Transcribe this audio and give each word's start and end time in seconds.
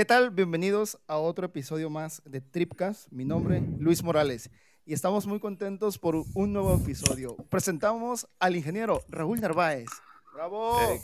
¿Qué 0.00 0.06
tal? 0.06 0.30
Bienvenidos 0.30 0.98
a 1.08 1.18
otro 1.18 1.44
episodio 1.44 1.90
más 1.90 2.22
de 2.24 2.40
Tripcast. 2.40 3.12
Mi 3.12 3.26
nombre, 3.26 3.62
Luis 3.78 4.02
Morales, 4.02 4.50
y 4.86 4.94
estamos 4.94 5.26
muy 5.26 5.40
contentos 5.40 5.98
por 5.98 6.14
un 6.32 6.54
nuevo 6.54 6.74
episodio. 6.74 7.36
Presentamos 7.50 8.26
al 8.38 8.56
ingeniero 8.56 9.02
Raúl 9.10 9.42
Narváez. 9.42 9.90
¡Bravo! 10.32 10.78
Hey. 10.80 11.00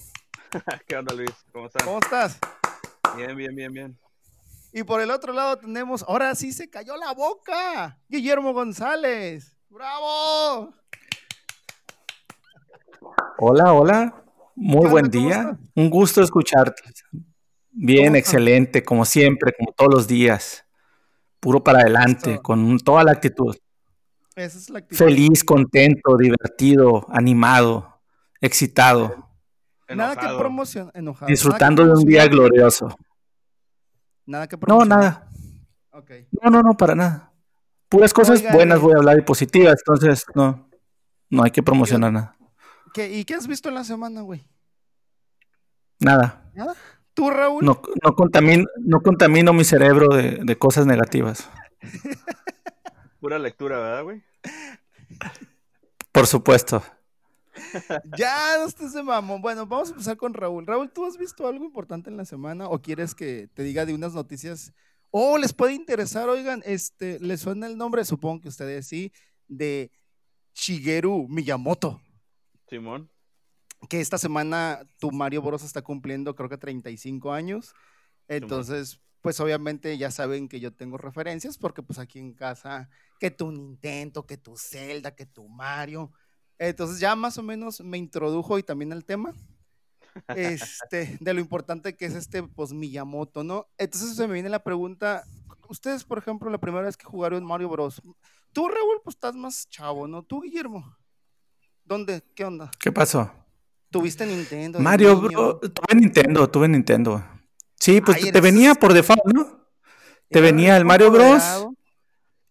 ¿Qué 0.87 0.97
onda, 0.97 1.15
Luis? 1.15 1.31
¿Cómo 1.53 1.67
estás? 1.67 1.85
¿Cómo 1.85 1.99
estás? 1.99 2.39
Bien, 3.19 3.37
bien, 3.37 3.55
bien, 3.55 3.71
bien. 3.71 3.99
Y 4.73 4.83
por 4.83 5.03
el 5.03 5.11
otro 5.11 5.35
lado 5.35 5.59
tenemos, 5.59 6.03
ahora 6.09 6.35
sí 6.35 6.51
se 6.51 6.71
cayó 6.71 6.97
la 6.97 7.13
boca, 7.13 7.99
Guillermo 8.09 8.55
González. 8.55 9.55
¡Bravo! 9.69 10.73
Hola, 13.37 13.75
hola. 13.75 14.25
Muy 14.55 14.85
¿Qué 14.85 14.89
buen 14.89 15.11
día. 15.11 15.41
estás? 15.41 15.59
Un 15.75 15.91
gusto 15.91 16.23
escucharte. 16.23 16.83
Bien, 17.79 18.17
excelente, 18.17 18.83
como 18.83 19.05
siempre, 19.05 19.53
como 19.57 19.73
todos 19.73 19.93
los 19.93 20.09
días. 20.09 20.65
Puro 21.41 21.63
para 21.63 21.81
adelante, 21.81 22.41
con 22.43 22.79
toda 22.81 23.05
la 23.05 23.13
actitud. 23.13 23.55
Esa 24.35 24.59
es 24.59 24.71
la 24.71 24.79
actitud. 24.79 24.97
Feliz, 24.97 25.45
contento, 25.45 26.17
divertido, 26.17 27.07
animado, 27.11 28.01
excitado, 28.41 29.29
Nada 29.89 30.17
que 30.17 30.27
promocionar. 30.37 30.91
Enojado. 30.97 31.29
disfrutando 31.29 31.83
de 31.83 31.89
Nada 31.91 32.01
un 32.01 32.07
día 32.07 32.27
glorioso. 32.27 32.89
Nada 34.25 34.49
que 34.49 34.57
No, 34.57 34.61
promocionar. 34.61 34.99
nada. 34.99 35.31
Ok. 35.93 36.11
No, 36.43 36.51
no, 36.51 36.63
no, 36.63 36.77
para 36.77 36.95
nada. 36.95 37.33
Puras 37.89 38.13
cosas 38.13 38.43
buenas 38.53 38.79
eh. 38.79 38.83
voy 38.83 38.95
a 38.95 38.97
hablar 38.99 39.19
y 39.19 39.23
positivas, 39.23 39.77
entonces 39.87 40.25
no, 40.35 40.69
no 41.31 41.43
hay 41.45 41.51
que 41.53 41.63
promocionar 41.63 42.13
nada. 42.13 42.37
¿Qué- 42.95 43.17
¿Y 43.19 43.25
qué 43.25 43.35
has 43.35 43.47
visto 43.47 43.69
en 43.69 43.75
la 43.77 43.85
semana, 43.85 44.23
güey? 44.23 44.49
Nada. 46.01 46.51
¿Nada? 46.55 46.75
¿Tú, 47.17 47.31
Raúl? 47.31 47.65
No, 47.65 47.81
no, 48.05 48.15
contamino, 48.15 48.67
no 48.77 49.01
contamino 49.01 49.55
mi 49.55 49.65
cerebro 49.65 50.15
de, 50.15 50.39
de 50.45 50.59
cosas 50.59 50.85
negativas. 50.85 51.49
Pura 53.21 53.39
lectura, 53.39 53.79
¿verdad, 53.79 54.05
güey? 54.05 54.23
Por 56.13 56.27
supuesto. 56.27 56.83
Ya, 58.19 58.59
no 58.59 58.67
estés 58.67 58.93
de 58.93 59.03
mamón. 59.03 59.41
Bueno, 59.41 59.67
vamos 59.67 59.89
a 59.89 59.93
empezar 59.93 60.19
con 60.19 60.35
Raúl. 60.35 60.67
Raúl, 60.67 60.91
¿tú 60.93 61.07
has 61.07 61.17
visto 61.17 61.49
algo 61.49 61.65
importante 61.65 62.11
en 62.11 62.19
la 62.19 62.27
semana 62.27 62.69
o 62.69 62.83
quieres 62.83 63.15
que 63.15 63.49
te 63.55 63.63
diga 63.63 63.87
de 63.87 63.95
unas 63.95 64.13
noticias? 64.13 64.75
Oh, 65.11 65.39
les 65.39 65.55
puede 65.55 65.73
interesar, 65.73 66.29
oigan, 66.29 66.63
este, 66.67 67.19
¿les 67.21 67.41
suena 67.41 67.67
el 67.67 67.79
nombre? 67.79 68.05
Supongo 68.05 68.43
que 68.43 68.49
ustedes 68.49 68.87
sí, 68.87 69.11
de 69.49 69.91
Shigeru 70.55 71.27
Miyamoto, 71.29 72.03
Simón. 72.69 73.11
Que 73.89 74.01
esta 74.01 74.19
semana 74.19 74.87
tu 74.99 75.11
Mario 75.11 75.43
Bros 75.43 75.63
está 75.63 75.83
cumpliendo 75.83 76.35
creo 76.35 76.49
que 76.49 76.59
35 76.59 77.33
años. 77.33 77.75
Entonces, 78.29 79.01
pues 79.21 79.41
obviamente 79.41 79.97
ya 79.99 80.11
saben 80.11 80.49
que 80.49 80.61
yo 80.61 80.73
tengo 80.73 80.99
referencias 80.99 81.59
porque 81.59 81.83
pues 81.83 81.99
aquí 81.99 82.19
en 82.19 82.33
casa, 82.33 82.89
que 83.19 83.31
tu 83.31 83.51
Nintendo, 83.51 84.27
que 84.27 84.37
tu 84.37 84.57
Zelda, 84.57 85.15
que 85.15 85.27
tu 85.27 85.49
Mario. 85.49 86.13
Entonces 86.59 87.01
ya 87.01 87.15
más 87.17 87.37
o 87.39 87.43
menos 87.43 87.81
me 87.81 87.99
introdujo 87.99 88.59
y 88.59 88.63
también 88.63 88.93
al 88.93 89.05
tema 89.05 89.35
este, 90.37 91.19
de 91.21 91.35
lo 91.35 91.41
importante 91.41 91.97
que 91.97 92.07
es 92.07 92.15
este 92.15 92.43
pues 92.43 92.73
Miyamoto, 92.73 93.45
¿no? 93.45 93.67
Entonces 93.79 94.17
se 94.17 94.27
me 94.27 94.35
viene 94.35 94.49
la 94.49 94.63
pregunta, 94.63 95.25
ustedes 95.69 96.05
por 96.05 96.19
ejemplo 96.19 96.49
la 96.51 96.59
primera 96.59 96.85
vez 96.85 96.97
que 96.97 97.05
jugaron 97.05 97.45
Mario 97.45 97.69
Bros. 97.69 98.01
Tú 98.53 98.69
Raúl 98.69 99.01
pues 99.05 99.17
estás 99.17 99.35
más 99.35 99.69
chavo, 99.69 100.07
¿no? 100.07 100.23
Tú 100.23 100.41
Guillermo, 100.41 100.97
¿dónde? 101.85 102.23
¿Qué 102.35 102.45
onda? 102.45 102.71
¿Qué 102.79 102.91
pasó? 102.91 103.31
¿Tuviste 103.91 104.27
Nintendo? 104.27 104.79
Mario, 104.81 105.21
bro, 105.21 105.59
tuve 105.61 105.95
Nintendo, 106.01 106.49
tuve 106.51 106.69
Nintendo. 106.69 107.25
Sí, 107.79 108.01
pues 108.01 108.19
Ay, 108.23 108.33
te 108.33 108.41
venía 108.41 108.75
por 108.75 108.93
default, 108.93 109.25
¿no? 109.33 109.67
Te 110.31 110.41
venía 110.41 110.77
el 110.77 110.85
Mario 110.85 111.11
Bros. 111.11 111.69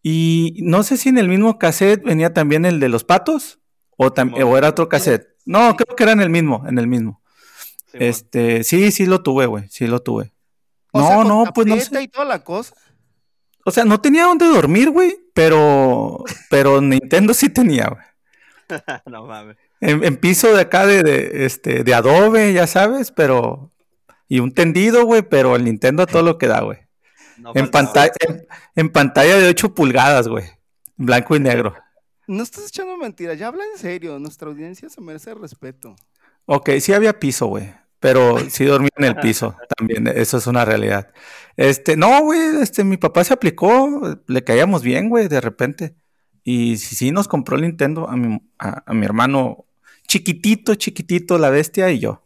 Y 0.02 0.60
no 0.64 0.84
sé 0.84 0.98
si 0.98 1.10
en 1.10 1.18
el 1.18 1.28
mismo 1.28 1.58
cassette 1.58 2.04
venía 2.04 2.34
también 2.34 2.66
el 2.66 2.80
de 2.80 2.90
los 2.90 3.04
patos 3.04 3.60
o, 3.98 4.08
o 4.08 4.58
era 4.58 4.70
otro 4.70 4.88
cassette. 4.88 5.28
No, 5.46 5.72
Sí. 5.72 5.78
creo 5.78 5.96
que 5.96 6.04
era 6.04 6.12
en 6.14 6.22
el 6.22 6.30
mismo, 6.30 6.64
en 6.68 6.78
el 6.78 6.88
mismo. 6.88 7.22
Simón. 7.92 8.08
Este, 8.08 8.64
sí, 8.64 8.92
sí 8.92 9.06
lo 9.06 9.24
tuve, 9.24 9.46
güey, 9.48 9.68
sí 9.70 9.88
lo 9.88 10.02
tuve. 10.02 10.32
O 10.92 11.00
no, 11.00 11.08
sea, 11.08 11.16
con 11.18 11.28
no, 11.28 11.44
pues 11.54 11.68
no 11.68 11.76
sé. 11.80 12.04
y 12.04 12.08
toda 12.08 12.26
la 12.26 12.44
cosa. 12.44 12.76
O 13.66 13.72
sea, 13.72 13.84
no 13.84 14.00
tenía 14.00 14.26
dónde 14.26 14.46
dormir, 14.46 14.92
güey, 14.92 15.18
pero, 15.34 16.24
pero 16.52 16.82
Nintendo 16.82 17.34
sí 17.34 17.50
tenía, 17.50 17.88
güey. 17.90 18.04
no 19.08 19.26
mames. 19.26 19.58
En, 19.82 20.04
en 20.04 20.18
piso 20.18 20.54
de 20.54 20.62
acá 20.62 20.86
de, 20.86 21.04
de, 21.04 21.46
este, 21.46 21.84
de 21.84 21.94
adobe, 21.94 22.54
ya 22.54 22.68
sabes, 22.68 23.12
pero... 23.12 23.72
Y 24.28 24.40
un 24.40 24.54
tendido, 24.54 25.06
güey, 25.06 25.22
pero 25.22 25.56
el 25.56 25.66
Nintendo 25.66 26.08
todo 26.08 26.24
lo 26.24 26.38
que 26.38 26.48
da, 26.48 26.62
güey. 26.62 26.80
No 27.38 27.52
En 27.54 27.70
pantalla, 27.70 28.12
en, 28.28 28.48
en 28.76 28.90
pantalla 28.90 29.38
de 29.38 29.48
8 29.50 29.76
pulgadas, 29.76 30.28
güey. 30.28 30.46
Blanco 30.98 31.36
y 31.36 31.40
negro. 31.40 31.76
No 32.28 32.42
estás 32.42 32.68
echando 32.68 32.98
mentiras, 32.98 33.38
ya 33.38 33.48
habla 33.48 33.64
en 33.72 33.80
serio. 33.80 34.18
Nuestra 34.18 34.50
audiencia 34.50 34.90
se 34.90 35.00
merece 35.02 35.34
respeto. 35.36 35.96
Ok, 36.46 36.72
sí 36.80 36.94
había 36.94 37.20
piso, 37.20 37.48
güey. 37.48 37.72
Pero 38.00 38.38
sí 38.50 38.66
dormía 38.66 38.90
en 38.98 39.06
el 39.06 39.16
piso 39.18 39.56
también. 39.78 40.08
Eso 40.08 40.38
es 40.38 40.48
una 40.48 40.66
realidad. 40.66 41.12
Este, 41.56 41.96
no, 41.98 42.22
güey, 42.22 42.62
este, 42.62 42.84
mi 42.84 42.98
papá 42.98 43.24
se 43.24 43.34
aplicó, 43.34 44.20
le 44.28 44.44
caíamos 44.44 44.84
bien, 44.84 45.10
güey, 45.10 45.28
de 45.28 45.42
repente. 45.42 45.96
Y 46.48 46.78
sí, 46.78 46.96
sí 46.96 47.12
nos 47.12 47.28
compró 47.28 47.56
el 47.58 47.64
Nintendo 47.64 48.08
a 48.08 48.16
mi, 48.16 48.40
a, 48.60 48.84
a 48.86 48.94
mi 48.94 49.04
hermano 49.06 49.66
chiquitito, 50.08 50.76
chiquitito, 50.76 51.38
la 51.40 51.50
bestia 51.50 51.92
y 51.92 52.00
yo. 52.00 52.22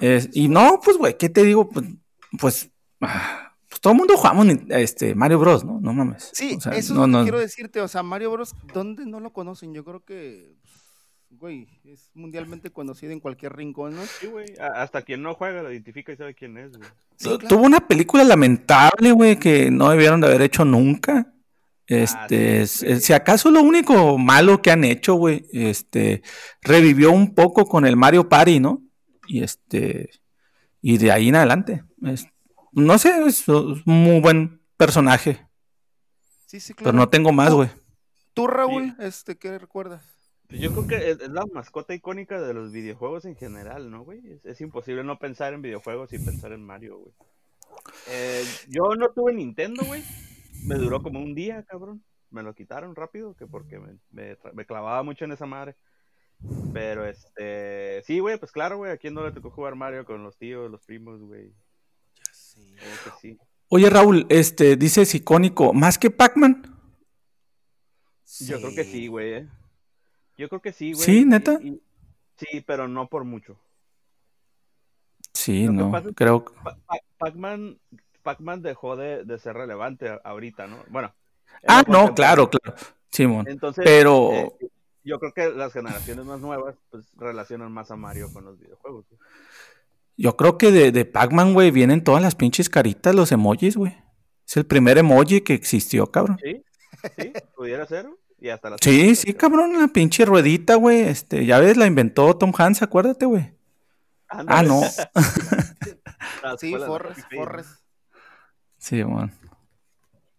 Es- 0.00 0.30
y 0.32 0.48
no, 0.48 0.80
pues, 0.82 0.96
güey, 0.96 1.16
¿qué 1.18 1.28
te 1.28 1.44
digo? 1.44 1.68
Pues, 1.68 1.84
pues, 2.40 2.70
ah, 3.02 3.52
pues 3.68 3.80
todo 3.80 3.92
el 3.92 3.98
mundo 3.98 4.16
jugamos 4.16 4.46
este, 4.70 5.14
Mario 5.14 5.38
Bros, 5.38 5.64
¿no? 5.64 5.78
No 5.80 5.92
mames. 5.92 6.30
Sí, 6.32 6.54
O 6.56 6.60
sea, 6.60 6.72
eso 6.72 6.94
no, 6.94 7.02
es 7.04 7.08
lo 7.10 7.12
que 7.12 7.18
no. 7.18 7.22
quiero 7.24 7.38
decirte. 7.38 7.80
O 7.82 7.88
sea, 7.88 8.02
Mario 8.02 8.30
Bros, 8.32 8.54
¿dónde 8.72 9.04
no 9.04 9.20
lo 9.20 9.32
conocen? 9.34 9.74
Yo 9.74 9.84
creo 9.84 10.02
que, 10.02 10.54
pues, 10.62 11.38
güey, 11.40 11.68
es 11.84 12.10
mundialmente 12.14 12.70
conocido 12.70 13.12
en 13.12 13.20
cualquier 13.20 13.54
rincón, 13.54 13.94
¿no? 13.96 14.02
Sí, 14.06 14.28
güey. 14.28 14.46
Hasta 14.74 15.02
quien 15.02 15.22
no 15.22 15.34
juega 15.34 15.62
lo 15.62 15.70
identifica 15.70 16.10
y 16.12 16.16
sabe 16.16 16.34
quién 16.34 16.56
es, 16.56 16.76
güey. 16.78 16.88
Sí, 17.18 17.28
Tu- 17.28 17.38
claro. 17.38 17.54
Tuvo 17.56 17.66
una 17.66 17.86
película 17.86 18.24
lamentable, 18.24 19.12
güey, 19.12 19.38
que 19.38 19.70
no 19.70 19.90
debieron 19.90 20.22
de 20.22 20.28
haber 20.28 20.40
hecho 20.40 20.64
nunca. 20.64 21.30
Este, 21.86 22.66
sí, 22.66 22.86
es- 22.86 23.04
si 23.04 23.12
acaso 23.12 23.50
lo 23.50 23.60
único 23.62 24.16
malo 24.18 24.62
que 24.62 24.70
han 24.70 24.84
hecho, 24.84 25.14
güey, 25.14 25.46
este, 25.52 26.22
revivió 26.62 27.10
un 27.12 27.34
poco 27.34 27.66
con 27.66 27.84
el 27.86 27.96
Mario 27.96 28.28
Party, 28.28 28.60
¿no? 28.60 28.82
Y 29.26 29.42
este, 29.42 30.10
y 30.80 30.98
de 30.98 31.12
ahí 31.12 31.28
en 31.28 31.36
adelante. 31.36 31.84
es- 32.06 32.26
no 32.72 32.98
sé, 32.98 33.26
es 33.26 33.46
un 33.48 33.82
muy 33.84 34.20
buen 34.20 34.62
personaje, 34.76 35.46
Sí, 36.46 36.58
sí, 36.60 36.72
pero 36.74 36.84
claro. 36.90 36.98
no 36.98 37.08
tengo 37.10 37.32
más, 37.32 37.52
güey. 37.52 37.68
Tú, 38.34 38.46
Raúl, 38.46 38.96
este, 38.98 39.36
¿qué 39.36 39.58
recuerdas? 39.58 40.02
Yo 40.48 40.72
creo 40.72 40.86
que 40.86 41.10
es, 41.10 41.20
es 41.20 41.28
la 41.30 41.44
mascota 41.52 41.94
icónica 41.94 42.40
de 42.40 42.52
los 42.54 42.72
videojuegos 42.72 43.24
en 43.26 43.36
general, 43.36 43.90
¿no, 43.90 44.04
güey? 44.04 44.20
Es, 44.26 44.44
es 44.44 44.60
imposible 44.60 45.02
no 45.04 45.18
pensar 45.18 45.54
en 45.54 45.62
videojuegos 45.62 46.12
y 46.12 46.18
pensar 46.18 46.52
en 46.52 46.64
Mario, 46.64 46.98
güey. 46.98 47.12
Eh, 48.08 48.44
yo 48.68 48.82
no 48.98 49.08
tuve 49.10 49.32
Nintendo, 49.32 49.82
güey. 49.84 50.02
Me 50.64 50.76
duró 50.76 51.02
como 51.02 51.20
un 51.20 51.34
día, 51.34 51.62
cabrón. 51.64 52.02
Me 52.30 52.42
lo 52.42 52.54
quitaron 52.54 52.94
rápido, 52.96 53.34
que 53.34 53.46
porque 53.46 53.78
me, 53.78 53.98
me 54.10 54.38
tra- 54.38 54.52
me 54.52 54.64
clavaba 54.64 55.02
mucho 55.02 55.24
en 55.24 55.32
esa 55.32 55.46
madre. 55.46 55.76
Pero 56.72 57.06
este, 57.06 58.02
sí, 58.04 58.18
güey, 58.18 58.38
pues 58.38 58.50
claro, 58.52 58.78
güey, 58.78 58.90
a 58.90 58.96
quién 58.96 59.14
no 59.14 59.24
le 59.24 59.32
tocó 59.32 59.50
jugar 59.50 59.74
Mario 59.74 60.04
con 60.04 60.22
los 60.24 60.36
tíos, 60.38 60.70
los 60.70 60.82
primos, 60.82 61.20
güey. 61.20 61.52
Creo 62.54 62.92
que 63.04 63.10
sí. 63.20 63.38
Oye, 63.68 63.88
Raúl, 63.90 64.26
este, 64.28 64.76
dices 64.76 65.14
icónico, 65.14 65.72
más 65.72 65.98
que 65.98 66.10
Pac-Man. 66.10 66.62
Yo 68.40 68.58
creo 68.58 68.74
que 68.74 68.84
sí, 68.84 69.06
güey. 69.08 69.32
eh. 69.34 69.48
Yo 70.38 70.48
creo 70.48 70.60
que 70.62 70.72
sí, 70.72 70.92
güey. 70.92 71.04
¿Sí, 71.04 71.24
neta? 71.24 71.58
y- 71.62 71.80
sí, 72.36 72.60
pero 72.66 72.88
no 72.88 73.08
por 73.08 73.24
mucho. 73.24 73.58
Sí, 75.34 75.64
Lo 75.66 75.72
que 75.72 75.78
no, 75.78 75.90
pasa 75.92 76.08
es- 76.08 76.14
creo. 76.16 76.44
Pa- 76.44 76.76
Pa- 77.18 77.32
Pac-Man 78.22 78.62
dejó 78.62 78.96
de, 78.96 79.24
de 79.24 79.38
ser 79.38 79.54
relevante 79.56 80.08
a- 80.08 80.20
ahorita, 80.24 80.66
¿no? 80.66 80.78
Bueno. 80.88 81.12
en 81.62 81.68
Ah, 81.68 81.84
no, 81.86 82.14
claro, 82.14 82.48
claro. 82.50 82.76
Simón. 83.10 83.46
Entonces, 83.48 83.84
Pero- 83.84 84.32
eh, 84.32 84.52
yo 85.04 85.18
creo 85.18 85.32
que 85.32 85.50
las 85.50 85.72
generaciones 85.72 86.24
más 86.24 86.40
nuevas 86.40 86.76
pues 86.90 87.04
relacionan 87.16 87.72
más 87.72 87.90
a 87.90 87.96
Mario 87.96 88.32
con 88.32 88.44
los 88.44 88.58
videojuegos. 88.58 89.04
Yo 90.16 90.36
creo 90.36 90.56
que 90.58 90.70
de, 90.70 90.92
de 90.92 91.04
Pac-Man, 91.04 91.54
güey, 91.54 91.70
vienen 91.70 92.04
todas 92.04 92.22
las 92.22 92.34
pinches 92.34 92.68
caritas, 92.68 93.14
los 93.14 93.32
emojis, 93.32 93.76
güey. 93.76 93.96
Es 94.46 94.56
el 94.56 94.66
primer 94.66 94.98
emoji 94.98 95.40
que 95.40 95.54
existió, 95.54 96.06
cabrón. 96.10 96.38
Sí, 96.42 96.62
sí, 97.18 97.32
pudiera 97.56 97.86
ser. 97.86 98.06
Y 98.38 98.48
hasta 98.50 98.70
las 98.70 98.80
Sí, 98.82 99.14
sí, 99.14 99.34
cabrón, 99.34 99.78
la 99.80 99.88
pinche 99.88 100.24
ruedita, 100.24 100.74
güey. 100.74 101.00
Este, 101.02 101.46
ya 101.46 101.58
ves, 101.60 101.76
la 101.76 101.86
inventó 101.86 102.36
Tom 102.36 102.52
Hanks, 102.56 102.82
acuérdate, 102.82 103.24
güey. 103.26 103.52
Ah, 104.28 104.62
no. 104.62 104.80
Las 106.42 106.60
Sí, 106.60 106.74
Forres, 106.74 107.18
¿no? 107.18 107.36
Forres. 107.38 107.66
Sí, 108.82 109.04
man. 109.04 109.30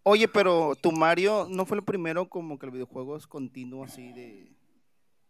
Oye, 0.02 0.28
pero 0.28 0.74
tu 0.76 0.92
Mario 0.92 1.46
no 1.48 1.64
fue 1.64 1.78
el 1.78 1.82
primero 1.82 2.28
como 2.28 2.58
que 2.58 2.66
el 2.66 2.72
videojuego 2.72 3.16
es 3.16 3.26
continuo 3.26 3.84
así 3.84 4.12
de, 4.12 4.52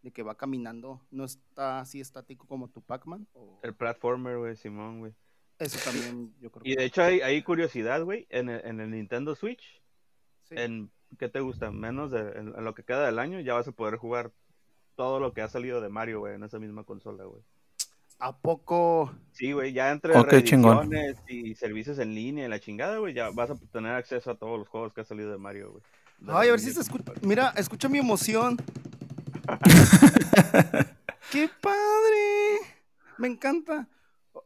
de 0.02 0.11
que 0.11 0.25
va 0.25 0.34
caminando, 0.34 1.00
no 1.12 1.25
está 1.25 1.78
así 1.78 2.00
estático 2.00 2.44
como 2.49 2.69
tu 2.69 2.82
Pac-Man. 2.82 3.28
¿O- 3.34 3.61
El 3.62 3.72
platformer, 3.76 4.38
güey, 4.38 4.56
Simón, 4.56 4.99
güey. 4.99 5.12
Eso 5.61 5.78
también, 5.88 6.34
yo 6.40 6.50
creo. 6.50 6.62
Y 6.66 6.75
de 6.75 6.84
hecho 6.87 7.02
hay, 7.05 7.20
hay 7.20 7.40
curiosidad, 7.44 8.02
güey, 8.02 8.26
en 8.31 8.49
el, 8.49 8.66
en 8.66 8.81
el 8.81 8.90
Nintendo 8.90 9.37
Switch. 9.37 9.81
Sí. 10.49 10.56
En, 10.58 10.90
¿Qué 11.16 11.28
te 11.28 11.38
gusta? 11.38 11.70
Menos 11.70 12.11
de 12.11 12.19
en, 12.19 12.49
en 12.49 12.64
lo 12.64 12.75
que 12.75 12.82
queda 12.82 13.06
del 13.06 13.20
año, 13.20 13.38
ya 13.38 13.55
vas 13.55 13.69
a 13.69 13.72
poder 13.72 13.94
jugar 13.96 14.32
todo 14.96 15.20
lo 15.20 15.32
que 15.32 15.43
ha 15.43 15.49
salido 15.49 15.81
de 15.81 15.88
Mario, 15.88 16.19
güey, 16.19 16.34
en 16.34 16.43
esa 16.43 16.58
misma 16.58 16.82
consola, 16.82 17.22
güey. 17.22 17.44
¿A 18.19 18.37
poco? 18.37 19.12
Sí, 19.32 19.52
güey, 19.52 19.72
ya 19.72 19.90
entre 19.90 20.12
chingón. 20.44 20.90
reediciones 20.90 21.16
y 21.28 21.55
servicios 21.55 21.99
en 21.99 22.14
línea 22.14 22.46
y 22.46 22.49
la 22.49 22.61
chingada, 22.61 22.99
güey, 22.99 23.14
ya 23.14 23.31
vas 23.31 23.50
a 23.50 23.56
tener 23.56 23.93
acceso 23.93 24.31
a 24.31 24.37
todos 24.37 24.58
los 24.58 24.69
juegos 24.69 24.93
que 24.93 25.00
ha 25.00 25.05
salido 25.05 25.31
de 25.31 25.38
Mario, 25.38 25.72
güey. 25.72 25.82
Ay, 26.28 26.49
a 26.49 26.52
ver 26.52 26.61
si 26.61 26.72
se 26.72 26.81
escucha. 26.81 27.12
Mira, 27.22 27.52
escucha 27.56 27.88
mi 27.88 27.99
emoción. 27.99 28.56
¡Qué 31.31 31.50
padre! 31.61 32.61
Me 33.19 33.28
encanta. 33.28 33.88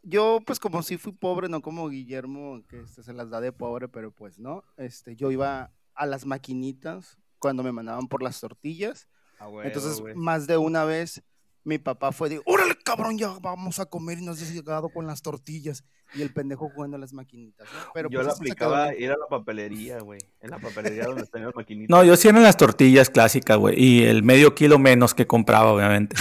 Yo, 0.03 0.41
pues, 0.45 0.59
como 0.59 0.83
sí 0.83 0.97
fui 0.97 1.13
pobre, 1.13 1.49
no 1.49 1.61
como 1.61 1.89
Guillermo, 1.89 2.63
que 2.69 2.81
este, 2.81 3.03
se 3.03 3.13
las 3.13 3.31
da 3.31 3.41
de 3.41 3.53
pobre, 3.53 3.89
pero 3.89 4.11
pues 4.11 4.39
no. 4.39 4.65
Este, 4.77 5.17
yo 5.17 5.31
iba 5.31 5.71
a 5.95 6.07
las 6.07 6.27
maquinitas 6.27 7.19
cuando 7.39 7.63
me 7.63 7.73
mandaban 7.73 8.09
por 8.09 8.23
las 8.23 8.41
tortillas. 8.41 9.09
Ah, 9.39 9.49
Entonces, 9.63 10.03
más 10.17 10.47
de 10.47 10.57
una 10.57 10.85
vez, 10.85 11.23
mi 11.65 11.79
papá 11.79 12.13
fue 12.13 12.29
de, 12.29 12.41
órale, 12.45 12.75
cabrón, 12.85 13.19
ya 13.19 13.29
vamos 13.41 13.79
a 13.79 13.87
comer 13.87 14.19
y 14.19 14.25
nos 14.25 14.41
has 14.41 14.53
llegado 14.53 14.89
con 14.89 15.07
las 15.07 15.23
tortillas. 15.23 15.85
Y 16.15 16.23
el 16.23 16.33
pendejo 16.33 16.71
jugando 16.71 16.97
a 16.97 17.01
las 17.01 17.13
maquinitas, 17.13 17.69
¿no? 17.71 17.91
Pero 17.93 18.09
yo 18.09 18.21
pues, 18.21 18.27
la 18.29 18.33
aplicaba 18.33 18.95
ir 18.95 19.11
a 19.11 19.17
la 19.19 19.27
papelería, 19.29 19.99
güey. 19.99 20.21
En 20.41 20.51
la 20.51 20.59
papelería 20.59 21.05
donde 21.05 21.25
están 21.25 21.45
las 21.45 21.55
maquinitas. 21.55 21.91
No, 21.91 22.03
yo 22.03 22.17
sí 22.17 22.29
eran 22.29 22.43
las 22.43 22.57
tortillas 22.57 23.11
clásicas, 23.11 23.59
güey. 23.59 23.79
Y 23.79 24.05
el 24.05 24.23
medio 24.23 24.55
kilo 24.55 24.79
menos 24.79 25.15
que 25.15 25.27
compraba, 25.27 25.71
obviamente. 25.71 26.17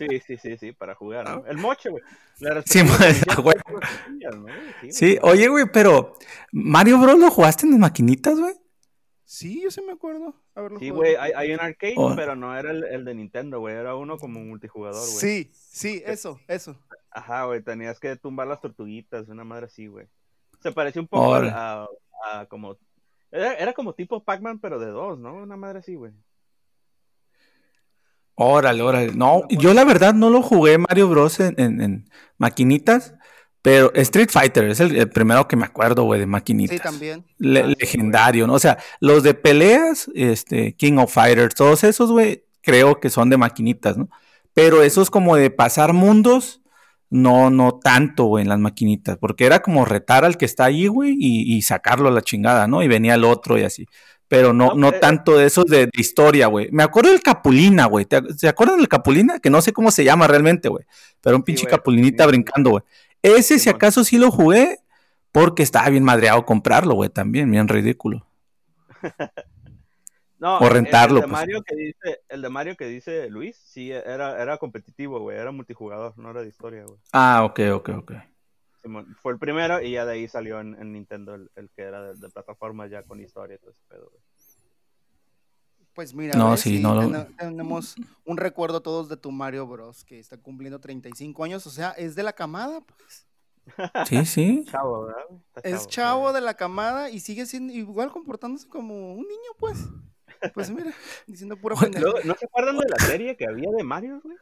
Sí, 0.00 0.06
sí, 0.26 0.36
sí, 0.38 0.56
sí, 0.56 0.72
para 0.72 0.94
jugar. 0.94 1.28
¿no? 1.28 1.46
El 1.46 1.58
moche, 1.58 1.90
güey. 1.90 2.02
Sí, 2.64 2.80
güey. 2.80 3.20
con 3.36 3.54
las 3.54 3.64
tortillas, 3.64 4.34
¿no? 4.34 4.42
güey? 4.42 4.54
Sí, 4.90 5.18
oye, 5.20 5.48
güey, 5.48 5.66
pero 5.70 6.14
Mario 6.52 6.98
Bros. 6.98 7.18
lo 7.18 7.30
jugaste 7.30 7.66
en 7.66 7.72
las 7.72 7.80
maquinitas, 7.80 8.38
güey. 8.38 8.54
Sí, 9.32 9.60
yo 9.62 9.70
sí 9.70 9.80
me 9.86 9.92
acuerdo. 9.92 10.34
Sí, 10.80 10.90
güey, 10.90 11.14
hay, 11.14 11.30
hay 11.36 11.52
un 11.52 11.60
arcade, 11.60 11.94
Oh. 11.96 12.16
pero 12.16 12.34
no 12.34 12.58
era 12.58 12.72
el, 12.72 12.82
el 12.82 13.04
de 13.04 13.14
Nintendo, 13.14 13.60
güey. 13.60 13.76
Era 13.76 13.94
uno 13.94 14.18
como 14.18 14.40
multijugador, 14.40 14.98
güey. 15.06 15.06
Sí, 15.20 15.50
sí, 15.54 16.02
eso, 16.04 16.40
eso. 16.48 16.76
Ajá, 17.12 17.44
güey, 17.44 17.62
tenías 17.62 18.00
que 18.00 18.16
tumbar 18.16 18.48
las 18.48 18.60
tortuguitas, 18.60 19.28
una 19.28 19.44
madre 19.44 19.66
así, 19.66 19.86
güey. 19.86 20.08
Se 20.60 20.72
parecía 20.72 21.00
un 21.00 21.06
poco 21.06 21.32
a 21.36 21.86
como... 22.48 22.76
Era, 23.30 23.54
era 23.54 23.72
como 23.72 23.94
tipo 23.94 24.24
Pac-Man, 24.24 24.58
pero 24.58 24.80
de 24.80 24.88
dos, 24.88 25.16
¿no? 25.16 25.34
Una 25.34 25.56
madre 25.56 25.78
así, 25.78 25.94
güey. 25.94 26.12
Órale, 28.34 28.82
órale. 28.82 29.12
No, 29.14 29.42
yo 29.48 29.74
la 29.74 29.84
verdad 29.84 30.14
no 30.14 30.30
lo 30.30 30.42
jugué 30.42 30.76
Mario 30.78 31.08
Bros. 31.08 31.38
en, 31.40 31.54
en- 31.60 31.80
en 31.80 32.10
maquinitas, 32.38 33.14
pero 33.62 33.92
Street 33.94 34.30
Fighter 34.30 34.64
es 34.70 34.80
el, 34.80 34.96
el 34.96 35.08
primero 35.10 35.46
que 35.46 35.56
me 35.56 35.64
acuerdo, 35.66 36.04
güey, 36.04 36.20
de 36.20 36.26
maquinitas. 36.26 36.76
Sí, 36.78 36.82
también. 36.82 37.24
Le- 37.38 37.60
Ah, 37.60 37.66
legendario, 37.78 38.46
¿no? 38.46 38.54
O 38.54 38.58
sea, 38.58 38.78
los 39.00 39.22
de 39.22 39.34
peleas, 39.34 40.10
este, 40.14 40.74
King 40.74 40.98
of 40.98 41.12
Fighters, 41.12 41.54
todos 41.54 41.84
esos, 41.84 42.10
güey, 42.10 42.44
creo 42.62 43.00
que 43.00 43.10
son 43.10 43.28
de 43.30 43.36
maquinitas, 43.36 43.96
¿no? 43.98 44.08
Pero 44.54 44.82
esos 44.82 45.10
como 45.10 45.36
de 45.36 45.50
pasar 45.50 45.92
mundos, 45.92 46.60
no, 47.10 47.50
no 47.50 47.78
tanto, 47.82 48.24
güey, 48.24 48.42
en 48.42 48.48
las 48.48 48.58
maquinitas, 48.58 49.16
porque 49.18 49.44
era 49.44 49.60
como 49.62 49.84
retar 49.84 50.24
al 50.24 50.36
que 50.36 50.44
está 50.44 50.64
ahí, 50.66 50.86
güey, 50.86 51.16
y, 51.18 51.54
y 51.56 51.62
sacarlo 51.62 52.08
a 52.08 52.12
la 52.12 52.22
chingada, 52.22 52.66
¿no? 52.66 52.82
Y 52.82 52.88
venía 52.88 53.14
el 53.14 53.24
otro 53.24 53.58
y 53.58 53.62
así. 53.64 53.86
Pero 54.28 54.52
no, 54.52 54.68
No, 54.68 54.74
no 54.76 54.92
tanto 54.92 55.36
de 55.36 55.46
esos 55.46 55.64
de, 55.66 55.86
de 55.86 55.90
historia, 55.98 56.46
güey. 56.46 56.68
Me 56.70 56.84
acuerdo 56.84 57.10
del 57.10 57.20
Capulina, 57.20 57.86
güey. 57.86 58.04
¿Te, 58.04 58.20
¿Se 58.36 58.46
acuerdan 58.48 58.78
del 58.78 58.86
Capulina? 58.86 59.40
Que 59.40 59.50
no 59.50 59.60
sé 59.60 59.72
cómo 59.72 59.90
se 59.90 60.04
llama 60.04 60.28
realmente, 60.28 60.68
güey. 60.68 60.84
Pero 61.20 61.34
un 61.34 61.40
Sí, 61.42 61.46
pinche 61.46 61.66
Capulinita 61.66 62.26
brincando, 62.28 62.70
güey. 62.70 62.82
Ese, 63.22 63.58
si 63.58 63.68
acaso, 63.70 64.04
sí 64.04 64.18
lo 64.18 64.30
jugué, 64.30 64.80
porque 65.32 65.62
estaba 65.62 65.88
bien 65.90 66.04
madreado 66.04 66.44
comprarlo, 66.46 66.94
güey, 66.94 67.10
también, 67.10 67.50
bien 67.50 67.68
ridículo. 67.68 68.26
No, 70.38 70.58
O 70.58 70.66
el- 70.66 70.74
rentarlo, 70.74 71.16
El, 71.16 71.20
de 71.20 71.26
pues. 71.28 71.32
Mario 71.40 71.62
que 71.62 71.76
dice, 71.76 72.20
el 72.28 72.42
de 72.42 72.48
Mario 72.48 72.76
que 72.76 72.86
dice 72.86 73.28
Luis, 73.30 73.56
sí, 73.58 73.90
era, 73.92 74.40
era 74.42 74.56
competitivo, 74.58 75.20
güey. 75.20 75.36
Era 75.38 75.52
multijugador, 75.52 76.16
no 76.18 76.30
era 76.30 76.42
de 76.42 76.48
historia, 76.48 76.84
güey. 76.84 76.98
Ah, 77.12 77.44
ok, 77.44 77.60
ok, 77.74 77.88
ok. 77.98 78.12
Simón, 78.82 79.14
Fue 79.16 79.32
el 79.32 79.38
primero 79.38 79.80
y 79.80 79.92
ya 79.92 80.04
de 80.04 80.12
ahí 80.14 80.28
salió 80.28 80.60
en, 80.60 80.74
en 80.80 80.92
Nintendo 80.92 81.34
el, 81.34 81.50
el 81.56 81.70
que 81.70 81.82
era 81.82 82.02
de, 82.02 82.14
de 82.18 82.28
plataforma 82.30 82.86
ya 82.88 83.02
con 83.04 83.20
historia 83.20 83.56
y 83.56 83.58
todo 83.58 83.70
ese 83.70 83.82
pedo, 83.88 84.08
güey. 84.10 84.22
Pues 86.00 86.14
mira, 86.14 86.34
No, 86.34 86.52
ves, 86.52 86.60
sí, 86.60 86.78
sí, 86.78 86.82
no 86.82 86.94
lo- 86.94 87.10
ten- 87.10 87.36
tenemos 87.36 87.94
un 88.24 88.38
recuerdo 88.38 88.80
todos 88.80 89.10
de 89.10 89.18
tu 89.18 89.30
Mario 89.30 89.66
Bros. 89.66 90.02
que 90.02 90.18
está 90.18 90.38
cumpliendo 90.38 90.80
35 90.80 91.44
años, 91.44 91.66
o 91.66 91.70
sea, 91.70 91.90
es 91.90 92.14
de 92.14 92.22
la 92.22 92.32
camada, 92.32 92.80
pues. 92.80 93.26
Sí, 94.08 94.24
sí. 94.24 94.64
Chavo, 94.70 95.04
¿verdad? 95.04 95.22
Está 95.56 95.68
Es 95.68 95.86
chavo 95.88 96.32
de 96.32 96.40
la 96.40 96.54
camada 96.54 97.10
y 97.10 97.20
sigue 97.20 97.44
siendo 97.44 97.74
igual 97.74 98.10
comportándose 98.12 98.66
como 98.66 99.12
un 99.12 99.28
niño, 99.28 99.50
pues. 99.58 99.76
Pues 100.54 100.70
mira, 100.70 100.90
diciendo 101.26 101.54
pura. 101.58 101.76
Luego, 102.00 102.18
¿No 102.24 102.34
se 102.34 102.46
acuerdan 102.46 102.78
de 102.78 102.86
la 102.88 103.04
serie 103.04 103.36
que 103.36 103.46
había 103.46 103.70
de 103.70 103.82
Mario, 103.84 104.22
güey? 104.24 104.38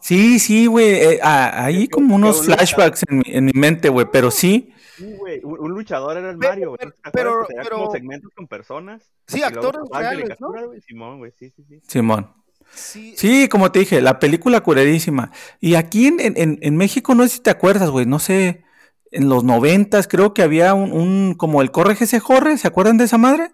Sí, 0.00 0.38
sí, 0.38 0.66
güey. 0.66 0.86
eh, 0.94 1.20
ah, 1.22 1.64
hay 1.64 1.74
Es 1.76 1.80
que- 1.82 1.88
como 1.88 2.14
unos 2.14 2.40
uno- 2.46 2.54
flashbacks 2.54 3.02
en 3.08 3.18
mi, 3.18 3.24
en 3.26 3.44
mi 3.46 3.52
mente, 3.54 3.88
güey, 3.88 4.06
pero 4.12 4.30
sí. 4.30 4.73
Sí, 4.96 5.14
güey. 5.18 5.40
Un, 5.44 5.58
un 5.60 5.70
luchador 5.72 6.16
era 6.16 6.30
el 6.30 6.38
Pero- 6.38 6.50
Mario, 6.52 6.68
güey. 6.70 6.78
pero- 6.78 6.92
¿Te 6.92 7.08
acuerdas 7.08 7.46
pero- 7.52 7.70
como 7.76 7.84
pero- 7.86 7.92
segmentos 7.92 8.32
con 8.34 8.46
personas? 8.46 9.10
Sí, 9.26 9.42
actores 9.42 9.82
reales. 9.92 10.38
Simón, 10.86 11.18
güey. 11.18 11.32
Sí, 11.38 11.50
sí, 11.50 11.64
sí. 11.68 11.80
Simón. 11.88 12.32
Sí, 12.72 13.14
Sí, 13.16 13.48
como 13.48 13.70
te 13.72 13.80
dije, 13.80 14.00
la 14.00 14.18
película 14.18 14.60
curadísima. 14.62 15.30
Y 15.60 15.74
aquí 15.74 16.06
en, 16.06 16.18
en- 16.20 16.34
en- 16.36 16.58
en 16.62 16.76
México, 16.76 17.14
no 17.14 17.22
sé 17.24 17.28
si 17.30 17.40
te 17.40 17.50
acuerdas, 17.50 17.90
güey, 17.90 18.06
no 18.06 18.18
sé, 18.18 18.64
en 19.10 19.28
los 19.28 19.44
noventas 19.44 20.08
creo 20.08 20.32
que 20.34 20.42
había 20.42 20.74
un, 20.74 20.92
un- 20.92 21.34
como 21.34 21.60
el 21.62 21.70
Corre 21.70 21.94
que 21.96 22.06
se 22.06 22.20
Jorre, 22.20 22.56
¿se 22.58 22.66
acuerdan 22.66 22.96
de 22.96 23.04
esa 23.04 23.18
madre? 23.18 23.52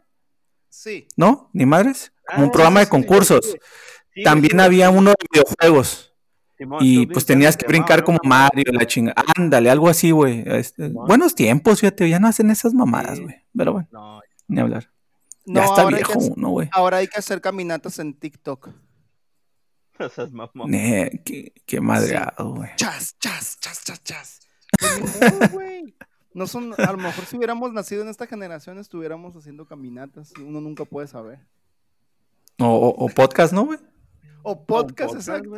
sí. 0.68 1.08
¿No? 1.16 1.50
¿Ni 1.52 1.66
madres? 1.66 2.12
Como 2.26 2.44
un 2.44 2.48
Ah, 2.48 2.52
programa 2.52 2.80
sí, 2.80 2.86
de 2.86 2.90
concursos. 2.90 3.40
sí, 3.44 3.48
güey. 3.50 3.60
Sí, 4.14 4.22
También 4.22 4.60
había 4.60 4.90
uno 4.90 5.10
de 5.10 5.16
videojuegos. 5.32 6.09
Simón, 6.60 6.78
Y 6.82 7.06
pues 7.06 7.24
tenías 7.24 7.56
que 7.56 7.66
brincar 7.66 8.04
como 8.04 8.18
Mario, 8.22 8.64
la 8.72 8.86
chinga. 8.86 9.14
Ándale, 9.36 9.70
algo 9.70 9.88
así, 9.88 10.10
güey. 10.10 10.42
Este, 10.46 10.88
buenos 10.88 11.34
tiempos, 11.34 11.80
fíjate, 11.80 12.08
ya 12.08 12.18
no 12.18 12.28
hacen 12.28 12.50
esas 12.50 12.74
mamadas, 12.74 13.16
Sí. 13.16 13.22
güey. 13.24 13.36
Pero 13.56 13.72
bueno, 13.72 13.88
No, 13.90 14.20
ni 14.48 14.60
hablar. 14.60 14.90
No, 15.46 15.60
ya 15.60 15.64
está 15.66 15.88
que 15.88 15.94
viejo 15.94 16.12
hacer- 16.18 16.32
uno, 16.36 16.50
güey. 16.50 16.68
Ahora 16.72 16.98
hay 16.98 17.08
que 17.08 17.18
hacer 17.18 17.40
caminatas 17.40 17.98
en 17.98 18.12
TikTok. 18.12 18.68
esas 19.98 20.32
mamón. 20.32 20.70
Ne, 20.70 21.22
qué, 21.24 21.52
qué 21.66 21.80
madreado, 21.80 22.54
güey. 22.54 22.70
Chas, 22.76 23.16
chas, 23.18 23.58
chas, 23.60 23.82
chas, 23.84 24.04
chas. 24.04 24.40
Pues 24.78 25.20
güey. 25.52 25.94
No 26.32 26.46
son, 26.46 26.74
a 26.78 26.92
lo 26.92 26.98
mejor 26.98 27.24
si 27.24 27.36
hubiéramos 27.36 27.72
nacido 27.72 28.02
en 28.02 28.08
esta 28.08 28.26
generación 28.26 28.78
estuviéramos 28.78 29.34
haciendo 29.34 29.66
caminatas 29.66 30.32
y 30.38 30.42
uno 30.42 30.60
nunca 30.60 30.84
puede 30.84 31.08
saber. 31.08 31.40
O, 32.58 32.66
o- 32.66 33.04
o 33.04 33.08
podcast, 33.08 33.52
¿no, 33.52 33.64
güey? 33.64 33.78
O 34.42 34.64
podcast, 34.66 35.14
exacto. 35.14 35.50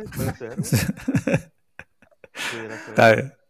Está 2.89 3.13
bien. 3.13 3.33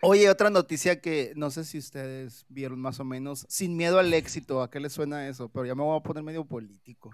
Oye, 0.00 0.30
otra 0.30 0.48
noticia 0.50 1.00
que 1.00 1.32
no 1.34 1.50
sé 1.50 1.64
si 1.64 1.78
ustedes 1.78 2.46
vieron 2.48 2.80
más 2.80 3.00
o 3.00 3.04
menos, 3.04 3.46
sin 3.48 3.76
miedo 3.76 3.98
al 3.98 4.14
éxito, 4.14 4.62
¿a 4.62 4.70
qué 4.70 4.78
les 4.78 4.92
suena 4.92 5.26
eso? 5.28 5.48
Pero 5.48 5.66
ya 5.66 5.74
me 5.74 5.82
voy 5.82 5.98
a 5.98 6.02
poner 6.02 6.22
medio 6.22 6.44
político. 6.44 7.10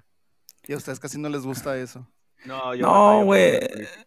Y 0.66 0.74
a 0.74 0.76
ustedes 0.76 1.00
casi 1.00 1.18
no 1.18 1.30
les 1.30 1.42
gusta 1.42 1.78
eso. 1.78 2.06
No, 2.44 2.74
yo 2.74 2.86
No, 2.86 3.24
güey. 3.24 3.58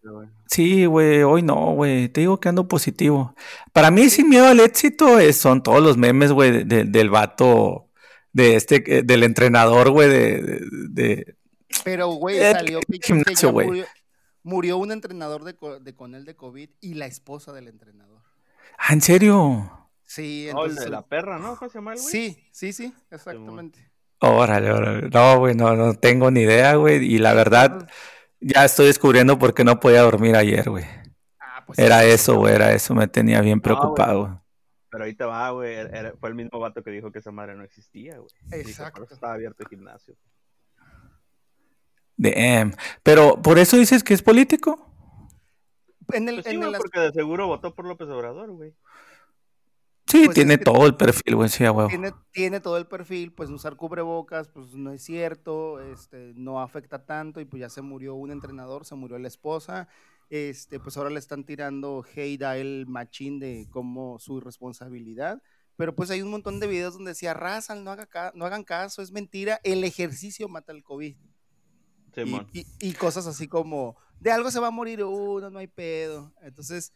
güey. 0.04 0.30
Sí, 0.48 0.86
güey, 0.86 1.24
hoy 1.24 1.42
no, 1.42 1.74
güey. 1.74 2.08
Te 2.10 2.22
digo 2.22 2.39
que 2.39 2.50
ando 2.50 2.68
positivo. 2.68 3.34
Para 3.74 3.89
mí, 3.89 4.10
sin 4.12 4.30
miedo 4.30 4.46
al 4.46 4.60
éxito, 4.60 5.18
es- 5.20 5.38
son 5.38 5.63
todos 5.63 5.82
los 5.82 5.98
memes, 5.98 6.32
güey, 6.32 6.51
de- 6.51 6.66
de- 6.66 6.84
del 6.86 7.10
vato, 7.10 7.89
de 8.32 8.56
este, 8.56 8.84
eh, 9.00 9.01
del 9.04 9.24
entrenador, 9.24 9.89
güey, 9.89 10.08
de- 10.08 11.36
Pero, 11.84 12.07
güey, 12.10 12.39
salió 12.39 12.79
que, 12.81 13.00
ya 13.36 13.50
güey. 13.50 13.67
murió, 13.67 13.86
murió 14.43 14.77
un 14.77 14.91
entrenador 14.91 15.43
de, 15.43 15.55
de 15.81 15.96
con 15.96 16.15
él 16.15 16.25
de 16.25 16.36
COVID 16.36 16.69
y 16.81 16.93
la 16.96 17.05
esposa 17.05 17.53
del 17.53 17.67
entrenador. 17.67 18.22
Ah, 18.77 18.93
¿en 18.93 19.01
serio? 19.01 19.89
Sí, 20.03 20.48
Oh, 20.53 20.65
el 20.65 20.72
entonces. 20.72 20.86
de 20.86 20.89
la 20.91 21.01
perra, 21.05 21.38
¿no? 21.39 21.55
¿Cómo 21.57 21.69
se 21.69 21.77
llama 21.77 21.93
el 21.93 22.00
güey? 22.00 22.12
sí, 22.12 22.48
sí, 22.51 22.74
sí, 22.74 22.93
exactamente. 23.12 23.91
Órale, 24.19 24.72
órale. 24.72 25.10
No, 25.10 25.39
güey, 25.39 25.53
no, 25.55 25.75
no 25.75 25.93
tengo 25.93 26.31
ni 26.31 26.41
idea, 26.41 26.75
güey. 26.75 27.03
Y 27.05 27.19
la 27.19 27.34
verdad, 27.34 27.88
ya 28.39 28.65
estoy 28.65 28.88
descubriendo 28.88 29.38
por 29.38 29.53
qué 29.53 29.63
no 29.63 29.79
podía 29.79 30.01
dormir 30.01 30.36
ayer, 30.36 30.69
güey. 30.69 30.86
Ah, 31.39 31.63
pues 31.65 31.77
Era 31.77 32.01
sí. 32.01 32.07
eso, 32.12 32.36
güey, 32.38 32.55
era 32.55 32.72
eso. 32.74 32.96
Me 32.96 33.07
tenía 33.07 33.41
bien 33.41 33.62
preocupado. 33.62 34.22
güey. 34.25 34.34
Pero 34.89 35.03
ahí 35.03 35.13
te 35.13 35.25
va, 35.25 35.51
güey. 35.51 35.75
fue 36.19 36.29
el 36.29 36.36
mismo 36.36 36.60
vato 36.60 36.81
que 36.81 36.89
dijo 36.91 37.12
que 37.12 37.19
esa 37.19 37.31
madre 37.31 37.55
no 37.55 37.63
existía, 37.63 38.17
güey. 38.17 38.29
Dijo, 38.43 38.69
Exacto. 38.69 38.96
Por 39.01 39.05
eso 39.05 39.13
estaba 39.15 39.34
abierto 39.34 39.62
el 39.63 39.69
gimnasio. 39.69 40.15
Damn. 42.17 42.74
Pero, 43.03 43.41
¿por 43.41 43.59
eso 43.59 43.77
dices 43.77 44.03
que 44.03 44.13
es 44.13 44.21
político? 44.21 44.83
En 46.13 46.27
el, 46.29 46.36
Pues 46.36 46.45
sí, 46.45 46.51
en 46.51 46.57
güey, 46.57 46.69
el 46.69 46.75
as- 46.75 46.81
porque 46.81 47.00
de 47.00 47.12
seguro 47.12 47.47
votó 47.47 47.75
por 47.75 47.86
López 47.86 48.07
Obrador, 48.09 48.51
güey. 48.51 48.74
Sí, 50.09 50.24
Pues 50.25 50.36
tiene 50.36 50.53
es 50.53 50.59
que- 50.59 50.65
todo 50.65 50.86
el 50.86 50.95
perfil, 50.95 51.36
güey, 51.36 51.50
sí, 51.50 51.65
a 51.65 51.71
huevo. 51.74 51.89
tiene, 51.89 52.13
tiene 52.31 52.59
todo 52.62 52.77
el 52.77 52.88
perfil, 52.88 53.33
pues 53.33 53.50
usar 53.50 53.75
cubrebocas, 53.75 54.47
pues 54.47 54.74
no 54.74 54.91
es 54.93 55.03
cierto, 55.03 55.81
este, 55.81 56.31
no 56.36 56.62
afecta 56.62 57.05
tanto 57.05 57.41
y 57.41 57.45
pues 57.45 57.59
ya 57.59 57.69
se 57.69 57.81
murió 57.81 58.15
un 58.15 58.31
entrenador, 58.31 58.86
se 58.86 58.95
murió 58.95 59.19
la 59.19 59.27
esposa 59.27 59.88
este, 60.29 60.77
pues 60.81 60.97
ahora 60.97 61.09
le 61.09 61.19
están 61.19 61.45
tirando 61.45 62.03
hate 62.13 62.43
a 62.43 62.57
el 62.57 62.86
machín 62.86 63.39
de 63.39 63.65
como 63.71 64.19
su 64.19 64.39
irresponsabilidad. 64.39 65.41
Pero 65.77 65.95
pues 65.95 66.09
hay 66.09 66.21
un 66.21 66.29
montón 66.29 66.59
de 66.59 66.67
videos 66.67 66.95
donde 66.95 67.15
se 67.15 67.29
arrasan, 67.29 67.86
no, 67.86 67.91
haga 67.91 68.33
no 68.36 68.45
hagan 68.45 68.65
caso, 68.65 69.01
es 69.01 69.12
mentira, 69.13 69.62
el 69.63 69.86
ejercicio 69.86 70.50
mata 70.50 70.74
el 70.74 70.83
COVID. 70.83 71.15
Y, 72.53 72.65
y, 72.79 72.93
cosas 72.93 73.27
así 73.27 73.47
como, 73.47 73.95
de 74.19 74.31
algo 74.31 74.51
se 74.51 74.59
va 74.59 74.67
a 74.67 74.71
morir 74.71 75.03
uno, 75.03 75.50
no 75.50 75.59
hay 75.59 75.67
pedo. 75.67 76.33
Entonces, 76.41 76.93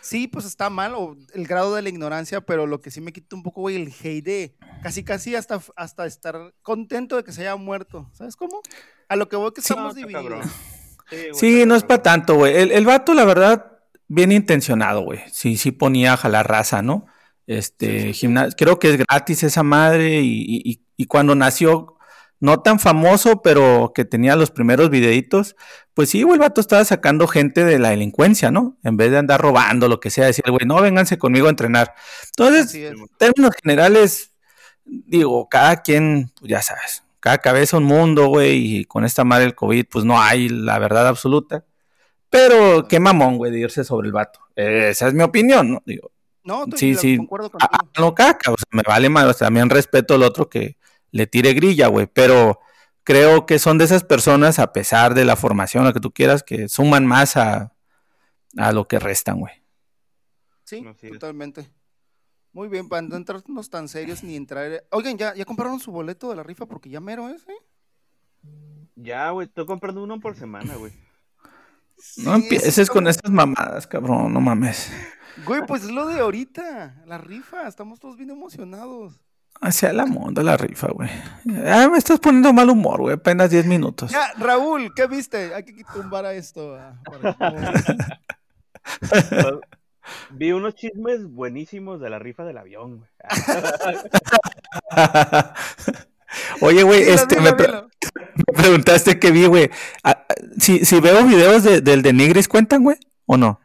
sí, 0.00 0.28
pues 0.28 0.44
está 0.44 0.70
mal, 0.70 0.94
o 0.94 1.16
el 1.34 1.46
grado 1.46 1.74
de 1.74 1.82
la 1.82 1.88
ignorancia, 1.88 2.40
pero 2.40 2.66
lo 2.66 2.80
que 2.80 2.90
sí 2.90 3.00
me 3.00 3.12
quita 3.12 3.36
un 3.36 3.42
poco, 3.42 3.62
güey, 3.62 3.76
el 3.76 3.92
hate 3.92 4.24
de 4.24 4.56
casi, 4.82 5.04
casi 5.04 5.34
hasta, 5.34 5.60
hasta 5.76 6.06
estar 6.06 6.54
contento 6.62 7.16
de 7.16 7.24
que 7.24 7.32
se 7.32 7.42
haya 7.42 7.56
muerto. 7.56 8.10
¿Sabes 8.14 8.36
cómo? 8.36 8.60
A 9.08 9.16
lo 9.16 9.28
que 9.28 9.36
voy 9.36 9.52
que 9.52 9.60
estamos 9.60 9.94
divididos. 9.94 10.46
Sí, 11.32 11.64
no 11.64 11.74
es 11.74 11.84
para 11.84 12.02
tanto, 12.02 12.34
güey. 12.34 12.54
El, 12.54 12.70
el, 12.70 12.84
vato, 12.84 13.14
la 13.14 13.24
verdad, 13.24 13.78
bien 14.08 14.30
intencionado, 14.30 15.00
güey. 15.00 15.20
Sí, 15.32 15.56
sí 15.56 15.72
ponía 15.72 16.12
a 16.12 16.16
jalar 16.18 16.46
raza, 16.46 16.82
¿no? 16.82 17.06
Este, 17.46 18.12
gimnasio, 18.12 18.54
creo 18.58 18.78
que 18.78 18.90
es 18.90 18.98
gratis 18.98 19.42
esa 19.42 19.62
madre 19.62 20.20
y, 20.20 20.82
y, 20.96 21.06
cuando 21.06 21.34
nació, 21.34 21.96
no 22.40 22.60
tan 22.60 22.78
famoso, 22.78 23.42
pero 23.42 23.92
que 23.94 24.04
tenía 24.04 24.36
los 24.36 24.50
primeros 24.50 24.90
videitos, 24.90 25.56
pues 25.94 26.10
sí, 26.10 26.22
güey, 26.22 26.34
el 26.34 26.40
vato 26.40 26.60
estaba 26.60 26.84
sacando 26.84 27.26
gente 27.26 27.64
de 27.64 27.78
la 27.78 27.90
delincuencia, 27.90 28.50
¿no? 28.50 28.76
En 28.84 28.96
vez 28.96 29.10
de 29.10 29.18
andar 29.18 29.40
robando, 29.40 29.88
lo 29.88 30.00
que 30.00 30.10
sea, 30.10 30.26
decía, 30.26 30.44
güey, 30.48 30.66
no, 30.66 30.80
vénganse 30.80 31.18
conmigo 31.18 31.48
a 31.48 31.50
entrenar. 31.50 31.94
Entonces, 32.28 32.74
en 32.74 33.06
términos 33.18 33.52
generales, 33.60 34.32
digo, 34.84 35.48
cada 35.48 35.82
quien, 35.82 36.30
pues 36.38 36.50
ya 36.50 36.62
sabes, 36.62 37.02
cada 37.20 37.38
cabeza 37.38 37.76
un 37.76 37.84
mundo, 37.84 38.26
güey, 38.28 38.78
y 38.78 38.84
con 38.84 39.04
esta 39.04 39.24
madre 39.24 39.44
del 39.44 39.54
COVID, 39.54 39.86
pues 39.90 40.04
no 40.04 40.20
hay 40.20 40.48
la 40.48 40.78
verdad 40.78 41.08
absoluta. 41.08 41.64
Pero 42.30 42.86
qué 42.88 43.00
mamón, 43.00 43.38
güey, 43.38 43.50
de 43.50 43.60
irse 43.60 43.84
sobre 43.84 44.06
el 44.06 44.12
vato. 44.12 44.40
esa 44.54 45.08
es 45.08 45.14
mi 45.14 45.22
opinión, 45.22 45.72
¿no? 45.72 45.82
Digo, 45.84 46.12
no, 46.44 46.64
sí, 46.76 46.94
sí. 46.94 47.18
concuerdo 47.18 47.50
contigo. 47.50 47.70
Ah, 47.70 47.84
no 47.98 48.14
caca, 48.14 48.52
o 48.52 48.56
sea, 48.56 48.66
me 48.70 48.82
vale 48.86 49.08
más, 49.08 49.24
o 49.24 49.32
sea, 49.34 49.48
también 49.48 49.68
respeto 49.68 50.14
al 50.14 50.22
otro 50.22 50.48
que 50.48 50.77
le 51.10 51.26
tire 51.26 51.54
grilla, 51.54 51.88
güey, 51.88 52.06
pero 52.06 52.60
creo 53.04 53.46
que 53.46 53.58
son 53.58 53.78
de 53.78 53.84
esas 53.84 54.04
personas, 54.04 54.58
a 54.58 54.72
pesar 54.72 55.14
de 55.14 55.24
la 55.24 55.36
formación, 55.36 55.84
lo 55.84 55.92
que 55.92 56.00
tú 56.00 56.12
quieras, 56.12 56.42
que 56.42 56.68
suman 56.68 57.06
más 57.06 57.36
a, 57.36 57.74
a 58.56 58.72
lo 58.72 58.86
que 58.86 58.98
restan, 58.98 59.40
güey. 59.40 59.54
Sí, 60.64 60.84
totalmente. 61.12 61.70
Muy 62.52 62.68
bien, 62.68 62.88
para 62.88 63.02
no 63.02 63.16
entrarnos 63.16 63.70
tan 63.70 63.88
serios 63.88 64.22
ni 64.22 64.36
entrar. 64.36 64.84
Oigan, 64.90 65.16
¿ya, 65.16 65.34
¿ya 65.34 65.44
compraron 65.44 65.80
su 65.80 65.92
boleto 65.92 66.28
de 66.30 66.36
la 66.36 66.42
rifa? 66.42 66.66
Porque 66.66 66.90
ya 66.90 67.00
mero 67.00 67.28
es, 67.28 67.46
¿eh? 67.48 67.56
Ya, 68.96 69.30
güey, 69.30 69.46
estoy 69.46 69.64
comprando 69.64 70.02
uno 70.02 70.18
por 70.18 70.36
semana, 70.36 70.74
güey. 70.74 70.92
no 72.18 72.34
empieces 72.34 72.90
con 72.90 73.06
esas 73.06 73.30
mamadas, 73.30 73.86
cabrón, 73.86 74.32
no 74.32 74.40
mames. 74.40 74.90
Güey, 75.46 75.62
pues 75.66 75.84
es 75.84 75.90
lo 75.90 76.06
de 76.06 76.20
ahorita, 76.20 77.02
la 77.06 77.18
rifa, 77.18 77.68
estamos 77.68 78.00
todos 78.00 78.16
bien 78.16 78.30
emocionados. 78.30 79.20
Hacia 79.60 79.92
la 79.92 80.06
monda 80.06 80.42
la 80.42 80.56
rifa, 80.56 80.88
güey. 80.88 81.10
Ah, 81.66 81.88
me 81.90 81.98
estás 81.98 82.20
poniendo 82.20 82.52
mal 82.52 82.70
humor, 82.70 83.00
güey, 83.00 83.14
apenas 83.14 83.50
10 83.50 83.66
minutos. 83.66 84.12
Ya, 84.12 84.32
Raúl, 84.38 84.92
¿qué 84.94 85.06
viste? 85.06 85.54
Hay 85.54 85.64
que 85.64 85.84
tumbar 85.92 86.24
a 86.24 86.32
esto. 86.32 86.76
Ah, 86.76 86.94
Vi 90.30 90.52
unos 90.52 90.74
chismes 90.74 91.26
buenísimos 91.26 92.00
de 92.00 92.10
la 92.10 92.18
rifa 92.18 92.44
del 92.44 92.58
avión, 92.58 92.98
güey. 92.98 93.10
Oye, 96.60 96.82
güey, 96.82 97.02
este, 97.02 97.40
me, 97.40 97.52
preguntaste 98.54 99.18
qué 99.18 99.30
vi, 99.30 99.46
güey. 99.46 99.70
Ah, 100.04 100.26
si, 100.58 100.84
si 100.84 101.00
veo 101.00 101.24
videos 101.24 101.64
de, 101.64 101.80
del 101.80 102.02
de 102.02 102.12
Nigris, 102.12 102.48
¿cuentan, 102.48 102.84
güey? 102.84 102.98
¿O 103.26 103.36
no? 103.36 103.60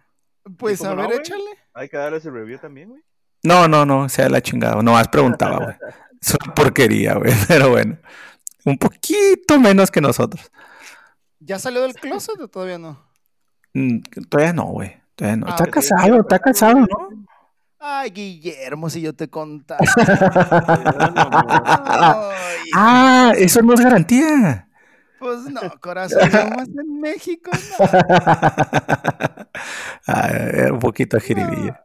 Pues 0.57 0.83
a 0.83 0.95
ver, 0.95 1.13
échale. 1.13 1.43
Hay 1.73 1.89
que 1.89 1.97
darle 1.97 2.17
ese 2.17 2.29
review 2.29 2.59
también, 2.59 2.89
güey. 2.89 3.01
No, 3.43 3.67
no, 3.67 3.85
no, 3.85 4.07
sea 4.09 4.29
la 4.29 4.41
chingada. 4.41 4.81
No 4.81 4.93
más 4.93 5.07
preguntaba, 5.09 5.57
güey. 5.57 5.75
Es 6.21 6.33
una 6.41 6.53
porquería, 6.53 7.15
güey. 7.15 7.33
Pero 7.47 7.71
bueno. 7.71 7.97
Un 8.63 8.77
poquito 8.77 9.59
menos 9.59 9.91
que 9.91 9.99
nosotros. 9.99 10.49
¿Ya 11.39 11.59
salió 11.59 11.81
del 11.81 11.95
closet 11.95 12.39
o 12.39 12.47
todavía 12.47 12.77
no? 12.77 13.05
Mm, 13.73 13.99
todavía 14.29 14.53
no, 14.53 14.67
güey. 14.67 15.03
Ah, 15.21 15.35
está 15.49 15.65
casado, 15.67 16.21
está 16.21 16.39
casado, 16.39 16.79
¿no? 16.79 16.87
Ay, 17.79 18.11
Guillermo, 18.11 18.89
si 18.89 19.01
yo 19.01 19.13
te 19.13 19.29
contara. 19.29 19.83
ah, 22.73 23.33
eso 23.35 23.61
no 23.61 23.73
es 23.73 23.81
garantía. 23.81 24.69
Pues 25.19 25.41
no, 25.49 25.61
corazón, 25.81 26.29
más 26.31 26.69
en 26.69 27.01
México, 27.01 27.51
no. 27.53 27.85
ah, 30.07 30.31
un 30.71 30.79
poquito 30.79 31.19
jiribilla. 31.19 31.82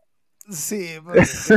Sí, 0.50 0.98
pues. 1.04 1.48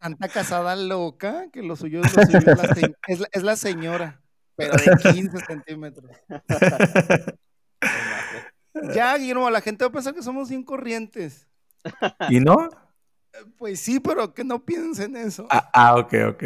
Tanta 0.00 0.28
casada 0.28 0.76
loca 0.76 1.46
que 1.52 1.62
lo 1.62 1.74
suyo, 1.76 2.00
lo 2.00 2.08
suyo 2.08 2.38
es, 3.08 3.20
la, 3.20 3.28
es 3.32 3.42
la 3.42 3.56
señora, 3.56 4.20
pero 4.56 4.74
de 4.76 5.12
15 5.12 5.38
centímetros. 5.44 6.10
Ya, 8.94 9.16
Guillermo, 9.16 9.50
la 9.50 9.60
gente 9.60 9.84
va 9.84 9.88
a 9.88 9.92
pensar 9.92 10.14
que 10.14 10.22
somos 10.22 10.48
bien 10.48 10.62
corrientes. 10.62 11.46
¿Y 12.28 12.40
no? 12.40 12.68
Pues 13.56 13.80
sí, 13.80 14.00
pero 14.00 14.34
que 14.34 14.44
no 14.44 14.64
piensen 14.64 15.16
eso. 15.16 15.46
Ah, 15.50 15.70
ah 15.72 15.96
ok, 15.96 16.14
ok. 16.30 16.42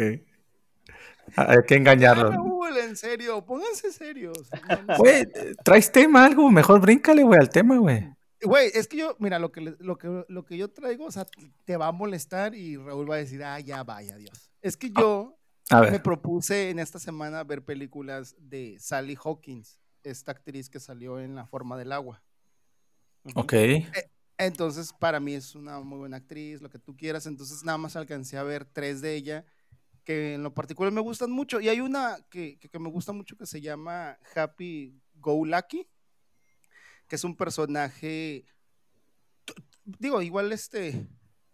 Hay 1.35 1.57
que 1.67 1.75
engañarlos. 1.75 2.35
en 2.81 2.95
serio, 2.95 3.43
pónganse 3.45 3.91
serios. 3.91 4.49
Güey, 4.97 5.27
traes 5.63 5.91
tema 5.91 6.25
algo, 6.25 6.49
mejor 6.51 6.81
bríncale, 6.81 7.23
güey, 7.23 7.39
al 7.39 7.49
tema, 7.49 7.77
güey. 7.77 8.13
Güey, 8.43 8.71
es 8.73 8.87
que 8.87 8.97
yo, 8.97 9.15
mira, 9.19 9.39
lo 9.39 9.51
que, 9.51 9.61
lo, 9.79 9.97
que, 9.97 10.25
lo 10.27 10.45
que 10.45 10.57
yo 10.57 10.69
traigo, 10.69 11.05
o 11.05 11.11
sea, 11.11 11.25
te 11.65 11.77
va 11.77 11.87
a 11.87 11.91
molestar 11.91 12.55
y 12.55 12.77
Raúl 12.77 13.09
va 13.09 13.15
a 13.15 13.19
decir, 13.19 13.43
ah, 13.43 13.59
ya 13.59 13.83
vaya, 13.83 14.17
Dios. 14.17 14.51
Es 14.61 14.77
que 14.77 14.91
yo 14.91 15.37
me 15.71 15.99
propuse 15.99 16.69
en 16.69 16.79
esta 16.79 16.99
semana 16.99 17.43
ver 17.43 17.63
películas 17.63 18.35
de 18.39 18.77
Sally 18.79 19.17
Hawkins 19.21 19.79
esta 20.03 20.31
actriz 20.31 20.69
que 20.69 20.79
salió 20.79 21.19
en 21.19 21.35
La 21.35 21.45
forma 21.45 21.77
del 21.77 21.91
agua. 21.91 22.21
Ok. 23.35 23.53
E, 23.53 23.85
entonces, 24.37 24.91
para 24.93 25.19
mí 25.19 25.33
es 25.33 25.55
una 25.55 25.79
muy 25.79 25.99
buena 25.99 26.17
actriz, 26.17 26.61
lo 26.61 26.69
que 26.69 26.79
tú 26.79 26.95
quieras. 26.95 27.25
Entonces, 27.25 27.63
nada 27.63 27.77
más 27.77 27.95
alcancé 27.95 28.37
a 28.37 28.43
ver 28.43 28.65
tres 28.65 29.01
de 29.01 29.15
ella, 29.15 29.45
que 30.03 30.33
en 30.35 30.43
lo 30.43 30.53
particular 30.53 30.91
me 30.91 31.01
gustan 31.01 31.31
mucho. 31.31 31.61
Y 31.61 31.69
hay 31.69 31.79
una 31.79 32.17
que, 32.29 32.59
que, 32.59 32.79
me 32.79 32.89
gusta 32.89 33.13
mucho 33.13 33.37
que 33.37 33.45
se 33.45 33.61
llama 33.61 34.17
Happy 34.35 35.01
Go 35.15 35.45
Lucky, 35.45 35.87
que 37.13 37.17
es 37.17 37.23
un 37.23 37.35
personaje, 37.35 38.43
digo, 39.85 40.23
igual 40.23 40.51
este, 40.51 41.07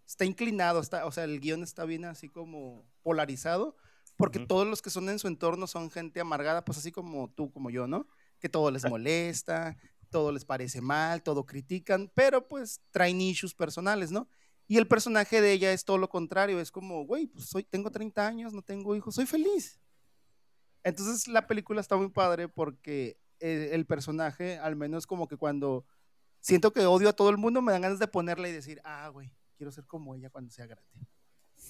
está 0.07 0.23
inclinado, 0.23 0.79
está, 0.79 1.05
o 1.05 1.11
sea, 1.11 1.25
el 1.25 1.41
guion 1.41 1.63
está 1.63 1.83
bien 1.83 2.05
así 2.05 2.29
como 2.29 2.89
polarizado, 3.01 3.75
porque 4.15 4.39
todos 4.39 4.65
los 4.65 4.81
que 4.81 4.89
son 4.89 5.09
en 5.09 5.19
su 5.19 5.27
entorno 5.27 5.67
son 5.67 5.91
gente 5.91 6.21
amargada, 6.21 6.63
pues 6.63 6.77
así 6.77 6.93
como 6.93 7.29
tú, 7.31 7.51
como 7.51 7.69
yo, 7.69 7.87
¿no? 7.87 8.07
que 8.39 8.47
todo 8.47 8.71
les 8.71 8.89
molesta, 8.89 9.75
todo 10.09 10.31
les 10.31 10.45
parece 10.45 10.79
mal, 10.79 11.23
todo 11.23 11.45
critican, 11.45 12.09
pero 12.15 12.47
pues 12.47 12.79
traen 12.91 13.19
issues 13.19 13.53
personales, 13.53 14.11
¿no? 14.11 14.29
Y 14.65 14.77
el 14.77 14.87
personaje 14.87 15.41
de 15.41 15.51
ella 15.51 15.73
es 15.73 15.83
todo 15.83 15.97
lo 15.97 16.07
contrario, 16.07 16.61
es 16.61 16.71
como, 16.71 17.05
güey, 17.05 17.27
pues 17.27 17.47
soy, 17.47 17.65
tengo 17.65 17.91
30 17.91 18.25
años, 18.25 18.53
no 18.53 18.61
tengo 18.61 18.95
hijos, 18.95 19.15
soy 19.15 19.25
feliz. 19.25 19.77
Entonces 20.85 21.27
la 21.27 21.47
película 21.47 21.81
está 21.81 21.97
muy 21.97 22.07
padre 22.07 22.47
porque 22.47 23.19
eh, 23.39 23.69
el 23.73 23.85
personaje, 23.85 24.57
al 24.57 24.75
menos 24.75 25.07
como 25.07 25.27
que 25.27 25.37
cuando 25.37 25.85
siento 26.39 26.71
que 26.71 26.85
odio 26.85 27.09
a 27.09 27.13
todo 27.13 27.29
el 27.29 27.37
mundo, 27.37 27.61
me 27.61 27.71
dan 27.71 27.81
ganas 27.81 27.99
de 27.99 28.07
ponerla 28.07 28.49
y 28.49 28.51
decir, 28.51 28.81
ah, 28.83 29.09
güey, 29.09 29.31
quiero 29.55 29.71
ser 29.71 29.85
como 29.85 30.15
ella 30.15 30.29
cuando 30.29 30.51
sea 30.51 30.65
grande. 30.65 31.07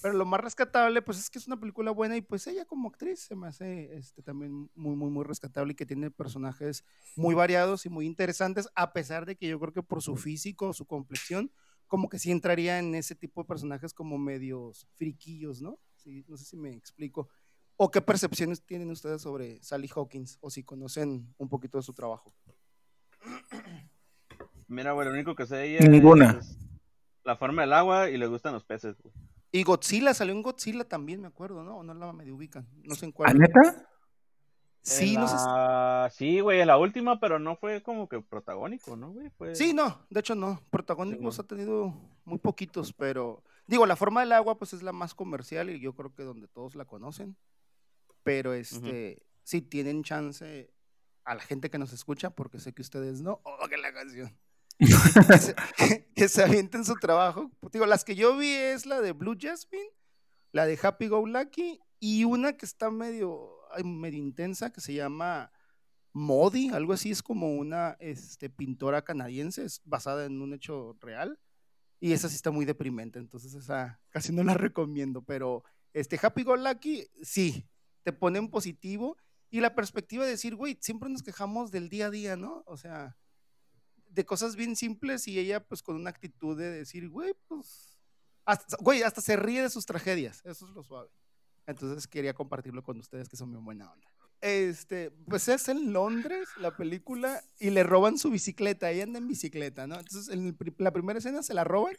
Pero 0.02 0.14
lo 0.14 0.24
más 0.24 0.40
rescatable, 0.40 1.02
pues 1.02 1.18
es 1.18 1.28
que 1.28 1.38
es 1.38 1.46
una 1.46 1.58
película 1.58 1.90
buena 1.90 2.16
y 2.16 2.22
pues 2.22 2.46
ella 2.46 2.64
como 2.64 2.88
actriz 2.88 3.20
se 3.20 3.34
me 3.34 3.48
hace 3.48 3.96
este, 3.96 4.22
también 4.22 4.70
muy, 4.74 4.96
muy, 4.96 5.10
muy 5.10 5.24
rescatable 5.24 5.72
y 5.72 5.74
que 5.74 5.84
tiene 5.84 6.10
personajes 6.10 6.84
muy 7.16 7.34
variados 7.34 7.84
y 7.84 7.90
muy 7.90 8.06
interesantes, 8.06 8.68
a 8.74 8.92
pesar 8.92 9.26
de 9.26 9.36
que 9.36 9.48
yo 9.48 9.60
creo 9.60 9.72
que 9.72 9.82
por 9.82 10.00
su 10.02 10.16
físico, 10.16 10.72
su 10.72 10.86
complexión, 10.86 11.52
como 11.86 12.08
que 12.08 12.18
sí 12.18 12.30
entraría 12.30 12.78
en 12.78 12.94
ese 12.94 13.14
tipo 13.14 13.42
de 13.42 13.48
personajes 13.48 13.92
como 13.92 14.16
medios 14.16 14.86
friquillos, 14.94 15.60
¿no? 15.60 15.78
Sí, 15.96 16.24
no 16.28 16.36
sé 16.36 16.44
si 16.44 16.56
me 16.56 16.70
explico. 16.72 17.28
¿O 17.82 17.90
qué 17.90 18.02
percepciones 18.02 18.62
tienen 18.62 18.90
ustedes 18.90 19.22
sobre 19.22 19.58
Sally 19.62 19.88
Hawkins? 19.96 20.36
O 20.42 20.50
si 20.50 20.62
conocen 20.62 21.34
un 21.38 21.48
poquito 21.48 21.78
de 21.78 21.82
su 21.82 21.94
trabajo. 21.94 22.34
Mira, 24.68 24.92
güey, 24.92 25.08
lo 25.08 25.14
único 25.14 25.34
que 25.34 25.46
sé 25.46 25.64
ella 25.64 25.88
Ninguna. 25.88 26.40
Es 26.40 26.58
la 27.24 27.36
forma 27.36 27.62
del 27.62 27.72
agua 27.72 28.10
y 28.10 28.18
le 28.18 28.26
gustan 28.26 28.52
los 28.52 28.64
peces, 28.64 29.00
güey. 29.00 29.14
Y 29.50 29.62
Godzilla, 29.62 30.12
salió 30.12 30.34
en 30.34 30.42
Godzilla 30.42 30.84
también, 30.84 31.22
me 31.22 31.28
acuerdo, 31.28 31.64
¿no? 31.64 31.78
O 31.78 31.82
no 31.82 31.94
la 31.94 32.12
medio 32.12 32.36
ubican. 32.36 32.68
No 32.82 32.94
sé 32.96 33.06
en 33.06 33.12
cuál. 33.12 33.30
¿A 33.30 33.32
neta? 33.32 33.88
Sí, 34.82 35.16
no 35.16 35.26
sé. 35.26 35.38
Sí, 36.14 36.40
güey, 36.40 36.60
en 36.60 36.66
la 36.66 36.76
última, 36.76 37.18
pero 37.18 37.38
no 37.38 37.56
fue 37.56 37.82
como 37.82 38.10
que 38.10 38.20
protagónico, 38.20 38.94
¿no, 38.94 39.10
güey? 39.10 39.32
Sí, 39.54 39.72
no, 39.72 40.04
de 40.10 40.20
hecho 40.20 40.34
no. 40.34 40.60
Protagónicos 40.68 41.38
ha 41.38 41.44
tenido 41.44 41.94
muy 42.26 42.38
poquitos, 42.40 42.92
pero. 42.92 43.42
Digo, 43.66 43.86
la 43.86 43.96
forma 43.96 44.20
del 44.20 44.32
agua, 44.32 44.58
pues 44.58 44.74
es 44.74 44.82
la 44.82 44.92
más 44.92 45.14
comercial 45.14 45.70
y 45.70 45.80
yo 45.80 45.94
creo 45.94 46.14
que 46.14 46.24
donde 46.24 46.46
todos 46.46 46.74
la 46.74 46.84
conocen. 46.84 47.38
Pero 48.22 48.54
este, 48.54 49.22
si 49.42 49.62
tienen 49.62 50.02
chance 50.02 50.72
a 51.24 51.34
la 51.34 51.42
gente 51.42 51.70
que 51.70 51.78
nos 51.78 51.92
escucha, 51.92 52.30
porque 52.30 52.58
sé 52.58 52.72
que 52.72 52.82
ustedes 52.82 53.20
no, 53.20 53.40
oh, 53.44 53.68
que 53.68 53.76
la 53.76 53.92
canción. 53.92 54.36
que, 54.78 55.38
se, 55.38 55.54
que 56.14 56.28
se 56.28 56.42
avienten 56.42 56.84
su 56.84 56.94
trabajo. 56.94 57.50
Digo, 57.72 57.86
las 57.86 58.04
que 58.04 58.14
yo 58.14 58.36
vi 58.36 58.52
es 58.52 58.86
la 58.86 59.00
de 59.00 59.12
Blue 59.12 59.36
Jasmine, 59.38 59.90
la 60.52 60.66
de 60.66 60.78
Happy 60.82 61.08
Go 61.08 61.26
Lucky 61.26 61.80
y 61.98 62.24
una 62.24 62.54
que 62.54 62.66
está 62.66 62.90
medio, 62.90 63.58
medio 63.84 64.18
intensa 64.18 64.72
que 64.72 64.80
se 64.80 64.94
llama 64.94 65.52
Modi, 66.12 66.70
algo 66.70 66.92
así, 66.92 67.10
es 67.10 67.22
como 67.22 67.54
una 67.54 67.96
este, 68.00 68.50
pintora 68.50 69.02
canadiense, 69.02 69.64
es 69.64 69.82
basada 69.84 70.24
en 70.24 70.40
un 70.40 70.54
hecho 70.54 70.96
real. 71.00 71.38
Y 72.00 72.12
esa 72.12 72.30
sí 72.30 72.36
está 72.36 72.50
muy 72.50 72.64
deprimente, 72.64 73.18
entonces 73.18 73.52
esa 73.52 74.00
casi 74.08 74.32
no 74.32 74.42
la 74.42 74.54
recomiendo, 74.54 75.22
pero 75.22 75.64
este 75.92 76.18
Happy 76.20 76.42
Go 76.42 76.56
Lucky 76.56 77.06
sí, 77.22 77.68
te 78.02 78.12
pone 78.12 78.38
en 78.38 78.48
positivo 78.48 79.16
y 79.50 79.60
la 79.60 79.74
perspectiva 79.74 80.24
de 80.24 80.30
decir, 80.30 80.54
güey, 80.54 80.78
siempre 80.80 81.08
nos 81.08 81.22
quejamos 81.22 81.70
del 81.70 81.88
día 81.88 82.06
a 82.06 82.10
día, 82.10 82.36
¿no? 82.36 82.62
O 82.66 82.76
sea, 82.76 83.16
de 84.08 84.24
cosas 84.24 84.56
bien 84.56 84.76
simples 84.76 85.26
y 85.28 85.38
ella 85.38 85.60
pues 85.60 85.82
con 85.82 85.96
una 85.96 86.10
actitud 86.10 86.56
de 86.56 86.70
decir, 86.70 87.08
güey, 87.08 87.34
pues, 87.48 87.98
hasta, 88.44 88.76
güey, 88.80 89.02
hasta 89.02 89.20
se 89.20 89.36
ríe 89.36 89.62
de 89.62 89.70
sus 89.70 89.86
tragedias, 89.86 90.42
eso 90.44 90.66
es 90.66 90.72
lo 90.72 90.82
suave. 90.82 91.10
Entonces 91.66 92.06
quería 92.06 92.34
compartirlo 92.34 92.82
con 92.82 92.98
ustedes 92.98 93.28
que 93.28 93.36
son 93.36 93.50
bien 93.50 93.64
buena 93.64 93.90
onda. 93.90 94.08
Este, 94.40 95.10
pues 95.28 95.48
es 95.48 95.68
en 95.68 95.92
Londres 95.92 96.48
la 96.56 96.74
película 96.74 97.42
y 97.58 97.70
le 97.70 97.82
roban 97.82 98.16
su 98.16 98.30
bicicleta, 98.30 98.90
ella 98.90 99.02
anda 99.02 99.18
en 99.18 99.28
bicicleta, 99.28 99.86
¿no? 99.86 99.98
Entonces 99.98 100.28
en 100.28 100.56
la 100.78 100.92
primera 100.92 101.18
escena 101.18 101.42
se 101.42 101.54
la 101.54 101.64
roban 101.64 101.94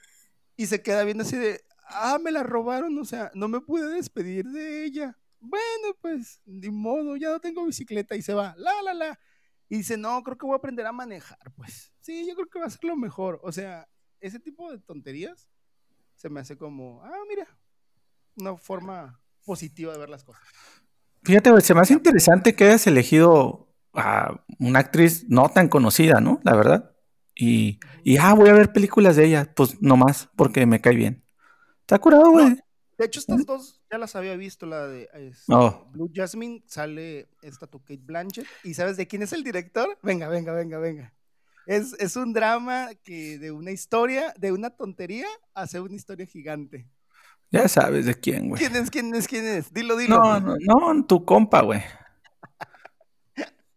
y 0.58 0.66
se 0.66 0.82
queda 0.82 1.04
viendo 1.04 1.24
así 1.24 1.38
de, 1.38 1.64
ah, 1.88 2.18
me 2.22 2.32
la 2.32 2.44
robaron, 2.44 2.98
o 2.98 3.06
sea, 3.06 3.32
no 3.36 3.48
me 3.48 3.62
pude 3.62 3.94
despedir 3.94 4.46
de 4.48 4.84
ella. 4.84 5.18
Bueno, 5.42 5.98
pues, 6.00 6.40
ni 6.46 6.70
modo, 6.70 7.18
ya 7.18 7.32
no 7.32 7.40
tengo 7.40 7.66
bicicleta 7.66 8.16
y 8.16 8.22
se 8.22 8.34
va, 8.34 8.54
la, 8.58 8.82
la, 8.84 8.94
la. 8.94 9.20
Y 9.68 9.78
dice, 9.78 9.98
no, 9.98 10.22
creo 10.22 10.38
que 10.38 10.46
voy 10.46 10.54
a 10.54 10.58
aprender 10.58 10.86
a 10.86 10.92
manejar, 10.92 11.52
pues. 11.56 11.92
Sí, 12.00 12.28
yo 12.28 12.36
creo 12.36 12.48
que 12.48 12.60
va 12.60 12.68
a 12.68 12.70
ser 12.70 12.84
lo 12.84 12.96
mejor. 12.96 13.40
O 13.44 13.52
sea, 13.52 13.90
ese 14.20 14.40
tipo 14.40 14.72
de 14.72 14.80
tonterías 14.80 15.50
se 16.16 16.30
me 16.30 16.40
hace 16.40 16.58
como, 16.58 17.02
ah, 17.04 17.24
mira, 17.28 17.48
una 18.36 18.56
forma 18.58 19.20
positiva 19.44 19.94
de 19.94 20.00
ver 20.00 20.10
las 20.10 20.24
cosas. 20.24 20.44
Fíjate, 21.24 21.60
se 21.62 21.74
me 21.74 21.82
hace 21.82 21.94
interesante 21.94 22.56
que 22.56 22.66
hayas 22.66 22.86
elegido 22.86 23.74
a 23.94 24.44
una 24.60 24.80
actriz 24.80 25.26
no 25.28 25.50
tan 25.50 25.70
conocida, 25.70 26.22
¿no? 26.22 26.40
La 26.44 26.56
verdad. 26.56 26.96
Y, 27.36 27.80
y 28.04 28.18
ah, 28.18 28.34
voy 28.34 28.50
a 28.50 28.54
ver 28.54 28.72
películas 28.72 29.16
de 29.16 29.26
ella, 29.26 29.52
pues 29.56 29.82
nomás, 29.82 30.30
porque 30.36 30.66
me 30.66 30.82
cae 30.82 30.96
bien. 30.96 31.26
Está 31.82 31.98
curado, 31.98 32.30
güey. 32.30 32.60
De 32.98 33.06
hecho, 33.06 33.20
estas 33.20 33.46
dos 33.46 33.81
ya 33.92 33.98
las 33.98 34.16
había 34.16 34.36
visto, 34.38 34.66
la 34.66 34.88
de 34.88 35.10
este, 35.14 35.54
Oh. 35.54 35.86
Blue 35.92 36.10
Jasmine, 36.14 36.64
sale 36.66 37.28
esta 37.42 37.68
tu 37.68 37.80
Kate 37.80 38.02
Blanchett. 38.02 38.48
¿Y 38.64 38.74
sabes 38.74 38.96
de 38.96 39.06
quién 39.08 39.22
es 39.22 39.34
el 39.34 39.44
director? 39.44 39.98
Venga, 40.02 40.30
venga, 40.30 40.54
venga, 40.54 40.80
venga. 40.80 41.14
Es, 41.66 41.94
es 42.00 42.16
un 42.16 42.34
drama 42.34 42.90
que 43.04 43.38
de 43.38 43.52
una 43.52 43.72
historia, 43.72 44.34
de 44.38 44.52
una 44.52 44.70
tontería, 44.70 45.28
hace 45.54 45.80
una 45.80 45.96
historia 45.96 46.26
gigante. 46.26 46.88
Ya 47.52 47.68
sabes 47.68 48.06
de 48.06 48.16
quién, 48.16 48.48
güey. 48.48 48.60
¿Quién 48.60 48.76
es, 48.78 48.90
quién 48.90 49.14
es, 49.14 49.28
quién 49.28 49.46
es? 49.46 49.74
Dilo, 49.74 49.98
dilo. 49.98 50.18
No, 50.18 50.40
no, 50.40 50.56
no, 50.58 51.06
tu 51.06 51.26
compa, 51.26 51.62
güey. 51.62 51.82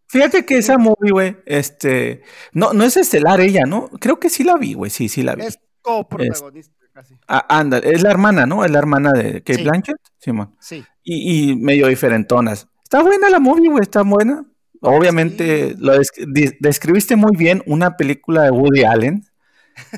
Fíjate 0.07 0.47
que 0.47 0.59
esa 0.59 0.79
movie, 0.79 1.11
güey, 1.11 1.37
este, 1.45 2.23
no, 2.53 2.73
no 2.73 2.85
es 2.85 2.97
estelar 2.97 3.41
ella, 3.41 3.63
¿no? 3.67 3.89
Creo 4.01 4.21
que 4.21 4.31
sí 4.31 4.45
la 4.45 4.57
vi, 4.57 4.75
güey, 4.75 4.91
sí, 4.93 5.09
sí 5.09 5.25
la 5.25 5.35
vi. 5.35 5.43
Es 5.43 5.59
coprotagonista 5.83 6.84
casi. 6.95 7.15
Ah, 7.29 7.45
anda, 7.49 7.79
es 7.79 8.03
la 8.03 8.11
hermana, 8.11 8.47
¿no? 8.47 8.65
Es 8.65 8.71
la 8.71 8.79
hermana 8.79 9.13
de 9.13 9.43
Kate 9.43 9.57
Sí. 9.57 9.63
Blanchett, 9.65 9.97
Simón. 10.19 10.55
Sí. 10.61 10.85
Y, 11.03 11.51
y 11.51 11.57
medio 11.57 11.89
diferentonas. 11.89 12.69
Está 12.83 13.03
buena 13.03 13.29
la 13.29 13.41
movie, 13.41 13.69
güey, 13.69 13.83
está 13.83 14.03
buena. 14.03 14.45
Obviamente, 14.81 15.71
Sí. 15.71 15.77
lo 15.79 15.99
des- 15.99 16.13
describiste 16.61 17.17
muy 17.17 17.37
bien 17.37 17.63
una 17.67 17.97
película 17.97 18.43
de 18.45 18.51
Woody 18.51 18.85
Allen 18.85 19.25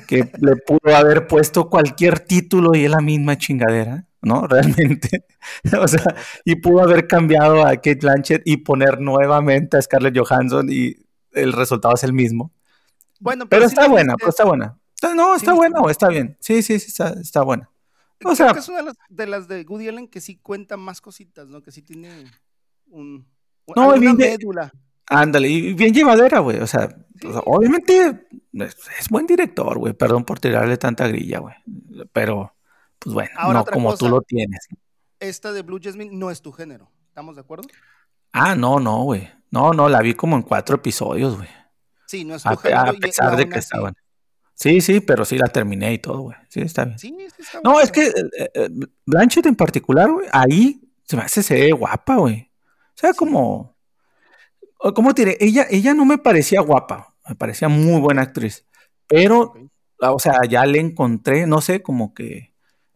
que 0.07 0.31
le 0.41 0.55
pudo 0.55 0.95
haber 0.95 1.27
puesto 1.27 1.69
cualquier 1.69 2.19
título 2.19 2.73
y 2.75 2.85
es 2.85 2.91
la 2.91 2.99
misma 3.01 3.37
chingadera, 3.37 4.05
¿no? 4.21 4.47
Realmente. 4.47 5.25
o 5.79 5.87
sea, 5.87 6.15
y 6.45 6.55
pudo 6.55 6.81
haber 6.83 7.05
cambiado 7.07 7.65
a 7.65 7.75
Kate 7.75 7.99
Blanchett 8.01 8.41
y 8.45 8.57
poner 8.57 8.99
nuevamente 8.99 9.77
a 9.77 9.81
Scarlett 9.81 10.17
Johansson 10.17 10.67
y 10.71 10.95
el 11.33 11.53
resultado 11.53 11.93
es 11.93 12.03
el 12.03 12.13
mismo. 12.13 12.51
Bueno, 13.19 13.47
Pero 13.47 13.65
está 13.65 13.87
buena, 13.87 14.15
pero 14.17 14.29
está 14.29 14.45
buena. 14.45 14.77
No, 15.01 15.35
está 15.35 15.51
viste. 15.51 15.51
buena, 15.53 15.79
güey, 15.79 15.91
está 15.91 16.07
bien. 16.09 16.37
Sí, 16.39 16.61
sí, 16.61 16.79
sí, 16.79 16.87
está, 16.87 17.09
está 17.19 17.43
buena. 17.43 17.69
O 17.69 18.17
Creo 18.19 18.35
sea, 18.35 18.53
que 18.53 18.59
es 18.59 18.67
una 18.69 18.79
de 18.79 18.83
las, 18.85 18.95
de 19.09 19.27
las 19.27 19.47
de 19.47 19.61
Woody 19.67 19.87
Allen 19.89 20.07
que 20.07 20.21
sí 20.21 20.37
cuenta 20.37 20.75
más 20.77 21.01
cositas, 21.01 21.47
¿no? 21.47 21.61
Que 21.61 21.71
sí 21.71 21.81
tiene 21.83 22.25
un... 22.89 23.27
No, 23.75 23.91
de- 23.93 24.13
médula. 24.13 24.71
Ándale, 25.09 25.47
y 25.49 25.73
bien 25.73 25.93
llevadera, 25.93 26.39
güey. 26.39 26.59
O 26.59 26.67
sea, 26.67 26.89
Sí. 27.21 27.27
o 27.27 27.31
sea, 27.31 27.41
obviamente 27.45 28.25
es, 28.53 28.75
es 28.99 29.09
buen 29.09 29.25
director, 29.25 29.77
güey. 29.79 29.93
Perdón 29.93 30.23
por 30.25 30.39
tirarle 30.39 30.77
tanta 30.77 31.07
grilla, 31.07 31.39
güey. 31.39 31.55
Pero, 32.13 32.53
pues 32.99 33.13
bueno, 33.13 33.31
Ahora 33.37 33.59
no 33.59 33.65
como 33.65 33.91
tú 33.93 33.99
cosa. 34.05 34.11
lo 34.11 34.21
tienes. 34.21 34.67
Esta 35.19 35.51
de 35.53 35.61
Blue 35.63 35.79
Jasmine 35.81 36.11
no 36.15 36.29
es 36.29 36.41
tu 36.41 36.51
género. 36.51 36.91
¿Estamos 37.07 37.35
de 37.35 37.41
acuerdo? 37.41 37.67
Ah, 38.33 38.53
no, 38.55 38.79
no, 38.79 39.03
güey. 39.03 39.29
No, 39.49 39.71
no, 39.73 39.89
la 39.89 40.01
vi 40.01 40.13
como 40.13 40.35
en 40.35 40.43
cuatro 40.43 40.75
episodios, 40.75 41.37
güey. 41.37 41.49
Sí, 42.05 42.23
no 42.25 42.35
es 42.35 42.43
tu 42.43 42.49
A, 42.49 42.57
género. 42.57 42.81
a 42.81 42.93
pesar 42.93 43.35
de 43.35 43.45
que 43.49 43.57
así- 43.57 43.59
estaban. 43.59 43.95
Sí, 44.59 44.81
sí, 44.81 45.01
pero 45.01 45.23
sí 45.23 45.37
la 45.37 45.49
terminé 45.49 45.93
y 45.93 45.99
todo, 45.99 46.21
güey. 46.21 46.37
Sí, 46.49 46.61
está 46.61 46.85
bien. 46.85 46.97
Sí, 46.97 47.15
sí 47.35 47.43
está 47.43 47.61
No, 47.63 47.73
buena. 47.73 47.83
es 47.85 47.91
que 47.91 48.07
eh, 48.07 48.51
eh, 48.55 48.69
Blanchett 49.05 49.45
en 49.45 49.55
particular, 49.55 50.11
güey, 50.11 50.27
ahí 50.31 50.81
se 51.03 51.15
me 51.15 51.21
hace 51.21 51.43
se 51.43 51.53
ve 51.53 51.71
guapa, 51.73 52.15
güey. 52.17 52.49
O 52.95 52.97
sea, 52.99 53.11
Sí. 53.11 53.17
como. 53.17 53.75
¿Cómo 54.95 55.13
te 55.13 55.23
diré? 55.25 55.37
Ella, 55.39 55.65
ella 55.69 55.93
no 55.93 56.05
me 56.05 56.17
parecía 56.17 56.61
guapa, 56.61 57.15
me 57.27 57.35
parecía 57.35 57.67
muy 57.67 57.99
buena 58.01 58.21
actriz. 58.23 58.65
Pero, 59.07 59.53
o 59.99 60.19
sea, 60.19 60.41
ya 60.49 60.65
le 60.65 60.79
encontré, 60.79 61.45
no 61.47 61.61
sé, 61.61 61.81
como 61.83 62.13
que. 62.13 62.53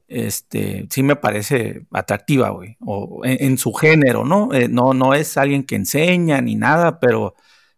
Este, 0.08 0.88
sí 0.92 1.04
me 1.04 1.16
parece 1.16 1.86
atractiva, 1.92 2.50
güey. 2.50 2.76
O 2.82 3.22
en, 3.24 3.38
en 3.52 3.58
su 3.58 3.72
género, 3.74 4.26
¿no? 4.26 4.54
Eh, 4.54 4.68
no, 4.68 4.94
no 4.94 5.14
es 5.14 5.38
alguien 5.38 5.64
que 5.64 5.76
enseña 5.76 6.42
ni 6.42 6.56
nada, 6.56 7.00
pero 7.00 7.36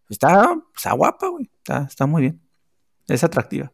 está, 0.10 0.56
está 0.76 0.94
guapa, 0.94 1.28
güey. 1.30 1.50
Está, 1.60 1.84
está 1.90 2.06
muy 2.08 2.24
bien. 2.24 2.42
Es 3.08 3.24
atractiva. 3.24 3.72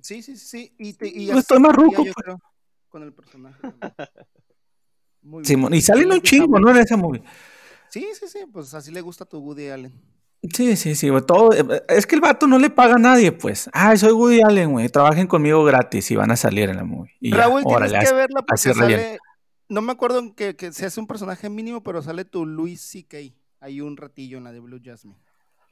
Sí, 0.00 0.22
sí, 0.22 0.36
sí, 0.36 0.46
sí. 0.46 0.74
Y, 0.78 0.92
te, 0.94 1.08
y 1.08 1.26
Pues 1.26 1.30
así 1.30 1.38
estoy 1.40 1.60
más 1.60 1.74
ruco, 1.74 2.02
pues. 2.02 2.14
creo, 2.14 2.40
con 2.88 3.02
el 3.02 3.12
personaje. 3.12 3.58
Muy 5.22 5.42
bien. 5.42 5.74
Y 5.74 5.80
salen 5.82 6.08
le 6.08 6.14
un 6.16 6.20
chingo. 6.22 6.60
¿no? 6.60 6.70
En 6.70 6.76
esa 6.76 6.96
movie. 6.96 7.22
Sí, 7.90 8.06
sí, 8.18 8.28
sí. 8.28 8.40
Pues 8.52 8.72
así 8.74 8.92
le 8.92 9.00
gusta 9.00 9.24
a 9.24 9.28
tu 9.28 9.38
Woody 9.38 9.68
Allen. 9.68 9.92
Sí, 10.52 10.76
sí, 10.76 10.94
sí, 10.94 11.08
güey, 11.08 11.24
todo, 11.24 11.52
eh, 11.52 11.82
es 11.88 12.06
que 12.06 12.14
el 12.14 12.20
vato 12.20 12.46
no 12.46 12.58
le 12.58 12.70
paga 12.70 12.94
a 12.94 12.98
nadie, 12.98 13.32
pues. 13.32 13.68
Ah, 13.72 13.96
soy 13.96 14.12
Woody 14.12 14.42
Allen, 14.42 14.70
güey, 14.70 14.88
trabajen 14.88 15.26
conmigo 15.26 15.64
gratis 15.64 16.08
y 16.10 16.14
van 16.16 16.30
a 16.30 16.36
salir 16.36 16.68
en 16.68 16.76
la 16.76 16.84
movie. 16.84 17.12
Y 17.20 17.30
ya, 17.30 17.38
Raúl, 17.38 17.64
tienes 17.64 17.90
órale, 17.90 18.06
que 18.06 18.14
verla 18.14 18.44
así 18.46 18.68
porque 18.68 18.80
relleno. 18.80 19.02
sale. 19.02 19.18
No 19.68 19.82
me 19.82 19.92
acuerdo 19.92 20.20
en 20.20 20.34
que, 20.34 20.54
que 20.54 20.72
se 20.72 20.86
hace 20.86 21.00
un 21.00 21.08
personaje 21.08 21.48
mínimo, 21.50 21.82
pero 21.82 22.00
sale 22.02 22.24
tu 22.24 22.46
Luis 22.46 22.80
C.K. 22.80 23.16
Hay 23.60 23.80
un 23.80 23.96
ratillo 23.96 24.38
en 24.38 24.44
la 24.44 24.52
de 24.52 24.60
Blue 24.60 24.80
Jasmine. 24.84 25.18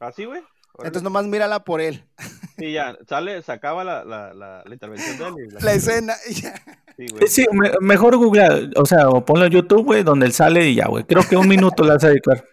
¿Así, 0.01 0.25
güey? 0.25 0.41
Órale. 0.73 0.89
Entonces 0.89 1.03
nomás 1.05 1.27
mírala 1.27 1.63
por 1.63 1.81
él. 1.81 2.05
Sí, 2.59 2.73
ya, 2.73 2.97
sale, 3.09 3.43
se 3.43 3.51
acaba 3.53 3.83
la, 3.85 4.05
la, 4.05 4.33
la, 4.33 4.63
la 4.65 4.73
intervención 4.73 5.35
de 5.35 5.43
él. 5.43 5.49
y 5.61 5.65
La 5.65 5.73
escena. 5.73 6.15
y 6.29 6.35
ya. 6.43 6.55
Sí, 6.97 7.07
güey. 7.11 7.27
Sí, 7.27 7.47
me- 7.53 7.73
mejor 7.81 8.17
Google, 8.17 8.71
o 8.77 8.87
sea, 8.87 9.09
o 9.09 9.25
ponlo 9.25 9.47
en 9.47 9.53
YouTube, 9.53 9.85
güey, 9.85 10.03
donde 10.05 10.27
él 10.27 10.33
sale 10.33 10.69
y 10.69 10.77
ya, 10.77 10.87
güey. 10.87 11.05
Creo 11.05 11.23
que 11.29 11.37
un 11.37 11.49
minuto 11.49 11.83
le 11.83 11.91
vas 11.95 12.05
a 12.05 12.09
dedicar. 12.09 12.45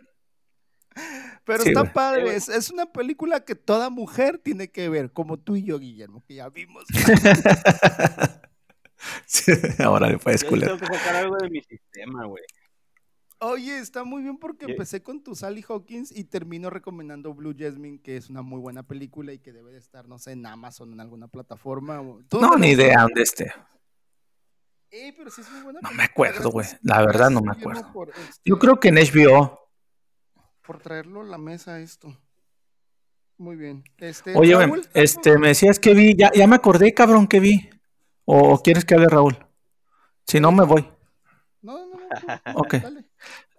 Pero 1.44 1.64
Sí, 1.64 1.70
está 1.70 1.82
güey. 1.82 1.94
Padre. 1.94 2.36
Es, 2.36 2.50
es 2.50 2.70
una 2.72 2.86
película 2.88 3.42
que 3.46 3.56
toda 3.56 3.90
mujer 3.90 4.40
tiene 4.40 4.70
que 4.72 4.90
ver, 4.90 5.12
como 5.12 5.38
tú 5.38 5.56
y 5.56 5.64
yo, 5.64 5.78
Guillermo, 5.80 6.24
que 6.28 6.36
ya 6.36 6.50
vimos. 6.50 6.84
Sí, 9.26 9.52
ahora 9.80 10.10
le 10.10 10.18
puedes 10.20 10.44
culero. 10.44 10.78
tengo 10.78 10.92
que 10.92 10.98
sacar 10.98 11.16
algo 11.16 11.36
de 11.38 11.50
mi 11.50 11.62
sistema, 11.62 12.26
güey. 12.26 12.44
Oye, 13.44 13.80
está 13.80 14.04
muy 14.04 14.22
bien 14.22 14.38
porque 14.38 14.68
¿Qué? 14.68 14.72
empecé 14.74 15.02
con 15.02 15.24
tu 15.24 15.34
Sally 15.34 15.66
Hawkins 15.68 16.12
y 16.16 16.26
termino 16.26 16.70
recomendando 16.70 17.34
Blue 17.34 17.56
Jasmine, 17.58 18.00
que 18.00 18.16
es 18.16 18.30
una 18.30 18.44
muy 18.44 18.60
buena 18.60 18.84
película 18.84 19.34
y 19.34 19.40
que 19.40 19.52
debe 19.52 19.72
de 19.72 19.80
estar, 19.80 20.08
no 20.08 20.20
sé, 20.20 20.34
en 20.34 20.46
Amazon 20.46 20.94
en 20.94 21.00
alguna 21.00 21.28
plataforma. 21.28 22.02
o- 22.02 22.22
¿Tú 22.30 22.40
No, 22.40 22.56
ni 22.56 22.68
idea 22.70 23.02
dónde 23.02 23.24
esté. 23.24 23.52
Eh, 24.92 25.12
pero 25.18 25.32
sí 25.32 25.42
es 25.42 25.52
muy 25.52 25.62
buena 25.64 25.80
No 25.82 25.90
me 25.92 26.04
acuerdo, 26.04 26.52
güey. 26.52 26.68
La 26.84 27.04
verdad 27.04 27.32
no 27.32 27.42
me 27.42 27.52
acuerdo. 27.54 27.92
por, 27.92 28.10
este, 28.10 28.42
Yo 28.46 28.60
creo 28.60 28.80
que 28.80 28.90
en 28.90 28.98
HBO. 29.00 29.60
por 30.62 30.78
traerlo 30.80 31.22
a 31.22 31.24
la 31.26 31.40
mesa 31.40 31.80
esto. 31.80 32.16
Muy 33.38 33.56
bien. 33.56 33.84
Este, 33.98 34.38
Oye, 34.38 34.54
Raúl, 34.56 34.88
este, 34.94 35.40
me 35.40 35.48
decías 35.48 35.80
que 35.80 35.96
vi, 35.96 36.16
ya, 36.16 36.32
ya 36.32 36.46
me 36.46 36.58
acordé, 36.58 36.94
cabrón, 36.94 37.26
que 37.26 37.40
vi. 37.40 37.72
O, 38.26 38.62
quieres 38.62 38.86
que 38.86 38.94
hable 38.94 39.08
Raúl? 39.08 39.36
Si 40.28 40.40
no, 40.40 40.52
me 40.52 40.64
voy. 40.64 40.88
No, 41.64 41.88
no, 41.88 41.96
no. 41.96 42.42
Ok. 42.54 42.76
dale. 42.76 43.11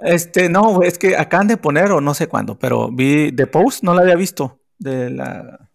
Este, 0.05 0.49
no, 0.49 0.83
es 0.83 0.99
que 0.99 1.17
acaban 1.17 1.47
de 1.49 1.57
poner, 1.57 1.91
o 1.93 2.01
no 2.01 2.15
sé 2.15 2.27
cuándo, 2.29 2.59
pero 2.59 2.91
vi 2.91 3.33
The 3.33 3.47
Post, 3.47 3.83
no 3.85 3.95
la 3.95 4.03
había 4.03 4.17
visto. 4.17 4.61
De 4.79 5.11
la. 5.11 5.71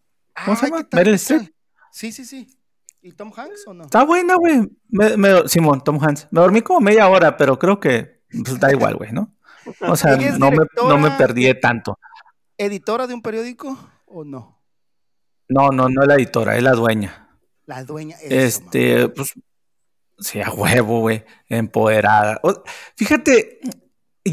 ¿Cómo 0.45 0.57
se 0.57 0.65
llama? 0.67 0.77
¿qué 0.79 0.83
tal, 0.89 0.97
Meryl 0.99 1.13
Streep. 1.15 1.51
Sí, 1.91 2.11
sí, 2.11 2.25
sí. 2.25 2.47
¿Y 3.01 3.11
Tom 3.13 3.31
Hanks 3.35 3.65
o 3.67 3.73
no? 3.73 3.85
Está 3.85 4.03
buena, 4.03 4.35
güey. 4.35 4.69
Simón, 5.47 5.81
Tom 5.83 5.97
Hanks. 6.03 6.27
Me 6.31 6.41
dormí 6.41 6.61
como 6.61 6.81
media 6.81 7.07
hora, 7.07 7.37
pero 7.37 7.57
creo 7.57 7.79
que 7.79 8.21
pues, 8.43 8.59
da 8.59 8.71
igual, 8.71 8.95
güey, 8.97 9.11
¿no? 9.13 9.33
O 9.81 9.95
sea, 9.95 10.15
no 10.37 10.51
me, 10.51 10.57
no 10.75 10.97
me 10.97 11.11
perdí 11.11 11.57
tanto. 11.59 11.97
¿Editora 12.57 13.07
de 13.07 13.13
un 13.13 13.21
periódico 13.21 13.77
o 14.05 14.23
no? 14.25 14.61
No, 15.47 15.69
no, 15.69 15.87
no 15.89 16.01
es 16.01 16.07
la 16.07 16.15
editora, 16.15 16.57
es 16.57 16.63
la 16.63 16.71
dueña. 16.71 17.29
La 17.65 17.83
dueña. 17.83 18.17
eso, 18.17 18.33
Este, 18.35 18.97
mamá. 19.03 19.13
pues, 19.15 19.33
sí, 20.19 20.41
a 20.41 20.49
huevo, 20.51 20.99
güey, 21.01 21.23
empoderada. 21.47 22.39
O- 22.43 22.63
fíjate, 22.95 23.59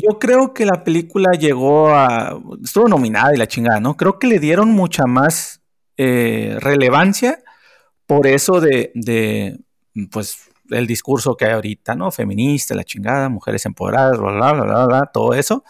yo 0.01 0.19
creo 0.19 0.55
que 0.55 0.67
la 0.67 0.85
película 0.85 1.33
llegó 1.33 1.89
a, 1.91 2.39
estuvo 2.63 2.89
nominada 2.89 3.35
y 3.35 3.39
la 3.39 3.47
chingada, 3.49 3.81
¿no? 3.81 3.97
Creo 3.97 4.19
que 4.19 4.27
le 4.27 4.39
dieron 4.39 4.71
mucha 4.71 5.05
más 5.07 5.63
eh, 5.97 6.57
relevancia 6.61 7.39
por 8.07 8.27
eso 8.27 8.61
de, 8.61 8.93
de, 8.95 9.59
pues, 10.11 10.39
el 10.71 10.87
discurso 10.87 11.37
que 11.37 11.47
hay 11.47 11.53
ahorita, 11.53 11.95
¿no? 11.95 12.11
Feminista, 12.11 12.75
la 12.75 12.85
chingada, 12.85 13.29
mujeres 13.29 13.67
empoderadas, 13.67 14.19
bla, 14.19 14.33
bla, 14.33 14.53
bla, 14.53 14.65
bla, 14.65 14.87
bla, 14.87 15.11
todo 15.13 15.35
eso. 15.35 15.65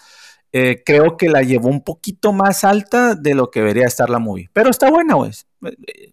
Eh, 0.52 0.82
creo 0.86 1.16
que 1.16 1.28
la 1.28 1.42
llevó 1.42 1.68
un 1.68 1.82
poquito 1.82 2.32
más 2.32 2.62
alta 2.64 3.14
de 3.16 3.34
lo 3.34 3.50
que 3.50 3.60
debería 3.60 3.86
estar 3.86 4.08
la 4.10 4.20
movie. 4.20 4.50
Pero 4.52 4.70
está 4.70 4.88
buena, 4.90 5.14
güey. 5.14 5.32
Eh, 5.86 6.12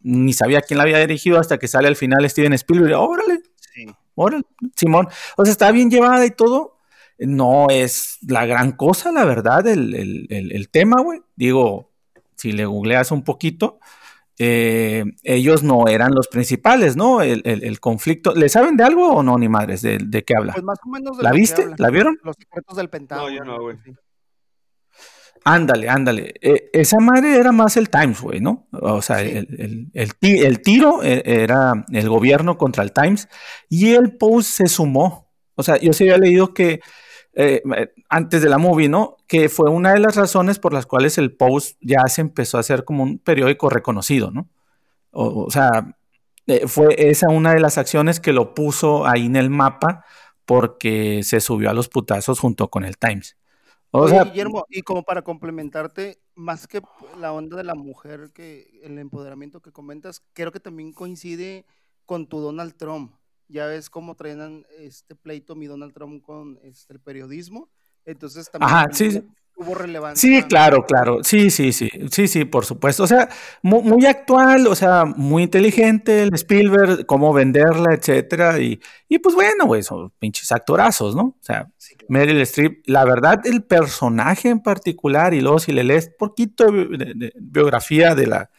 Ni 0.00 0.32
sabía 0.32 0.62
quién 0.62 0.78
la 0.78 0.84
había 0.84 0.98
dirigido 0.98 1.38
hasta 1.38 1.58
que 1.58 1.68
sale 1.68 1.88
al 1.88 1.96
final 1.96 2.28
Steven 2.28 2.52
Spielberg. 2.54 2.94
Órale, 2.98 3.40
Sí. 3.74 3.86
órale, 4.14 4.44
Simón. 4.76 5.08
O 5.36 5.44
sea, 5.44 5.52
está 5.52 5.70
bien 5.72 5.90
llevada 5.90 6.24
y 6.26 6.30
todo. 6.30 6.78
No 7.20 7.66
es 7.70 8.18
la 8.26 8.46
gran 8.46 8.72
cosa, 8.72 9.12
la 9.12 9.24
verdad, 9.24 9.66
el, 9.66 9.94
el- 9.94 10.26
el- 10.30 10.52
el 10.52 10.68
tema, 10.70 11.02
güey. 11.02 11.20
Digo, 11.36 11.92
si 12.36 12.52
le 12.52 12.64
googleas 12.66 13.10
un 13.12 13.22
poquito, 13.22 13.78
eh, 14.38 15.04
ellos 15.22 15.62
no 15.62 15.86
eran 15.86 16.14
los 16.14 16.28
principales, 16.28 16.96
¿no? 16.96 17.20
El, 17.20 17.42
el- 17.44 17.62
el 17.62 17.78
conflicto. 17.78 18.34
¿Le 18.34 18.48
saben 18.48 18.76
de 18.78 18.84
algo 18.84 19.12
o 19.12 19.22
no, 19.22 19.36
ni 19.36 19.48
madres? 19.50 19.82
¿De, 19.82 19.98
de 19.98 20.24
qué 20.24 20.34
habla? 20.34 20.54
Pues 20.54 20.64
más 20.64 20.78
o 20.82 20.88
menos 20.88 21.18
de 21.18 21.22
¿La 21.22 21.32
viste? 21.32 21.66
¿La 21.76 21.90
vieron? 21.90 22.18
Los 22.24 22.36
secretos 22.36 22.76
del 22.76 22.88
Pentágono. 22.88 23.30
yo 23.36 23.44
no, 23.44 23.60
güey. 23.60 23.76
Ándale, 25.44 25.88
ándale. 25.88 26.34
Eh, 26.42 26.68
esa 26.74 26.98
madre 27.00 27.38
era 27.38 27.50
más 27.50 27.76
el 27.78 27.88
Times, 27.88 28.20
güey, 28.20 28.40
¿no? 28.40 28.68
O 28.72 29.00
sea, 29.00 29.20
Sí. 29.20 29.30
el, 29.30 29.46
el- 29.58 29.90
el 29.94 30.14
ti- 30.14 30.40
el 30.40 30.60
tiro 30.60 31.02
eh, 31.02 31.22
era 31.24 31.84
el 31.90 32.08
gobierno 32.10 32.58
contra 32.58 32.82
el 32.82 32.92
Times 32.92 33.26
y 33.68 33.92
el 33.94 34.16
Post 34.18 34.50
se 34.50 34.66
sumó. 34.66 35.30
O 35.54 35.62
sea, 35.62 35.78
yo 35.78 35.92
sí 35.94 36.04
había 36.04 36.18
leído 36.18 36.52
que 36.52 36.80
eh, 37.40 37.62
eh, 37.76 37.92
antes 38.08 38.42
de 38.42 38.48
la 38.48 38.58
movie, 38.58 38.88
¿no? 38.88 39.16
Que 39.26 39.48
fue 39.48 39.70
una 39.70 39.92
de 39.92 40.00
las 40.00 40.16
razones 40.16 40.58
por 40.58 40.72
las 40.72 40.86
cuales 40.86 41.16
el 41.18 41.34
Post 41.34 41.78
ya 41.80 42.06
se 42.08 42.20
empezó 42.20 42.56
a 42.56 42.60
hacer 42.60 42.84
como 42.84 43.02
un 43.02 43.18
periódico 43.18 43.70
reconocido, 43.70 44.30
¿no? 44.30 44.48
O, 45.10 45.44
o 45.44 45.50
sea, 45.50 45.96
eh, 46.46 46.66
fue 46.66 46.94
esa 46.98 47.28
una 47.28 47.54
de 47.54 47.60
las 47.60 47.78
acciones 47.78 48.20
que 48.20 48.32
lo 48.32 48.54
puso 48.54 49.06
ahí 49.06 49.26
en 49.26 49.36
el 49.36 49.50
mapa 49.50 50.04
porque 50.44 51.22
se 51.22 51.40
subió 51.40 51.70
a 51.70 51.74
los 51.74 51.88
putazos 51.88 52.40
junto 52.40 52.68
con 52.68 52.84
el 52.84 52.98
Times. 52.98 53.36
O 53.92 54.00
Oye, 54.00 54.14
sea, 54.14 54.24
Guillermo, 54.24 54.66
y 54.68 54.82
como 54.82 55.02
para 55.02 55.22
complementarte, 55.22 56.20
más 56.34 56.66
que 56.66 56.80
la 57.18 57.32
onda 57.32 57.56
de 57.56 57.64
la 57.64 57.74
mujer, 57.74 58.30
que 58.32 58.80
el 58.82 58.98
empoderamiento 58.98 59.60
que 59.60 59.72
comentas, 59.72 60.22
creo 60.32 60.52
que 60.52 60.60
también 60.60 60.92
coincide 60.92 61.66
con 62.04 62.26
tu 62.26 62.40
Donald 62.40 62.76
Trump. 62.76 63.12
Ya 63.50 63.66
ves 63.66 63.90
cómo 63.90 64.14
traían 64.14 64.64
este 64.78 65.14
pleito 65.16 65.54
mi 65.56 65.66
Donald 65.66 65.92
Trump 65.92 66.22
con 66.22 66.58
este, 66.62 66.92
el 66.94 67.00
periodismo. 67.00 67.68
Entonces 68.04 68.50
también 68.50 68.70
Ajá, 68.72 68.86
sí, 68.92 69.22
tuvo 69.54 69.74
relevancia. 69.74 70.20
Sí, 70.28 70.42
claro, 70.44 70.86
claro. 70.86 71.22
Sí, 71.22 71.50
sí, 71.50 71.72
sí. 71.72 71.90
Sí, 72.10 72.28
sí, 72.28 72.44
por 72.44 72.64
supuesto. 72.64 73.02
O 73.02 73.06
sea, 73.06 73.28
mu- 73.62 73.82
muy, 73.82 74.06
actual, 74.06 74.66
o 74.68 74.74
sea, 74.74 75.04
muy 75.04 75.42
inteligente 75.42 76.22
el 76.22 76.32
Spielberg, 76.34 77.04
cómo 77.06 77.32
venderla, 77.34 77.92
etcétera. 77.94 78.58
Y, 78.60 78.80
y 79.08 79.18
pues 79.18 79.34
bueno, 79.34 79.66
güey, 79.66 79.82
son 79.82 80.10
pinches 80.18 80.50
actorazos, 80.52 81.14
¿no? 81.14 81.22
O 81.22 81.36
sea, 81.42 81.70
Sí, 81.76 81.94
claro. 81.96 82.06
Meryl 82.08 82.40
Streep, 82.42 82.82
la 82.86 83.04
verdad, 83.04 83.40
el 83.44 83.62
personaje 83.64 84.48
en 84.48 84.60
particular, 84.60 85.34
y 85.34 85.40
luego 85.40 85.58
si 85.58 85.72
le 85.72 85.84
lees 85.84 86.08
poquito 86.18 86.70
de, 86.72 86.86
de- 86.86 87.14
de 87.14 87.32
biografía 87.36 88.14
de 88.14 88.26
la, 88.28 88.50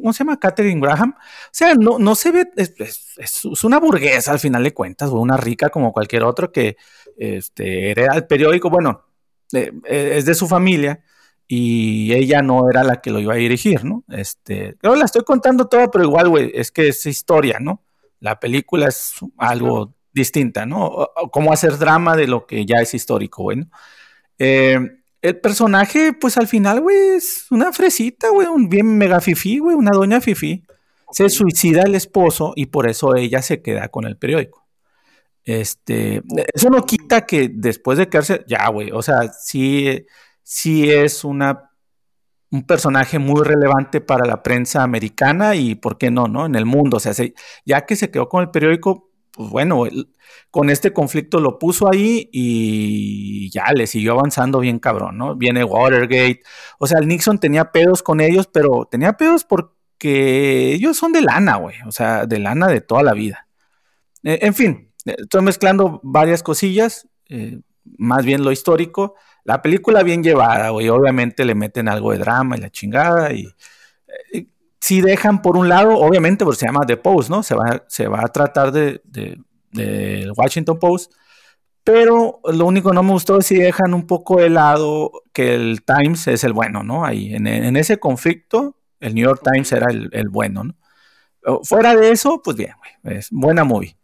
¿cómo 0.00 0.12
se 0.12 0.24
llama? 0.24 0.38
Catherine 0.40 0.80
Graham. 0.80 1.14
O 1.18 1.20
sea, 1.52 1.74
no, 1.74 1.98
no 1.98 2.14
se 2.14 2.32
ve, 2.32 2.48
es, 2.56 2.74
es- 2.78 3.44
es 3.52 3.64
una 3.64 3.78
burguesa 3.78 4.32
al 4.32 4.38
final 4.40 4.64
de 4.64 4.74
cuentas, 4.74 5.10
güey, 5.10 5.22
una 5.22 5.36
rica 5.36 5.68
como 5.70 5.92
cualquier 5.92 6.24
otro 6.24 6.50
que 6.52 6.76
este, 7.16 7.90
hereda 7.90 8.14
el 8.14 8.26
periódico. 8.26 8.70
Bueno, 8.70 9.02
eh, 9.52 9.70
eh, 9.84 10.12
es 10.16 10.24
de 10.24 10.34
su 10.34 10.48
familia 10.48 11.02
y 11.46 12.12
ella 12.14 12.42
no 12.42 12.68
era 12.70 12.82
la 12.84 13.00
que 13.00 13.10
lo 13.10 13.18
iba 13.20 13.34
a 13.34 13.36
dirigir, 13.36 13.84
¿no? 13.84 14.04
Este, 14.08 14.76
yo 14.82 14.94
la 14.96 15.04
estoy 15.04 15.22
contando 15.24 15.66
todo, 15.68 15.90
pero 15.90 16.04
igual, 16.04 16.28
güey, 16.30 16.50
es 16.54 16.70
que 16.72 16.88
es 16.88 17.04
historia, 17.06 17.58
¿no? 17.60 17.82
La 18.20 18.40
película 18.40 18.86
es 18.88 19.14
algo 19.36 19.94
distinta, 20.14 20.64
¿no? 20.66 20.86
O- 20.86 21.10
o 21.16 21.30
cómo 21.30 21.52
hacer 21.52 21.76
drama 21.78 22.16
de 22.16 22.26
lo 22.28 22.46
que 22.46 22.64
ya 22.64 22.76
es 22.80 22.94
histórico, 22.94 23.42
güey, 23.42 23.58
¿no? 23.58 23.66
Eh, 24.38 24.78
el 25.22 25.40
personaje, 25.40 26.12
pues 26.12 26.36
al 26.36 26.48
final, 26.48 26.80
güey, 26.80 26.96
es 27.16 27.46
una 27.50 27.72
fresita, 27.72 28.28
güey, 28.30 28.48
un 28.48 28.68
bien 28.68 28.98
mega 28.98 29.20
fifí, 29.20 29.58
güey, 29.58 29.76
una 29.76 29.92
doña 29.92 30.20
fifí. 30.20 30.64
Se 31.12 31.28
suicida 31.30 31.82
el 31.82 31.94
esposo 31.94 32.52
y 32.56 32.66
por 32.66 32.88
eso 32.88 33.14
ella 33.16 33.42
se 33.42 33.62
queda 33.62 33.88
con 33.88 34.04
el 34.06 34.16
periódico. 34.16 34.66
Este, 35.44 36.22
eso 36.54 36.70
no 36.70 36.84
quita 36.86 37.26
que 37.26 37.50
después 37.52 37.98
de 37.98 38.08
quedarse, 38.08 38.44
ya, 38.46 38.68
güey, 38.68 38.90
o 38.92 39.02
sea, 39.02 39.28
sí, 39.32 40.06
sí 40.42 40.88
es 40.90 41.24
una, 41.24 41.70
un 42.50 42.64
personaje 42.66 43.18
muy 43.18 43.42
relevante 43.42 44.00
para 44.00 44.24
la 44.26 44.42
prensa 44.42 44.82
americana 44.82 45.54
y, 45.56 45.74
¿por 45.74 45.98
qué 45.98 46.10
no, 46.10 46.26
no? 46.28 46.46
En 46.46 46.54
el 46.54 46.64
mundo, 46.66 46.98
o 46.98 47.00
sea, 47.00 47.12
se- 47.14 47.34
ya 47.64 47.86
que 47.86 47.96
se 47.96 48.10
quedó 48.10 48.28
con 48.28 48.42
el 48.42 48.50
periódico, 48.50 49.10
pues 49.32 49.48
bueno, 49.50 49.84
con 50.50 50.70
este 50.70 50.92
conflicto 50.92 51.40
lo 51.40 51.58
puso 51.58 51.90
ahí 51.90 52.28
y 52.32 53.50
ya 53.50 53.72
le 53.74 53.86
siguió 53.86 54.12
avanzando 54.12 54.60
bien 54.60 54.78
cabrón, 54.78 55.16
¿no? 55.16 55.34
Viene 55.34 55.64
Watergate, 55.64 56.42
o 56.78 56.86
sea, 56.86 57.00
el 57.00 57.08
Nixon 57.08 57.38
tenía 57.38 57.72
pedos 57.72 58.02
con 58.02 58.20
ellos, 58.20 58.48
pero 58.52 58.86
tenía 58.90 59.14
pedos 59.14 59.44
porque 59.44 60.74
ellos 60.74 60.96
son 60.96 61.12
de 61.12 61.22
lana, 61.22 61.56
güey, 61.56 61.76
o 61.86 61.92
sea, 61.92 62.26
de 62.26 62.38
lana 62.38 62.68
de 62.68 62.82
toda 62.82 63.02
la 63.02 63.14
vida. 63.14 63.48
Eh, 64.22 64.40
en 64.42 64.54
fin, 64.54 64.92
eh, 65.06 65.16
estoy 65.18 65.42
mezclando 65.42 66.00
varias 66.02 66.42
cosillas, 66.42 67.08
eh, 67.28 67.60
más 67.98 68.24
bien 68.24 68.44
lo 68.44 68.52
histórico. 68.52 69.14
La 69.44 69.62
película 69.62 70.02
bien 70.02 70.22
llevada, 70.22 70.70
güey, 70.70 70.88
obviamente 70.90 71.44
le 71.44 71.54
meten 71.54 71.88
algo 71.88 72.12
de 72.12 72.18
drama 72.18 72.56
y 72.56 72.60
la 72.60 72.70
chingada 72.70 73.32
y 73.32 73.52
si 74.82 75.00
dejan 75.00 75.42
por 75.42 75.56
un 75.56 75.68
lado, 75.68 75.96
obviamente, 75.96 76.44
porque 76.44 76.58
se 76.58 76.66
llama 76.66 76.84
The 76.84 76.96
Post, 76.96 77.30
¿no? 77.30 77.44
Se 77.44 77.54
va, 77.54 77.84
se 77.86 78.08
va 78.08 78.22
a 78.24 78.28
tratar 78.28 78.72
de, 78.72 79.00
de, 79.04 80.28
Washington 80.36 80.76
Post, 80.80 81.12
pero 81.84 82.40
lo 82.52 82.66
único 82.66 82.90
que 82.90 82.96
no 82.96 83.04
me 83.04 83.12
gustó 83.12 83.38
es 83.38 83.46
si 83.46 83.54
dejan 83.54 83.94
un 83.94 84.08
poco 84.08 84.40
de 84.40 84.50
lado 84.50 85.22
que 85.32 85.54
el 85.54 85.84
Times 85.84 86.26
es 86.26 86.42
el 86.42 86.52
bueno, 86.52 86.82
¿no? 86.82 87.04
Ahí, 87.04 87.32
en, 87.32 87.46
en 87.46 87.76
ese 87.76 88.00
conflicto, 88.00 88.76
el 88.98 89.14
New 89.14 89.24
York 89.24 89.40
Times 89.44 89.70
era 89.70 89.88
el, 89.88 90.08
el 90.12 90.28
bueno, 90.30 90.64
¿no? 90.64 90.74
Fuera 91.62 91.94
de 91.94 92.10
eso, 92.10 92.42
pues 92.42 92.56
bien, 92.56 92.74
güey, 93.02 93.18
es 93.18 93.28
buena 93.30 93.62
movie. 93.62 93.96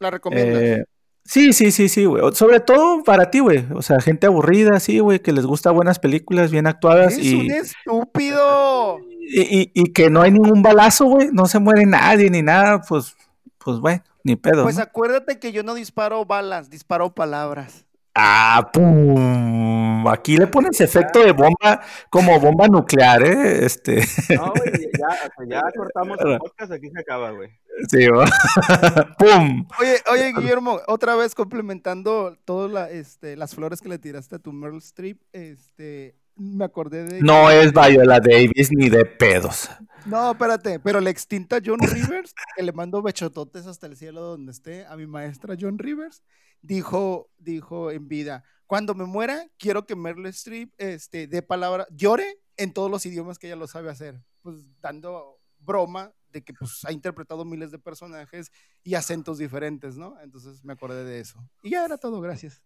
La 0.00 0.10
recomiendas. 0.10 0.62
Eh, 0.62 0.84
sí, 1.24 1.52
sí, 1.52 1.70
sí, 1.70 1.88
sí, 1.88 2.06
güey. 2.06 2.34
Sobre 2.34 2.58
todo 2.58 3.04
para 3.04 3.30
ti, 3.30 3.38
güey. 3.38 3.66
O 3.72 3.82
sea, 3.82 4.00
gente 4.00 4.26
aburrida, 4.26 4.80
sí, 4.80 4.98
güey, 4.98 5.20
que 5.20 5.32
les 5.32 5.46
gusta 5.46 5.70
buenas 5.70 6.00
películas 6.00 6.50
bien 6.50 6.66
actuadas 6.66 7.14
¡Eres 7.14 7.24
y, 7.24 7.34
un 7.36 7.50
estúpido! 7.52 8.98
Y, 9.26 9.92
que 9.92 10.10
no 10.10 10.22
hay 10.22 10.30
ningún 10.30 10.62
balazo, 10.62 11.06
güey. 11.06 11.28
No 11.32 11.46
se 11.46 11.58
muere 11.58 11.86
nadie 11.86 12.30
ni 12.30 12.42
nada, 12.42 12.80
pues, 12.80 13.16
pues 13.58 13.78
bueno, 13.78 14.02
ni 14.22 14.36
pedo. 14.36 14.62
Pues 14.62 14.76
¿no? 14.76 14.82
acuérdate 14.82 15.38
que 15.38 15.52
yo 15.52 15.62
no 15.62 15.74
disparo 15.74 16.24
balas, 16.24 16.70
disparo 16.70 17.14
palabras. 17.14 17.86
Ah, 18.16 18.70
pum. 18.72 20.06
Aquí 20.06 20.36
le 20.36 20.46
pones 20.46 20.80
efecto 20.80 21.18
de 21.24 21.32
bomba, 21.32 21.80
como 22.10 22.38
bomba 22.38 22.68
nuclear, 22.68 23.24
¿eh? 23.24 23.64
Este, 23.64 24.04
No, 24.36 24.52
güey, 24.52 24.88
ya, 24.96 25.30
ya 25.48 25.62
cortamos 25.76 26.18
el 26.20 26.38
podcast, 26.38 26.72
aquí 26.72 26.90
se 26.90 27.00
acaba, 27.00 27.32
güey. 27.32 27.50
sí, 27.88 28.06
¿va? 28.06 28.24
pum. 29.18 29.66
Oye, 29.80 29.96
oye, 30.12 30.32
Guillermo, 30.32 30.78
otra 30.86 31.16
vez 31.16 31.34
complementando 31.34 32.36
todas 32.44 32.70
la, 32.70 32.88
este, 32.88 33.36
las 33.36 33.56
flores 33.56 33.80
que 33.80 33.88
le 33.88 33.98
tiraste 33.98 34.36
a 34.36 34.38
tu 34.38 34.52
Meryl 34.52 34.78
Streep, 34.78 35.20
este, 35.32 36.14
me 36.36 36.64
acordé 36.64 37.04
de... 37.04 37.20
No 37.20 37.50
es 37.50 37.72
Viola 37.72 38.20
Davis 38.20 38.70
ni 38.72 38.88
de 38.88 39.04
pedos. 39.04 39.68
No, 40.06 40.32
espérate, 40.32 40.80
pero 40.80 41.00
la 41.00 41.10
extinta 41.10 41.58
John 41.64 41.80
Rivers, 41.80 42.34
que 42.56 42.62
le 42.62 42.72
mando 42.72 43.02
bechototes 43.02 43.66
hasta 43.66 43.86
el 43.86 43.96
cielo 43.96 44.20
donde 44.20 44.52
esté, 44.52 44.84
a 44.86 44.96
mi 44.96 45.06
maestra 45.06 45.56
John 45.58 45.78
Rivers, 45.78 46.22
dijo, 46.60 47.30
dijo 47.38 47.90
en 47.90 48.08
vida, 48.08 48.44
cuando 48.66 48.94
me 48.94 49.04
muera, 49.04 49.46
quiero 49.58 49.86
que 49.86 49.96
Meryl 49.96 50.26
Streep 50.26 50.72
este, 50.78 51.26
dé 51.26 51.42
palabra, 51.42 51.86
llore 51.90 52.38
en 52.56 52.72
todos 52.72 52.90
los 52.90 53.06
idiomas 53.06 53.38
que 53.38 53.46
ella 53.46 53.56
lo 53.56 53.66
sabe 53.66 53.90
hacer, 53.90 54.22
pues 54.42 54.56
dando 54.80 55.40
broma 55.58 56.12
de 56.30 56.42
que 56.42 56.52
pues 56.52 56.84
ha 56.84 56.92
interpretado 56.92 57.44
miles 57.44 57.70
de 57.70 57.78
personajes 57.78 58.50
y 58.82 58.94
acentos 58.94 59.38
diferentes, 59.38 59.96
¿no? 59.96 60.20
Entonces 60.20 60.64
me 60.64 60.72
acordé 60.72 61.04
de 61.04 61.20
eso. 61.20 61.38
Y 61.62 61.70
ya 61.70 61.84
era 61.84 61.96
todo, 61.96 62.20
gracias. 62.20 62.62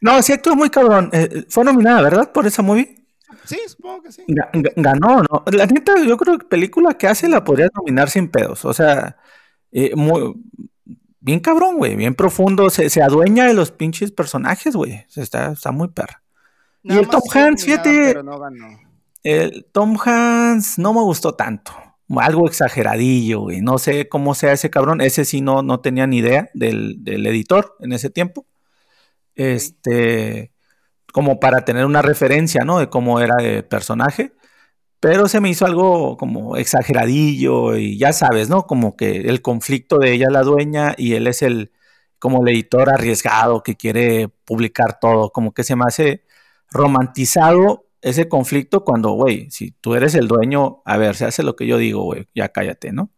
No, 0.00 0.22
sí 0.22 0.32
actuó 0.32 0.54
muy 0.56 0.70
cabrón. 0.70 1.10
Eh, 1.12 1.44
fue 1.48 1.64
nominada, 1.64 2.02
¿verdad? 2.02 2.32
Por 2.32 2.46
esa 2.46 2.62
movie. 2.62 3.04
Sí, 3.44 3.58
supongo 3.66 4.02
que 4.02 4.12
sí. 4.12 4.22
Ga- 4.28 4.50
ga- 4.52 4.72
Ganó, 4.76 5.22
¿no? 5.22 5.44
La 5.52 5.66
neta, 5.66 5.94
yo 6.04 6.16
creo 6.16 6.38
que 6.38 6.46
película 6.46 6.94
que 6.94 7.06
hace 7.06 7.28
la 7.28 7.44
podría 7.44 7.68
nominar 7.74 8.10
sin 8.10 8.28
pedos. 8.28 8.64
O 8.64 8.72
sea, 8.72 9.16
eh, 9.72 9.92
muy, 9.94 10.34
bien 11.20 11.40
cabrón, 11.40 11.76
güey, 11.76 11.96
bien 11.96 12.14
profundo. 12.14 12.70
Se, 12.70 12.90
se 12.90 13.02
adueña 13.02 13.46
de 13.46 13.54
los 13.54 13.70
pinches 13.70 14.10
personajes, 14.12 14.74
güey. 14.74 15.04
Está, 15.14 15.52
está 15.52 15.70
muy 15.72 15.88
perra. 15.88 16.22
Y 16.82 16.92
el 16.96 17.08
Tom 17.08 17.20
Hanks, 17.32 17.64
fíjate. 17.64 17.90
Pero 18.06 18.22
no 18.22 18.38
ganó. 18.38 18.66
El 19.22 19.66
Tom 19.72 19.96
Hanks 20.04 20.78
no 20.78 20.92
me 20.94 21.00
gustó 21.02 21.34
tanto. 21.34 21.72
Algo 22.16 22.46
exageradillo, 22.48 23.40
güey. 23.40 23.60
No 23.60 23.78
sé 23.78 24.08
cómo 24.08 24.36
sea 24.36 24.52
ese 24.52 24.70
cabrón. 24.70 25.00
Ese 25.00 25.24
sí 25.24 25.40
no, 25.40 25.62
no 25.62 25.80
tenía 25.80 26.06
ni 26.06 26.18
idea 26.18 26.48
del, 26.54 27.02
del 27.02 27.26
editor 27.26 27.76
en 27.80 27.92
ese 27.92 28.08
tiempo. 28.10 28.46
Este, 29.36 30.52
como 31.12 31.40
para 31.40 31.64
tener 31.64 31.86
una 31.86 32.02
referencia, 32.02 32.64
¿no? 32.64 32.78
De 32.78 32.90
cómo 32.90 33.20
era 33.20 33.36
el 33.42 33.64
personaje. 33.64 34.32
Pero 35.00 35.28
se 35.28 35.40
me 35.40 35.50
hizo 35.50 35.66
algo 35.66 36.16
como 36.16 36.56
exageradillo 36.56 37.76
y 37.76 37.98
ya 37.98 38.12
sabes, 38.12 38.48
¿no? 38.48 38.66
Como 38.66 38.96
que 38.96 39.20
el 39.28 39.42
conflicto 39.42 39.98
de 39.98 40.12
ella 40.12 40.28
la 40.30 40.42
dueña 40.42 40.94
y 40.98 41.14
él 41.14 41.26
es 41.26 41.42
el 41.42 41.72
como 42.18 42.42
el 42.42 42.54
editor 42.54 42.90
arriesgado 42.90 43.62
que 43.62 43.76
quiere 43.76 44.28
publicar 44.44 44.98
todo. 45.00 45.30
Como 45.30 45.52
que 45.54 45.64
se 45.64 45.76
me 45.76 45.84
hace 45.86 46.24
romantizado 46.70 47.86
ese 48.02 48.28
conflicto 48.28 48.84
cuando, 48.84 49.12
güey, 49.12 49.50
si 49.50 49.72
tú 49.72 49.94
eres 49.94 50.14
el 50.14 50.28
dueño, 50.28 50.82
a 50.84 50.96
ver, 50.96 51.16
se 51.16 51.26
hace 51.26 51.42
lo 51.42 51.56
que 51.56 51.66
yo 51.66 51.78
digo, 51.78 52.02
güey, 52.02 52.26
ya 52.34 52.50
cállate, 52.50 52.92
¿no? 52.92 53.10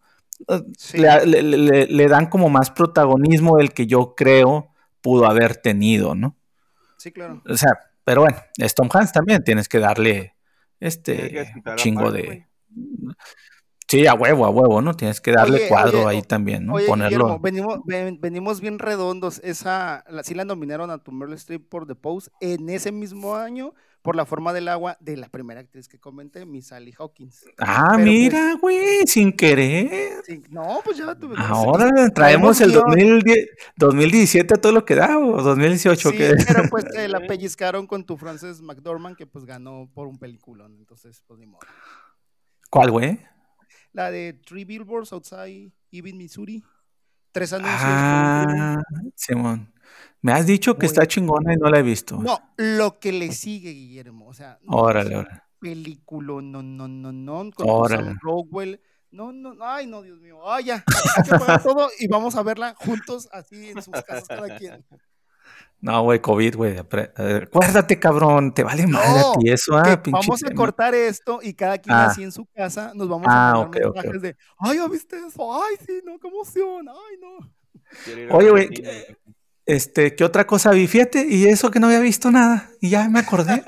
Le, 0.94 1.86
le, 1.86 2.08
dan 2.08 2.26
como 2.30 2.48
más 2.48 2.70
protagonismo 2.70 3.56
del 3.56 3.72
que 3.72 3.86
yo 3.86 4.14
creo 4.14 4.68
pudo 5.00 5.26
haber 5.26 5.56
tenido, 5.56 6.14
¿no? 6.14 6.36
Sí, 6.96 7.12
claro. 7.12 7.42
O 7.48 7.56
sea, 7.56 7.78
pero 8.04 8.22
bueno, 8.22 8.38
es 8.56 8.74
Tom 8.74 8.88
Hanks 8.92 9.12
también, 9.12 9.44
tienes 9.44 9.68
que 9.68 9.78
darle 9.78 10.34
este 10.80 11.52
chingo 11.76 12.10
de... 12.10 12.46
Sí, 13.88 14.06
a 14.06 14.12
huevo, 14.12 14.44
a 14.44 14.50
huevo, 14.50 14.82
¿no? 14.82 14.94
Tienes 14.94 15.20
que 15.20 15.32
darle 15.32 15.66
cuadro 15.66 16.06
ahí 16.06 16.20
también, 16.20 16.66
¿no? 16.66 16.74
Ponerlo. 16.86 17.38
venimos, 17.38 17.80
venimos, 17.86 18.60
bien 18.60 18.78
redondos. 18.78 19.40
Esa, 19.42 20.04
sí 20.24 20.34
la 20.34 20.44
nominaron 20.44 20.90
a 20.90 20.98
tu 20.98 21.10
Meryl 21.10 21.34
Streep 21.34 21.66
por 21.68 21.86
The 21.86 21.94
Post 21.94 22.28
en 22.40 22.68
ese 22.68 22.92
mismo 22.92 23.36
año 23.36 23.74
por 24.08 24.16
la 24.16 24.24
forma 24.24 24.54
del 24.54 24.68
agua 24.68 24.96
de 25.00 25.18
la 25.18 25.28
primera 25.28 25.60
actriz 25.60 25.86
que 25.86 25.98
comenté, 25.98 26.46
Miss 26.46 26.68
Sally 26.68 26.94
Hawkins. 26.98 27.44
Ah, 27.58 27.98
mira, 27.98 28.56
pues 28.58 28.74
güey, 28.80 29.06
sin 29.06 29.34
querer. 29.34 30.22
no, 30.48 30.80
pues 30.82 30.96
ya 30.96 31.14
tuve. 31.14 31.34
Ahora 31.36 32.08
traemos 32.14 32.58
el 32.62 32.72
2017 32.72 34.54
a 34.54 34.56
todo 34.56 34.72
lo 34.72 34.86
que 34.86 34.94
da, 34.94 35.18
o 35.18 35.42
2018 35.42 36.08
sí, 36.08 36.16
Pero 36.16 36.62
pues 36.70 36.86
la 37.06 37.20
pellizcaron 37.20 37.86
con 37.86 38.02
tu 38.02 38.16
Frances 38.16 38.62
McDormand, 38.62 39.14
que 39.14 39.26
pues 39.26 39.44
ganó 39.44 39.90
por 39.92 40.06
un 40.06 40.18
peliculón, 40.18 40.74
entonces 40.78 41.22
pues 41.26 41.38
ni 41.38 41.44
modo. 41.44 41.66
¿Cuál, 42.70 42.90
güey? 42.90 43.20
La 43.92 44.10
de 44.10 44.32
Three 44.32 44.64
Billboards 44.64 45.12
Outside 45.12 45.70
Even 45.92 46.16
Missouri. 46.16 46.64
Tres 47.30 47.52
anuncios. 47.52 47.78
Ah, 47.82 48.82
Simón. 49.14 49.70
Me 50.20 50.32
has 50.32 50.46
dicho 50.46 50.76
que 50.76 50.86
está 50.86 51.06
chingona 51.06 51.54
y 51.54 51.56
no 51.56 51.70
la 51.70 51.78
he 51.78 51.82
visto. 51.82 52.18
No, 52.18 52.38
lo 52.56 52.98
que 52.98 53.12
le 53.12 53.32
sigue, 53.32 53.70
Guillermo. 53.70 54.26
O 54.26 54.34
sea, 54.34 54.58
no, 54.62 54.76
órale, 54.76 55.16
órale. 55.16 55.42
Película, 55.60 56.42
no, 56.42 56.62
no, 56.62 56.88
no, 56.88 57.12
no. 57.12 57.50
Con 57.52 57.66
órale. 57.68 58.16
Rockwell. 58.20 58.80
No, 59.10 59.32
no, 59.32 59.54
ay, 59.60 59.86
no, 59.86 60.02
Dios 60.02 60.20
mío. 60.20 60.40
Ay, 60.44 60.64
ya. 60.64 60.84
todo 61.62 61.88
y 61.98 62.08
vamos 62.08 62.34
a 62.36 62.42
verla 62.42 62.74
juntos, 62.74 63.28
así 63.32 63.70
en 63.70 63.82
sus 63.82 63.94
casas, 64.02 64.28
cada 64.28 64.58
quien. 64.58 64.84
No, 65.80 66.02
güey, 66.02 66.20
COVID, 66.20 66.56
güey. 66.56 66.76
Acuérdate, 66.76 68.00
cabrón, 68.00 68.52
te 68.52 68.64
vale 68.64 68.86
madre 68.86 69.20
a 69.20 69.32
ti 69.38 69.50
eso, 69.50 69.76
ah, 69.76 70.02
Vamos 70.10 70.42
a 70.44 70.52
cortar 70.52 70.94
esto 70.94 71.38
y 71.40 71.54
cada 71.54 71.78
quien 71.78 71.94
ah. 71.94 72.06
así 72.06 72.24
en 72.24 72.32
su 72.32 72.46
casa 72.46 72.92
nos 72.94 73.08
vamos 73.08 73.28
a 73.28 73.50
ah, 73.50 73.54
mandar 73.54 73.80
mensajes 73.80 74.22
de, 74.22 74.36
ay, 74.58 74.76
¿ya 74.76 74.88
viste 74.88 75.16
eso? 75.16 75.62
Ay, 75.62 75.76
sí, 75.86 76.00
no, 76.04 76.18
qué 76.18 76.26
emoción, 76.26 76.88
ay, 76.88 77.16
no. 77.20 78.36
Oye, 78.36 78.50
güey, 78.50 78.68
este, 79.68 80.16
¿qué 80.16 80.24
otra 80.24 80.46
cosa 80.46 80.70
vi? 80.70 80.86
Fíjate, 80.86 81.26
y 81.28 81.44
eso 81.44 81.70
que 81.70 81.78
no 81.78 81.88
había 81.88 82.00
visto 82.00 82.30
nada, 82.30 82.70
y 82.80 82.88
ya 82.88 83.06
me 83.10 83.18
acordé. 83.18 83.62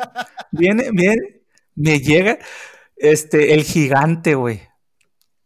viene, 0.51 0.89
viene, 0.93 1.43
me 1.75 2.01
llega, 2.01 2.39
este, 2.97 3.53
el 3.53 3.65
gigante, 3.65 4.35
güey, 4.35 4.63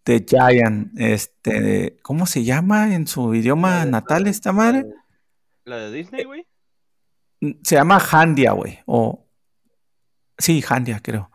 de 0.05 0.25
Giant, 0.25 0.93
este, 0.97 1.97
¿cómo 2.03 2.27
se 2.27 2.45
llama 2.45 2.95
en 2.95 3.09
su 3.09 3.35
idioma 3.35 3.85
natal 3.85 4.29
esta 4.29 4.53
madre? 4.53 4.87
¿La 5.64 5.79
de 5.79 5.90
Disney, 5.90 6.23
güey? 6.23 6.47
Se 7.64 7.75
llama 7.75 7.99
Handia, 7.99 8.53
güey. 8.53 8.79
O. 8.87 9.27
Sí, 10.38 10.62
Handia, 10.67 11.01
creo. 11.03 11.33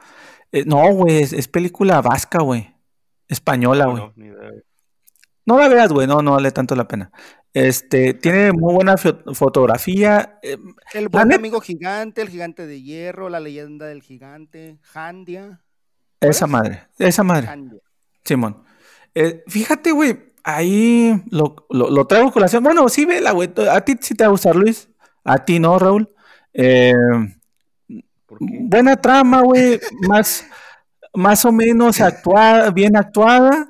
Eh, 0.53 0.63
no, 0.65 0.93
güey, 0.93 1.23
es, 1.23 1.47
película 1.49 2.01
vasca, 2.01 2.41
güey. 2.41 2.73
Española, 3.27 3.85
güey. 3.87 4.13
No, 4.15 4.33
la 5.57 5.67
veas, 5.67 5.91
güey, 5.91 6.07
no, 6.07 6.21
no 6.21 6.33
vale 6.33 6.51
tanto 6.51 6.75
la 6.75 6.87
pena. 6.87 7.11
Este, 7.53 8.13
tiene 8.13 8.51
muy 8.51 8.73
buena 8.73 8.95
fotografía. 8.97 10.39
Eh, 10.43 10.57
el 10.93 11.09
buen 11.09 11.33
amigo 11.33 11.59
gigante, 11.61 12.21
el 12.21 12.29
gigante 12.29 12.67
de 12.67 12.81
hierro, 12.81 13.29
la 13.29 13.39
leyenda 13.39 13.87
del 13.87 14.03
gigante, 14.03 14.77
Handia. 14.93 15.61
Esa 16.21 16.47
madre, 16.47 16.87
esa 16.97 17.23
madre. 17.23 17.49
Simón. 18.23 18.63
Eh, 19.15 19.43
fíjate, 19.47 19.91
güey, 19.91 20.33
ahí 20.43 21.23
lo, 21.31 21.65
lo, 21.69 22.05
traigo 22.05 22.31
con 22.31 22.41
la... 22.41 22.59
Bueno, 22.59 22.87
sí, 22.89 23.05
vela, 23.05 23.31
güey. 23.31 23.49
A 23.71 23.81
ti 23.81 23.95
sí 23.99 24.13
te 24.13 24.23
va 24.23 24.27
a 24.27 24.31
gustar, 24.31 24.55
Luis. 24.55 24.89
A 25.23 25.43
ti 25.43 25.59
no, 25.59 25.79
Raúl. 25.79 26.09
Eh, 26.53 26.93
buena 28.39 28.95
trama, 28.97 29.41
güey. 29.41 29.79
más, 30.07 30.45
más 31.13 31.45
o 31.45 31.51
menos 31.51 32.01
actuada, 32.01 32.69
bien 32.71 32.95
actuada. 32.95 33.69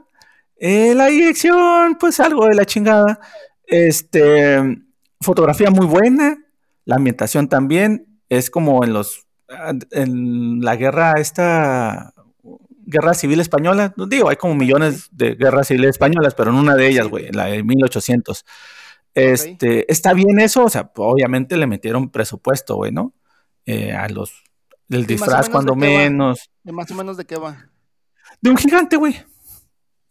Eh, 0.59 0.93
la 0.93 1.07
dirección, 1.07 1.97
pues 1.99 2.19
algo 2.19 2.45
de 2.45 2.55
la 2.55 2.65
chingada. 2.65 3.19
Este, 3.65 4.59
fotografía 5.21 5.69
muy 5.69 5.85
buena. 5.85 6.37
La 6.85 6.95
ambientación 6.95 7.47
también. 7.47 8.05
Es 8.29 8.49
como 8.49 8.83
en 8.83 8.93
los 8.93 9.25
en 9.91 10.61
la 10.61 10.75
guerra 10.75 11.13
esta 11.13 12.13
guerra 12.89 13.13
civil 13.13 13.39
española. 13.39 13.93
Digo, 14.07 14.29
hay 14.29 14.35
como 14.35 14.55
millones 14.55 15.09
de 15.11 15.35
guerras 15.35 15.67
civiles 15.67 15.91
españolas, 15.91 16.33
pero 16.35 16.49
en 16.51 16.57
una 16.57 16.75
de 16.75 16.87
ellas, 16.87 17.07
güey, 17.07 17.31
la 17.31 17.45
de 17.45 17.63
1800. 17.63 18.45
Este, 19.13 19.91
está 19.91 20.13
bien 20.13 20.39
eso, 20.39 20.65
o 20.65 20.69
sea, 20.69 20.91
obviamente 20.95 21.57
le 21.57 21.67
metieron 21.67 22.09
presupuesto, 22.09 22.75
güey, 22.75 22.91
¿no? 22.91 23.13
Eh, 23.65 23.93
a 23.93 24.07
los, 24.09 24.43
del 24.87 25.05
disfraz 25.05 25.49
cuando 25.49 25.75
menos. 25.75 26.49
¿De 26.63 26.71
más 26.71 26.89
o 26.91 26.95
menos 26.95 27.17
de 27.17 27.25
qué 27.25 27.35
va? 27.37 27.69
De 28.41 28.49
un 28.49 28.57
gigante, 28.57 28.97
güey. 28.97 29.15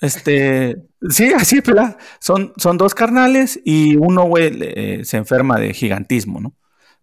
Este, 0.01 0.77
sí, 1.09 1.33
así, 1.33 1.61
pela. 1.61 1.97
Son, 2.21 2.53
son 2.57 2.79
dos 2.79 2.95
carnales 2.95 3.61
y 3.65 3.97
uno, 3.97 4.25
güey, 4.25 4.57
eh, 4.61 5.05
se 5.05 5.17
enferma 5.17 5.59
de 5.59 5.75
gigantismo, 5.75 6.41
¿no? 6.41 6.55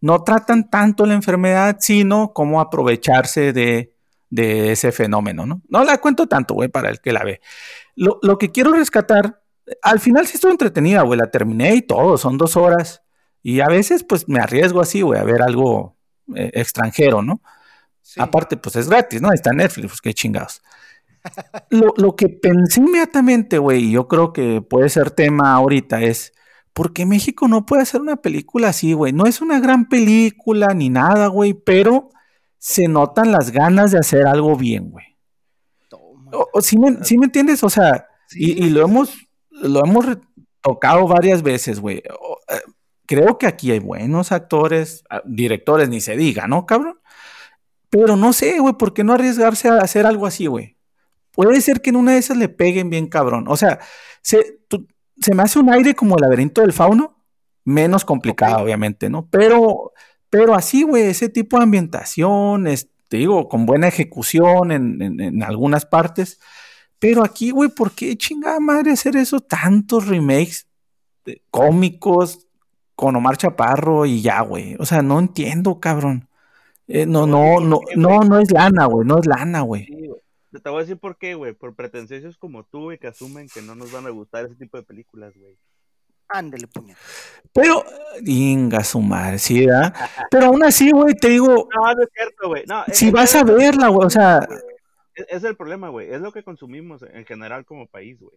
No 0.02 0.24
tratan 0.24 0.70
tanto 0.70 1.06
la 1.06 1.14
enfermedad, 1.14 1.78
sino 1.80 2.34
cómo 2.34 2.62
aprovecharse 2.62 3.54
de, 3.54 3.94
de 4.30 4.72
ese 4.72 4.92
fenómeno, 4.92 5.46
¿no? 5.46 5.62
No 5.70 5.84
la 5.84 5.98
cuento 5.98 6.28
tanto, 6.28 6.54
güey, 6.54 6.70
para 6.70 6.90
el 6.90 7.00
que 7.00 7.12
la 7.12 7.24
ve. 7.24 7.42
Lo, 7.96 8.20
lo 8.22 8.38
que 8.38 8.52
quiero 8.52 8.74
rescatar 8.74 9.42
al 9.82 10.00
final 10.00 10.28
sí 10.28 10.34
estuvo 10.36 10.52
entretenida, 10.52 11.02
güey, 11.02 11.20
la 11.20 11.32
terminé 11.32 11.76
y 11.76 11.82
todo, 11.82 12.18
son 12.18 12.38
dos 12.38 12.56
horas. 12.56 13.04
Y 13.42 13.60
a 13.62 13.68
veces, 13.68 14.04
pues 14.04 14.28
me 14.28 14.40
arriesgo 14.40 14.82
así, 14.82 15.02
güey, 15.02 15.20
a 15.20 15.24
ver 15.24 15.42
algo 15.42 15.98
eh, 16.36 16.52
extranjero, 16.54 17.22
¿no? 17.22 17.42
Aparte, 18.18 18.58
pues 18.58 18.76
es 18.76 18.88
gratis, 18.88 19.22
¿no? 19.22 19.32
está 19.34 19.52
Netflix, 19.52 19.88
pues 19.88 20.02
qué 20.02 20.14
chingados. 20.14 20.62
Lo, 21.70 21.94
lo, 21.98 22.16
que 22.16 22.30
pensé 22.30 22.80
inmediatamente, 22.80 23.58
güey, 23.58 23.86
y 23.86 23.92
yo 23.92 24.08
creo 24.08 24.34
que 24.34 24.62
puede 24.62 24.90
ser 24.90 25.12
tema 25.12 25.54
ahorita, 25.54 26.02
es 26.02 26.34
¿por 26.76 26.92
qué 26.92 27.06
México 27.06 27.48
no 27.48 27.66
puede 27.66 27.84
hacer 27.84 28.02
una 28.02 28.18
película 28.18 28.68
así, 28.68 28.92
güey? 28.92 29.14
No 29.14 29.26
es 29.26 29.42
una 29.42 29.60
gran 29.62 29.88
película 29.88 30.74
ni 30.74 30.90
nada, 30.90 31.28
güey, 31.28 31.54
pero 31.54 32.10
se 32.58 32.90
notan 32.90 33.32
las 33.32 33.52
ganas 33.52 33.92
de 33.92 34.00
hacer 34.00 34.28
algo 34.28 34.58
bien, 34.58 34.92
güey. 34.92 35.06
O, 36.52 36.62
¿sí, 36.62 36.78
me, 36.78 36.92
me, 36.92 37.26
entiendes? 37.26 37.64
O 37.64 37.70
sea, 37.70 38.08
y, 38.34 38.70
lo 38.72 38.84
hemos 38.84 39.26
lo 39.52 39.86
hemos 39.86 40.06
tocado 40.62 41.08
varias 41.08 41.44
veces, 41.44 41.80
güey. 41.80 42.00
Eh, 42.00 42.60
creo 43.06 43.38
que 43.38 43.48
aquí 43.48 43.72
hay 43.72 43.80
buenos 43.80 44.34
actores, 44.34 45.06
ah, 45.10 45.22
directores, 45.24 45.88
ni 45.88 46.02
se 46.02 46.18
diga, 46.18 46.46
¿no, 46.48 46.66
cabrón? 46.66 47.00
Pero 47.90 48.18
no 48.18 48.34
sé, 48.34 48.60
güey, 48.60 48.74
¿por 48.74 48.94
qué 48.94 49.06
no 49.06 49.14
arriesgarse 49.14 49.70
a 49.70 49.78
hacer 49.78 50.06
algo 50.06 50.26
así, 50.26 50.48
güey? 50.48 50.75
Puede 51.36 51.62
ser 51.62 51.82
que 51.82 51.90
en 51.90 51.98
una 51.98 52.14
de 52.14 52.20
esas 52.20 52.38
le 52.38 52.50
peguen 52.50 52.90
bien, 52.90 53.08
cabrón. 53.08 53.46
O 53.48 53.58
sea, 53.58 53.80
se, 54.22 54.60
se 55.20 55.36
me 55.36 55.44
hace 55.44 55.60
un 55.60 55.72
aire 55.72 55.96
como 55.96 56.16
el 56.16 56.22
laberinto 56.22 56.62
del 56.62 56.74
fauno, 56.74 57.24
menos 57.64 58.06
complicado, 58.06 58.64
obviamente, 58.64 59.10
¿no? 59.10 59.28
Pero, 59.30 59.92
pero 60.30 60.56
así, 60.56 60.84
güey, 60.84 61.04
ese 61.04 61.30
tipo 61.30 61.58
de 61.58 61.64
ambientación, 61.64 62.66
te 63.10 63.18
digo, 63.18 63.48
con 63.50 63.66
buena 63.66 63.88
ejecución 63.88 64.72
en, 64.72 65.20
en 65.20 65.44
algunas 65.44 65.86
partes 65.86 66.40
pero 67.00 67.24
aquí, 67.24 67.52
güey, 67.52 67.70
¿por 67.70 67.92
qué 67.92 68.18
chingada 68.18 68.60
madre 68.60 68.92
hacer 68.92 69.16
eso? 69.16 69.40
Tantos 69.40 70.08
remakes 70.08 70.68
cómicos 71.52 72.48
con 72.96 73.16
Omar 73.16 73.38
Chaparro 73.38 74.06
y 74.06 74.22
ya, 74.22 74.42
güey. 74.42 74.76
O 74.80 74.86
sea, 74.86 75.02
no 75.02 75.20
entiendo, 75.20 75.80
cabrón. 75.80 76.30
Eh, 76.88 77.06
no, 77.06 77.28
no, 77.28 77.60
no, 77.60 77.82
no, 77.96 78.20
no 78.22 78.40
es 78.40 78.52
lana, 78.52 78.86
güey. 78.86 79.08
No 79.08 79.20
es 79.20 79.26
lana, 79.26 79.62
güey. 79.62 79.88
Te 80.62 80.70
voy 80.70 80.80
a 80.80 80.82
decir 80.82 80.98
por 80.98 81.18
qué, 81.18 81.36
güey. 81.36 81.54
Por 81.54 81.76
pretenciosos 81.76 82.38
como 82.38 82.64
tú, 82.64 82.84
güey, 82.84 82.98
que 82.98 83.08
asumen 83.08 83.48
que 83.54 83.62
no 83.62 83.76
nos 83.76 83.92
van 83.92 84.06
a 84.08 84.10
gustar 84.10 84.46
ese 84.46 84.56
tipo 84.56 84.78
de 84.78 84.84
películas, 84.84 85.34
güey. 85.38 85.58
Ándele, 86.28 86.68
puñet. 86.68 86.98
Pero, 87.54 87.84
inga 88.26 88.84
su 88.84 89.00
madre, 89.00 89.38
sí, 89.38 89.66
¿verdad? 89.66 89.94
Pero 90.32 90.48
aún 90.48 90.64
así, 90.64 90.90
güey, 90.92 91.14
te 91.16 91.30
digo, 91.30 91.68
No, 91.76 91.94
no 91.94 92.02
es 92.02 92.10
cierto, 92.14 92.48
güey. 92.48 92.64
No, 92.68 92.84
si 92.92 93.08
es- 93.08 93.12
vas 93.12 93.36
es- 93.36 93.42
a 93.42 93.44
verla, 93.44 93.88
güey, 93.90 94.08
o 94.08 94.10
sea, 94.10 94.40
Es, 95.14 95.26
es 95.30 95.44
el 95.44 95.56
problema, 95.56 95.90
güey. 95.90 96.12
Es 96.12 96.20
lo 96.22 96.32
que 96.32 96.44
consumimos 96.44 97.04
en 97.04 97.26
general 97.26 97.64
como 97.66 97.88
país, 97.88 98.20
güey. 98.20 98.36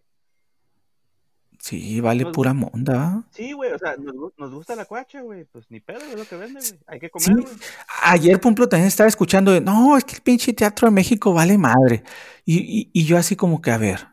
Sí, 1.59 1.99
vale 2.01 2.23
Nos- 2.23 2.33
pura 2.33 2.53
monda. 2.53 3.23
Sí, 3.31 3.51
güey, 3.53 3.71
o 3.71 3.77
sea, 3.77 3.95
nos, 3.97 4.15
gu- 4.15 4.33
nos 4.37 4.51
gusta 4.53 4.75
la 4.75 4.85
cuacha, 4.85 5.21
güey. 5.21 5.45
Pues 5.45 5.65
ni 5.69 5.79
pedo, 5.79 5.99
es 5.99 6.17
lo 6.17 6.25
que 6.25 6.35
vende, 6.35 6.59
güey. 6.59 6.79
Hay 6.87 6.99
que 6.99 7.11
Sí. 7.17 7.31
comer, 7.31 7.43
güey. 7.43 7.55
Ayer, 8.03 8.37
por 8.39 8.47
ejemplo, 8.47 8.69
también 8.69 8.87
estaba 8.87 9.07
escuchando 9.09 9.51
de, 9.51 9.61
no, 9.61 9.97
es 9.97 10.03
que 10.03 10.15
el 10.15 10.21
pinche 10.21 10.53
teatro 10.53 10.87
de 10.87 10.91
México 10.91 11.33
vale 11.33 11.57
madre. 11.57 12.03
Y, 12.45 12.57
y- 12.59 12.89
y 12.93 13.05
yo 13.05 13.17
así 13.17 13.35
como 13.35 13.61
que, 13.61 13.71
a 13.71 13.77
ver, 13.77 14.07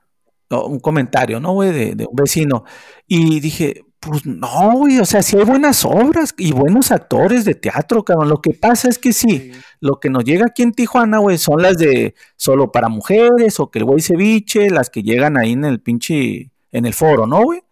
no, 0.51 0.67
un 0.67 0.81
comentario, 0.81 1.41
¿no, 1.41 1.53
güey? 1.53 1.73
De, 1.73 1.95
de 1.95 2.07
un 2.07 2.15
vecino. 2.17 2.65
Y 3.07 3.41
dije, 3.41 3.83
pues 3.99 4.25
no, 4.27 4.73
güey, 4.77 5.01
o 5.01 5.05
sea, 5.05 5.21
sí 5.23 5.37
hay 5.37 5.45
buenas 5.45 5.85
obras 5.85 6.35
y 6.39 6.53
buenos 6.53 6.93
actores 6.93 7.45
de 7.45 7.55
teatro, 7.57 8.05
cabrón. 8.05 8.29
Lo 8.29 8.41
que 8.41 8.53
pasa 8.53 8.89
es 8.89 8.99
que 8.99 9.13
sí, 9.13 9.51
lo 9.81 9.99
que 9.99 10.11
nos 10.11 10.23
llega 10.25 10.47
aquí 10.47 10.63
en 10.63 10.71
Tijuana, 10.73 11.19
güey, 11.19 11.39
son 11.39 11.63
las 11.63 11.77
de 11.79 12.15
solo 12.37 12.71
para 12.71 12.89
mujeres 12.89 13.59
o 13.59 13.71
que 13.71 13.81
el 13.81 13.85
güey 13.85 14.01
ceviche, 14.01 14.71
las 14.71 14.91
que 14.91 15.03
llegan 15.03 15.37
ahí 15.37 15.53
en 15.53 15.65
el 15.65 15.81
pinche, 15.81 16.53
en 16.77 16.85
el 16.85 16.93
foro, 16.93 17.27
¿no, 17.27 17.43
güey? 17.43 17.63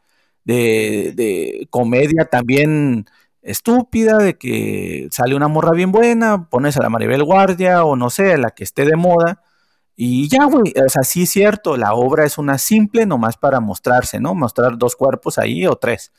De, 0.44 1.12
de 1.14 1.66
comedia 1.70 2.24
también 2.24 3.06
estúpida, 3.42 4.16
de 4.16 4.38
que 4.38 5.08
sale 5.10 5.34
una 5.34 5.48
morra 5.48 5.72
bien 5.72 5.92
buena, 5.92 6.48
pones 6.48 6.76
a 6.78 6.82
la 6.82 6.88
Maribel 6.88 7.22
Guardia 7.22 7.84
o 7.84 7.96
no 7.96 8.08
sé, 8.08 8.38
la 8.38 8.50
que 8.50 8.64
esté 8.64 8.86
de 8.86 8.96
moda. 8.96 9.42
Y 9.94 10.28
ya, 10.28 10.46
güey, 10.46 10.72
o 10.84 10.88
sea, 10.88 11.02
sí 11.02 11.24
es 11.24 11.30
cierto, 11.30 11.76
la 11.76 11.92
obra 11.92 12.24
es 12.24 12.38
una 12.38 12.56
simple 12.58 13.04
nomás 13.04 13.36
para 13.36 13.60
mostrarse, 13.60 14.18
¿no? 14.18 14.34
Mostrar 14.34 14.78
dos 14.78 14.96
cuerpos 14.96 15.38
ahí 15.38 15.66
o 15.66 15.76
tres. 15.76 16.12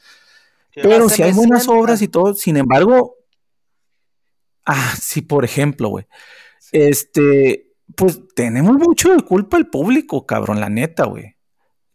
Sí, 0.73 0.81
Pero 0.83 1.09
si 1.09 1.23
hay 1.23 1.33
buenas 1.33 1.67
obras 1.67 2.01
y 2.01 2.07
todo, 2.07 2.35
sin 2.35 2.57
embargo, 2.57 3.15
ah, 4.65 4.93
sí, 5.01 5.21
por 5.21 5.43
ejemplo, 5.43 5.89
güey, 5.89 6.05
este, 6.71 7.73
pues 7.95 8.21
tenemos 8.35 8.75
mucho 8.77 9.13
de 9.13 9.23
culpa 9.23 9.57
el 9.57 9.67
público, 9.67 10.25
cabrón, 10.25 10.59
la 10.59 10.69
neta, 10.69 11.05
güey. 11.05 11.34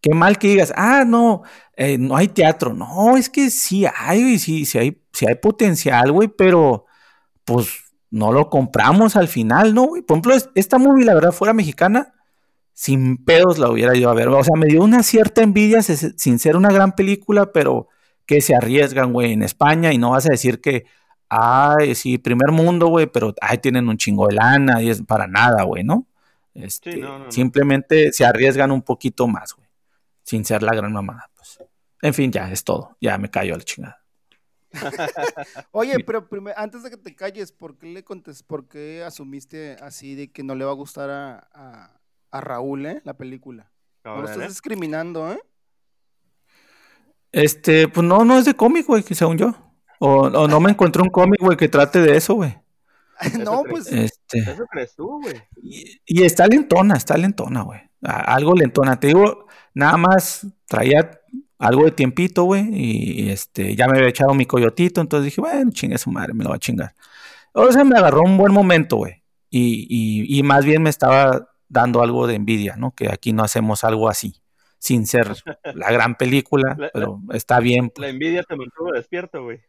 Qué 0.01 0.15
mal 0.15 0.39
que 0.39 0.49
digas, 0.49 0.73
ah, 0.77 1.05
no, 1.07 1.43
eh, 1.77 1.99
no 1.99 2.17
hay 2.17 2.29
teatro. 2.29 2.73
No, 2.75 3.17
es 3.17 3.29
que 3.29 3.51
sí 3.51 3.85
hay, 3.97 4.23
güey, 4.23 4.39
sí, 4.39 4.65
sí 4.65 4.79
hay, 4.79 5.03
sí 5.13 5.27
hay 5.29 5.35
potencial, 5.35 6.11
güey, 6.13 6.29
pero 6.29 6.87
pues 7.45 7.69
no 8.11 8.33
lo 8.33 8.49
compramos 8.49 9.17
al 9.17 9.29
final, 9.29 9.75
¿no, 9.75 9.85
güey? 9.85 10.03
Por 10.03 10.17
ejemplo, 10.17 10.35
es- 10.35 10.51
esta 10.55 10.79
movie, 10.79 11.05
la 11.05 11.15
verdad, 11.15 11.33
fuera 11.33 11.53
mexicana, 11.53 12.15
sin 12.73 13.19
pedos 13.25 13.59
la 13.59 13.71
hubiera 13.71 13.95
ido 13.97 14.09
a 14.11 14.15
ver. 14.15 14.29
O 14.29 14.43
sea, 14.43 14.57
me 14.57 14.67
dio 14.67 14.83
una 14.83 15.03
cierta 15.03 15.43
envidia 15.43 15.83
se- 15.83 16.19
sin 16.19 16.39
ser 16.39 16.57
una 16.57 16.71
gran 16.71 16.93
película, 16.95 17.53
pero 17.53 17.89
que 18.27 18.41
se 18.41 18.55
arriesgan, 18.55 19.13
güey, 19.13 19.33
en 19.33 19.43
España 19.43 19.93
y 19.93 19.99
no 19.99 20.11
vas 20.11 20.27
a 20.27 20.31
decir 20.31 20.61
que, 20.61 20.87
ay, 21.29 21.95
sí, 21.95 22.17
primer 22.19 22.53
mundo, 22.53 22.87
güey, 22.89 23.07
pero, 23.07 23.35
ay, 23.41 23.59
tienen 23.59 23.89
un 23.89 23.99
chingo 23.99 24.29
de 24.29 24.35
lana 24.37 24.83
y 24.83 24.89
es 24.91 25.03
para 25.03 25.27
nada, 25.27 25.65
güey, 25.65 25.85
¿no? 25.85 26.07
Este, 26.55 26.97
no, 26.97 27.19
no, 27.19 27.25
no. 27.27 27.33
Simplemente 27.33 28.13
se 28.13 28.25
arriesgan 28.25 28.71
un 28.71 28.83
poquito 28.83 29.29
más, 29.29 29.53
güey, 29.55 29.69
sin 30.31 30.45
ser 30.45 30.63
la 30.63 30.73
gran 30.75 30.93
mamada, 30.93 31.29
pues. 31.35 31.59
En 32.03 32.15
fin, 32.15 32.31
ya, 32.31 32.49
es 32.53 32.63
todo. 32.63 32.97
Ya 33.01 33.19
me 33.19 33.29
cayó 33.29 33.57
la 33.57 33.65
chingada. 33.65 34.01
Oye, 35.73 35.99
pero 36.05 36.29
primer- 36.29 36.55
antes 36.57 36.85
de 36.85 36.91
que 36.91 36.97
te 36.97 37.17
calles, 37.17 37.51
¿por 37.51 37.77
qué 37.77 37.89
le 37.89 38.05
contes, 38.05 38.45
por 38.45 38.69
qué 38.69 39.03
asumiste 39.03 39.73
así 39.83 40.15
de 40.15 40.31
que 40.31 40.45
no 40.45 40.55
le 40.55 40.65
va 40.65 40.71
a 40.71 40.75
gustar 40.75 41.11
a, 41.11 41.49
a- 41.53 42.01
a 42.31 42.41
Raúl, 42.41 42.87
eh, 42.87 43.01
la 43.05 43.15
película? 43.15 43.73
No 44.05 44.19
lo 44.23 44.29
estás 44.29 44.45
¿eh? 44.45 44.49
discriminando, 44.49 45.33
¿eh? 45.33 45.41
Este, 47.33 47.89
pues 47.89 48.07
no, 48.07 48.25
no 48.25 48.39
es 48.39 48.45
de 48.45 48.55
cómic, 48.55 48.87
güey, 48.87 49.03
que 49.03 49.15
según 49.17 49.37
yo. 49.37 49.55
O, 49.99 50.29
o 50.29 50.47
no 50.49 50.61
me 50.61 50.71
encontré 50.71 51.03
un 51.03 51.11
cómic, 51.11 51.41
güey, 51.41 51.57
que 51.57 51.69
trate 51.69 52.01
de 52.01 52.17
eso, 52.17 52.35
güey. 52.35 52.57
no, 53.45 53.65
pues, 53.69 53.89
Este. 53.93 54.39
Eso 54.39 54.65
crees 54.71 54.95
tú, 54.95 55.21
güey. 55.21 55.43
Y, 55.61 56.01
y 56.07 56.23
está 56.25 56.47
lentona, 56.47 56.95
está 56.97 57.17
lentona, 57.17 57.63
güey. 57.63 57.81
A- 58.05 58.35
Algo 58.35 58.55
lentona. 58.55 58.99
Te 59.01 59.09
digo, 59.09 59.47
nada 59.75 59.97
más 59.97 60.47
traía 60.67 61.11
algo 61.59 61.85
de 61.85 61.91
tiempito, 61.93 62.45
güey. 62.45 62.69
Y, 62.73 63.31
este, 63.31 63.75
ya 63.77 63.87
me 63.87 63.97
había 63.99 64.09
echado 64.11 64.35
mi 64.35 64.47
coyotito. 64.47 65.01
Entonces 65.01 65.25
dije, 65.27 65.41
bueno, 65.41 65.71
chingue 65.73 65.99
su 65.99 66.11
madre, 66.11 66.33
me 66.35 66.45
lo 66.45 66.51
va 66.51 66.57
a 66.57 66.61
chingar. 66.61 66.95
O 67.53 67.71
sea, 67.73 67.85
me 67.85 67.99
agarró 67.99 68.23
un 68.23 68.37
buen 68.39 68.53
momento, 68.53 68.97
güey. 68.97 69.23
Y, 69.51 69.87
y, 69.89 70.39
y 70.39 70.43
más 70.43 70.65
bien 70.65 70.83
me 70.83 70.91
estaba 70.91 71.49
dando 71.69 72.03
algo 72.03 72.27
de 72.27 72.35
envidia, 72.37 72.77
¿no? 72.77 72.95
Que 72.95 73.09
aquí 73.13 73.33
no 73.33 73.43
hacemos 73.43 73.85
algo 73.85 74.09
así. 74.09 74.35
Sin 74.79 75.07
ser 75.07 75.35
la 75.75 75.91
gran 75.93 76.15
película, 76.17 76.75
La- 76.79 76.91
pero 76.93 77.21
está 77.33 77.61
bien. 77.61 77.91
pues. 77.91 78.01
La 78.07 78.09
envidia 78.11 78.43
te 78.45 78.57
mantuvo 78.57 78.93
despierto, 78.93 79.43
güey. 79.45 79.61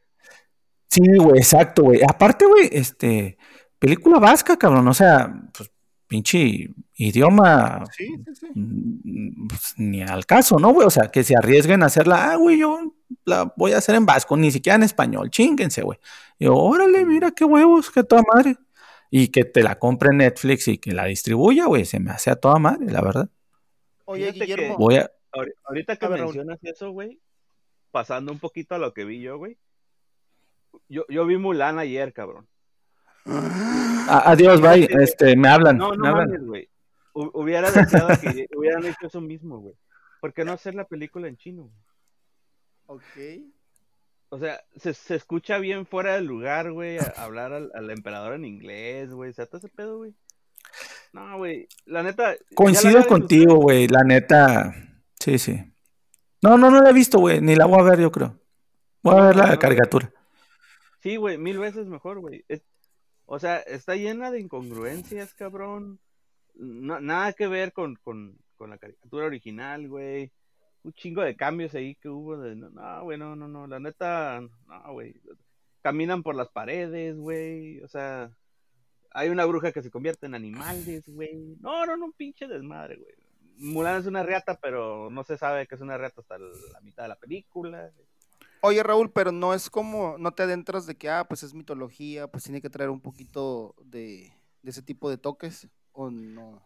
Sí, 0.88 1.02
güey, 1.18 1.38
exacto, 1.40 1.84
güey. 1.84 2.02
Aparte, 2.08 2.46
güey, 2.46 2.70
este, 2.72 3.38
película 3.80 4.20
vasca, 4.20 4.58
cabrón. 4.58 4.88
O 4.88 4.94
sea, 4.94 5.34
pues, 5.58 5.72
pinche 6.12 6.70
idioma 6.96 7.86
sí, 7.96 8.06
sí, 8.26 8.36
sí. 8.36 8.48
mm, 8.54 9.48
pues, 9.48 9.74
ni 9.78 10.02
al 10.02 10.26
caso, 10.26 10.60
¿no, 10.60 10.74
güey? 10.74 10.86
O 10.86 10.90
sea, 10.90 11.08
que 11.08 11.24
se 11.24 11.38
arriesguen 11.38 11.84
a 11.84 11.86
hacerla, 11.86 12.32
ah, 12.32 12.36
güey, 12.36 12.60
yo 12.60 12.94
la 13.24 13.54
voy 13.56 13.72
a 13.72 13.78
hacer 13.78 13.96
en 13.96 14.06
vasco, 14.06 14.36
ni 14.36 14.52
siquiera 14.52 14.76
en 14.76 14.84
español, 14.84 15.30
chinguense, 15.32 15.84
güey. 15.84 16.00
Y 16.38 16.46
yo, 16.46 16.56
órale, 16.56 17.06
mira 17.06 17.32
qué 17.32 17.46
huevos, 17.46 17.90
qué 17.90 18.04
toda 18.04 18.24
madre. 18.34 18.58
Y 19.10 19.30
que 19.30 19.46
te 19.46 19.64
la 19.64 19.80
compre 19.80 20.14
Netflix 20.14 20.68
y 20.68 20.78
que 20.78 20.92
la 20.92 21.06
distribuya, 21.06 21.66
güey, 21.68 21.86
se 21.86 22.02
me 22.02 22.12
hace 22.12 22.30
a 22.30 22.36
toda 22.36 22.60
madre, 22.60 22.92
la 22.92 23.02
verdad. 23.02 23.30
Oye, 24.04 24.34
Guillermo, 24.34 24.78
Voy 24.78 24.96
a, 24.98 25.10
Ahori- 25.32 25.54
Ahorita 25.64 25.96
que 25.96 26.06
A 26.06 26.10
ver, 26.10 26.24
mencionas 26.24 26.60
eso, 26.62 26.92
güey, 26.92 27.22
pasando 27.92 28.34
un 28.34 28.40
poquito 28.40 28.76
a 28.76 28.80
lo 28.80 28.94
que 28.94 29.06
vi 29.06 29.22
yo, 29.22 29.38
güey. 29.38 29.58
Yo, 30.90 31.06
yo 31.08 31.26
vi 31.26 31.38
Mulan 31.38 31.80
ayer, 31.80 32.12
cabrón. 32.12 32.48
A- 33.26 34.32
adiós, 34.32 34.62
bye, 34.62 34.88
este, 35.02 35.36
me 35.36 35.48
hablan, 35.48 35.78
No, 35.78 35.92
me 35.92 35.98
no 35.98 36.08
hablan. 36.08 36.30
mames, 36.30 36.46
güey. 36.46 36.70
Hu- 37.14 37.32
Hubiera 37.34 37.70
deseado 37.72 38.10
que 38.20 38.48
hubieran 38.56 38.86
hecho 38.86 39.08
eso 39.08 39.22
mismo, 39.22 39.60
güey. 39.60 39.76
¿Por 40.20 40.34
qué 40.34 40.46
no 40.46 40.52
hacer 40.54 40.76
la 40.76 40.86
película 40.86 41.28
en 41.28 41.38
chino? 41.38 41.64
güey? 42.88 43.00
ok. 43.00 43.52
O 44.34 44.40
sea, 44.40 44.62
se, 44.78 44.94
se 44.94 45.16
escucha 45.16 45.58
bien 45.58 45.86
fuera 45.86 46.16
del 46.16 46.26
lugar, 46.26 46.72
güey, 46.72 46.98
hablar 47.18 47.52
al, 47.52 47.70
al 47.76 47.90
emperador 47.90 48.34
en 48.34 48.46
inglés, 48.46 49.12
güey. 49.12 49.30
O 49.30 49.34
sea, 49.34 49.46
todo 49.46 49.58
ese 49.58 49.68
pedo, 49.68 49.98
güey. 49.98 50.14
No, 51.12 51.38
güey. 51.38 51.68
La 51.86 52.02
neta. 52.02 52.30
la 52.32 52.38
Coincido 52.56 53.06
contigo, 53.06 53.56
güey, 53.56 53.88
la 53.90 54.04
neta. 54.06 54.74
Sí, 55.20 55.38
sí. 55.38 55.62
No, 56.42 56.58
no, 56.58 56.72
no 56.72 56.82
la 56.82 56.92
he 56.92 56.94
visto, 56.94 57.20
güey, 57.20 57.42
ni 57.42 57.56
la 57.56 57.66
voy 57.66 57.82
a 57.82 57.84
ver, 57.84 58.00
yo 58.00 58.10
creo. 58.12 58.40
Voy 59.04 59.20
a 59.20 59.26
ver 59.28 59.36
la 59.36 59.48
no. 59.48 59.60
caricatura. 59.60 60.10
Sí, 61.04 61.18
güey, 61.18 61.38
mil 61.38 61.60
veces 61.60 61.88
mejor, 61.88 62.20
güey. 62.20 62.46
Es- 62.48 62.64
O 63.34 63.40
sea, 63.40 63.60
está 63.60 63.96
llena 63.96 64.30
de 64.30 64.42
incongruencias, 64.42 65.34
cabrón. 65.34 66.02
No- 66.54 67.00
nada 67.00 67.32
que 67.32 67.48
ver 67.48 67.72
con, 67.72 67.96
con, 67.96 68.38
con 68.58 68.70
la 68.72 68.78
caricatura 68.78 69.26
original, 69.26 69.88
güey. 69.88 70.34
Un 70.84 70.92
chingo 70.92 71.22
de 71.22 71.38
cambios 71.38 71.74
ahí 71.74 71.96
que 71.96 72.10
hubo. 72.10 72.38
De, 72.38 72.58
no, 72.58 72.70
no, 72.70 73.04
güey, 73.04 73.18
no, 73.18 73.38
no, 73.38 73.48
no. 73.48 73.68
La 73.68 73.80
neta, 73.80 74.42
no, 74.42 74.92
güey. 74.92 75.16
Caminan 75.82 76.24
por 76.24 76.36
las 76.36 76.50
paredes, 76.50 77.16
güey. 77.16 77.80
O 77.84 77.88
sea, 77.88 78.30
hay 79.12 79.30
una 79.30 79.46
bruja 79.46 79.72
que 79.72 79.82
se 79.82 79.92
convierte 79.92 80.26
en 80.26 80.36
animales, 80.36 81.08
güey. 81.08 81.56
No, 81.62 81.86
no, 81.86 81.96
no, 81.96 82.12
pinche 82.12 82.50
desmadre, 82.50 82.98
güey. 82.98 83.16
Mulan 83.60 84.02
es 84.02 84.08
una 84.08 84.24
reata, 84.24 84.60
pero 84.62 85.10
no 85.10 85.24
se 85.24 85.38
sabe 85.38 85.68
que 85.68 85.76
es 85.76 85.82
una 85.82 85.98
reata 85.98 86.20
hasta 86.20 86.38
la 86.38 86.82
mitad 86.82 87.04
de 87.04 87.10
la 87.10 87.16
película. 87.16 87.94
Oye, 88.62 88.84
Raúl, 88.84 89.12
pero 89.12 89.32
no 89.32 89.54
es 89.54 89.70
como, 89.70 90.18
no 90.20 90.34
te 90.34 90.44
adentras 90.44 90.86
de 90.86 90.96
que, 90.96 91.10
ah, 91.10 91.26
pues 91.28 91.42
es 91.44 91.54
mitología, 91.54 92.28
pues 92.28 92.44
tiene 92.44 92.62
que 92.62 92.70
traer 92.70 92.90
un 92.92 93.02
poquito 93.02 93.76
de, 93.84 94.32
de 94.62 94.70
ese 94.70 94.84
tipo 94.84 95.10
de 95.10 95.18
toques, 95.18 95.68
o 95.94 96.12
no. 96.12 96.62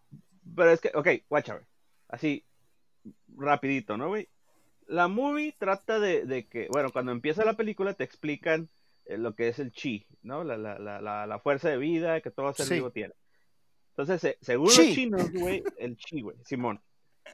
Pero 0.56 0.72
es 0.72 0.82
que, 0.82 0.92
ok, 0.94 1.08
guacha. 1.30 1.62
Así, 2.10 2.46
rapidito, 3.38 3.96
¿no, 3.98 4.10
güey? 4.10 4.28
La 4.88 5.08
movie 5.08 5.56
trata 5.58 6.00
de, 6.00 6.26
de 6.26 6.48
que, 6.48 6.68
bueno, 6.72 6.92
cuando 6.92 7.12
empieza 7.14 7.46
la 7.46 7.56
película 7.56 7.94
te 7.94 8.04
explican 8.04 8.70
eh, 9.06 9.18
lo 9.18 9.34
que 9.34 9.48
es 9.48 9.60
el 9.60 9.72
chi, 9.72 10.06
¿no? 10.22 10.44
La, 10.44 10.58
la, 10.58 10.78
la, 10.78 11.02
la, 11.02 11.26
la 11.26 11.40
fuerza 11.40 11.70
de 11.70 11.78
vida 11.78 12.20
que 12.22 12.30
todo 12.30 12.52
ser 12.54 12.66
Sí. 12.68 12.74
vivo 12.76 12.92
tiene. 12.92 13.14
Entonces, 13.92 14.20
se- 14.22 14.38
según 14.42 14.68
Chi. 14.68 14.86
los 14.88 14.96
chinos, 14.96 15.32
güey, 15.32 15.64
el 15.78 15.96
chi, 15.96 16.22
güey, 16.22 16.36
Simón. 16.44 16.82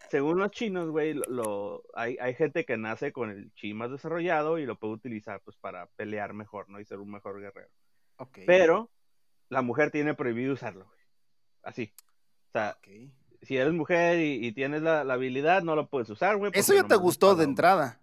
Según 0.09 0.39
los 0.39 0.51
chinos, 0.51 0.89
güey, 0.89 1.13
lo, 1.13 1.23
lo- 1.29 1.83
hay, 1.93 2.17
hay 2.19 2.33
gente 2.33 2.65
que 2.65 2.77
nace 2.77 3.11
con 3.11 3.29
el 3.29 3.53
chi 3.53 3.73
más 3.73 3.91
desarrollado 3.91 4.57
y 4.57 4.65
lo 4.65 4.77
puede 4.77 4.93
utilizar, 4.93 5.41
pues, 5.41 5.57
para 5.57 5.87
pelear 5.95 6.33
mejor, 6.33 6.69
¿no? 6.69 6.79
Y 6.79 6.85
ser 6.85 6.99
un 6.99 7.11
mejor 7.11 7.39
guerrero. 7.39 7.69
Ok. 8.17 8.39
Pero 8.45 8.89
la 9.49 9.61
mujer 9.61 9.91
tiene 9.91 10.13
prohibido 10.13 10.53
usarlo, 10.53 10.85
güey. 10.85 10.99
Así. 11.63 11.93
O 12.47 12.51
sea, 12.51 12.77
si 13.41 13.57
eres 13.57 13.73
mujer 13.73 14.19
y, 14.19 14.45
y 14.45 14.51
tienes 14.51 14.81
la, 14.81 15.03
la 15.03 15.13
habilidad, 15.13 15.63
no 15.63 15.75
lo 15.75 15.87
puedes 15.87 16.09
usar, 16.09 16.37
güey. 16.37 16.51
Eso 16.53 16.73
ya 16.73 16.83
te 16.83 16.95
gustó 16.95 17.35
de 17.35 17.43
entrada. 17.45 18.01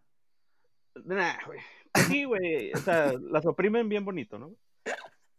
Nah, 1.04 1.34
güey. 1.46 1.60
Pues 1.92 2.06
sí, 2.06 2.24
güey. 2.24 2.72
O 2.72 2.78
sea, 2.78 3.12
las 3.20 3.46
oprimen 3.46 3.88
bien 3.88 4.04
bonito, 4.04 4.38
¿no? 4.38 4.54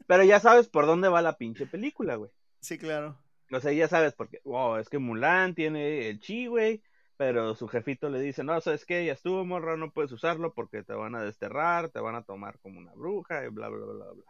Pero 0.07 0.23
ya 0.23 0.39
sabes 0.39 0.67
por 0.67 0.85
dónde 0.85 1.09
va 1.09 1.21
la 1.21 1.37
pinche 1.37 1.65
película, 1.67 2.15
güey. 2.15 2.31
Sí, 2.61 2.77
claro. 2.77 3.17
O 3.51 3.59
sea, 3.59 3.71
ya 3.71 3.87
sabes 3.87 4.13
porque, 4.13 4.41
wow, 4.43 4.77
es 4.77 4.89
que 4.89 4.99
Mulan 4.99 5.55
tiene 5.55 6.09
el 6.09 6.19
chi, 6.19 6.47
güey. 6.47 6.81
pero 7.17 7.55
su 7.55 7.67
jefito 7.67 8.09
le 8.09 8.21
dice, 8.21 8.43
no, 8.43 8.59
sabes 8.61 8.85
qué, 8.85 9.05
ya 9.05 9.13
estuvo, 9.13 9.43
morra, 9.45 9.75
no 9.75 9.91
puedes 9.91 10.11
usarlo 10.11 10.53
porque 10.53 10.83
te 10.83 10.93
van 10.93 11.15
a 11.15 11.23
desterrar, 11.23 11.89
te 11.89 11.99
van 11.99 12.15
a 12.15 12.23
tomar 12.23 12.59
como 12.59 12.79
una 12.79 12.93
bruja 12.93 13.45
y 13.45 13.49
bla, 13.49 13.69
bla, 13.69 13.85
bla, 13.85 14.11
bla. 14.11 14.23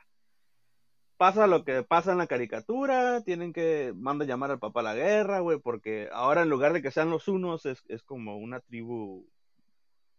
Pasa 1.18 1.48
lo 1.48 1.66
que 1.66 1.84
pasa 1.84 2.14
en 2.14 2.18
la 2.18 2.28
caricatura, 2.28 3.22
tienen 3.24 3.54
que, 3.54 3.94
manda 3.96 4.26
llamar 4.26 4.52
al 4.52 4.60
papá 4.60 4.80
a 4.80 4.84
la 4.84 4.96
guerra, 4.96 5.40
güey, 5.42 5.60
porque 5.60 6.10
ahora 6.14 6.44
en 6.44 6.50
lugar 6.50 6.74
de 6.74 6.82
que 6.82 6.92
sean 6.92 7.10
los 7.10 7.28
unos, 7.28 7.66
es, 7.66 7.84
es 7.90 8.04
como 8.04 8.38
una 8.38 8.62
tribu 8.62 9.28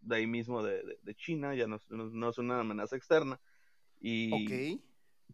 de 0.03 0.17
ahí 0.17 0.27
mismo 0.27 0.63
de, 0.63 0.99
de, 1.03 1.15
China, 1.15 1.55
ya 1.55 1.67
no, 1.67 1.79
no, 1.89 2.29
es 2.29 2.39
una 2.39 2.61
amenaza 2.61 2.97
externa. 2.97 3.41
Y 4.01 4.79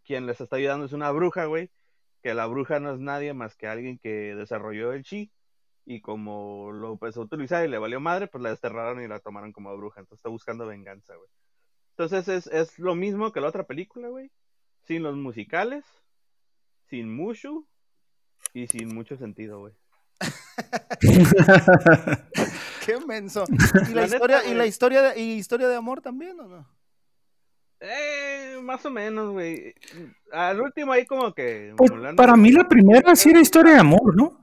quien 0.04 0.26
les 0.26 0.40
está 0.40 0.56
ayudando 0.56 0.86
es 0.86 0.92
una 0.92 1.10
bruja, 1.10 1.46
güey, 1.46 1.70
que 2.26 2.34
la 2.34 2.46
bruja 2.46 2.80
no 2.80 2.92
es 2.92 2.98
nadie 2.98 3.34
más 3.34 3.54
que 3.54 3.68
alguien 3.68 3.98
que 3.98 4.34
desarrolló 4.34 4.92
el 4.92 5.04
chi 5.04 5.30
y 5.84 6.00
como 6.00 6.72
lo 6.72 6.94
empezó 6.94 7.20
a 7.20 7.24
utilizar 7.26 7.64
y 7.64 7.70
le 7.70 7.78
valió 7.78 8.00
madre, 8.00 8.26
pues 8.26 8.42
la 8.42 8.50
desterraron 8.50 9.00
y 9.00 9.06
la 9.06 9.20
tomaron 9.20 9.52
como 9.52 9.76
bruja. 9.76 10.00
Entonces 10.00 10.18
está 10.18 10.28
buscando 10.28 10.66
venganza, 10.66 11.14
güey. 11.14 11.30
Entonces 11.90 12.26
es, 12.26 12.48
es 12.48 12.80
lo 12.80 12.96
mismo 12.96 13.30
que 13.30 13.40
la 13.40 13.46
otra 13.46 13.68
película, 13.68 14.08
güey. 14.08 14.32
Sin 14.82 15.04
los 15.04 15.14
musicales, 15.14 15.84
sin 16.88 17.14
Mushu 17.14 17.68
y 18.52 18.66
sin 18.66 18.92
mucho 18.92 19.16
sentido, 19.16 19.60
güey. 19.60 19.74
Qué 22.84 22.98
menso. 23.06 23.44
¿Y 23.88 23.94
la, 23.94 24.06
historia, 24.06 24.44
¿y 24.50 24.54
la 24.54 24.66
historia, 24.66 25.02
de, 25.02 25.20
y 25.20 25.34
historia 25.34 25.68
de 25.68 25.76
amor 25.76 26.00
también 26.00 26.40
o 26.40 26.48
no? 26.48 26.75
Eh, 27.80 28.58
más 28.62 28.84
o 28.86 28.90
menos, 28.90 29.32
güey. 29.32 29.74
Al 30.32 30.60
último 30.60 30.92
ahí 30.92 31.06
como 31.06 31.32
que... 31.34 31.74
Pues, 31.76 31.90
para 32.16 32.36
mí 32.36 32.50
la 32.50 32.68
primera 32.68 33.14
sí 33.14 33.30
era 33.30 33.40
historia 33.40 33.74
de 33.74 33.80
amor, 33.80 34.16
¿no? 34.16 34.40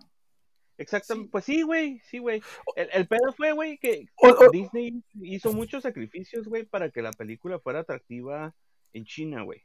Exactamente, 0.77 1.29
pues 1.31 1.45
sí, 1.45 1.61
güey, 1.61 1.99
sí, 1.99 2.17
güey. 2.17 2.41
El, 2.75 2.89
el, 2.93 3.07
pedo 3.07 3.31
fue, 3.37 3.51
güey, 3.53 3.77
que 3.77 4.07
Disney 4.51 5.03
hizo 5.21 5.53
muchos 5.53 5.83
sacrificios, 5.83 6.47
güey, 6.47 6.63
para 6.63 6.89
que 6.89 7.01
la 7.01 7.11
película 7.11 7.59
fuera 7.59 7.79
atractiva 7.79 8.53
en 8.91 9.05
China, 9.05 9.43
güey. 9.43 9.61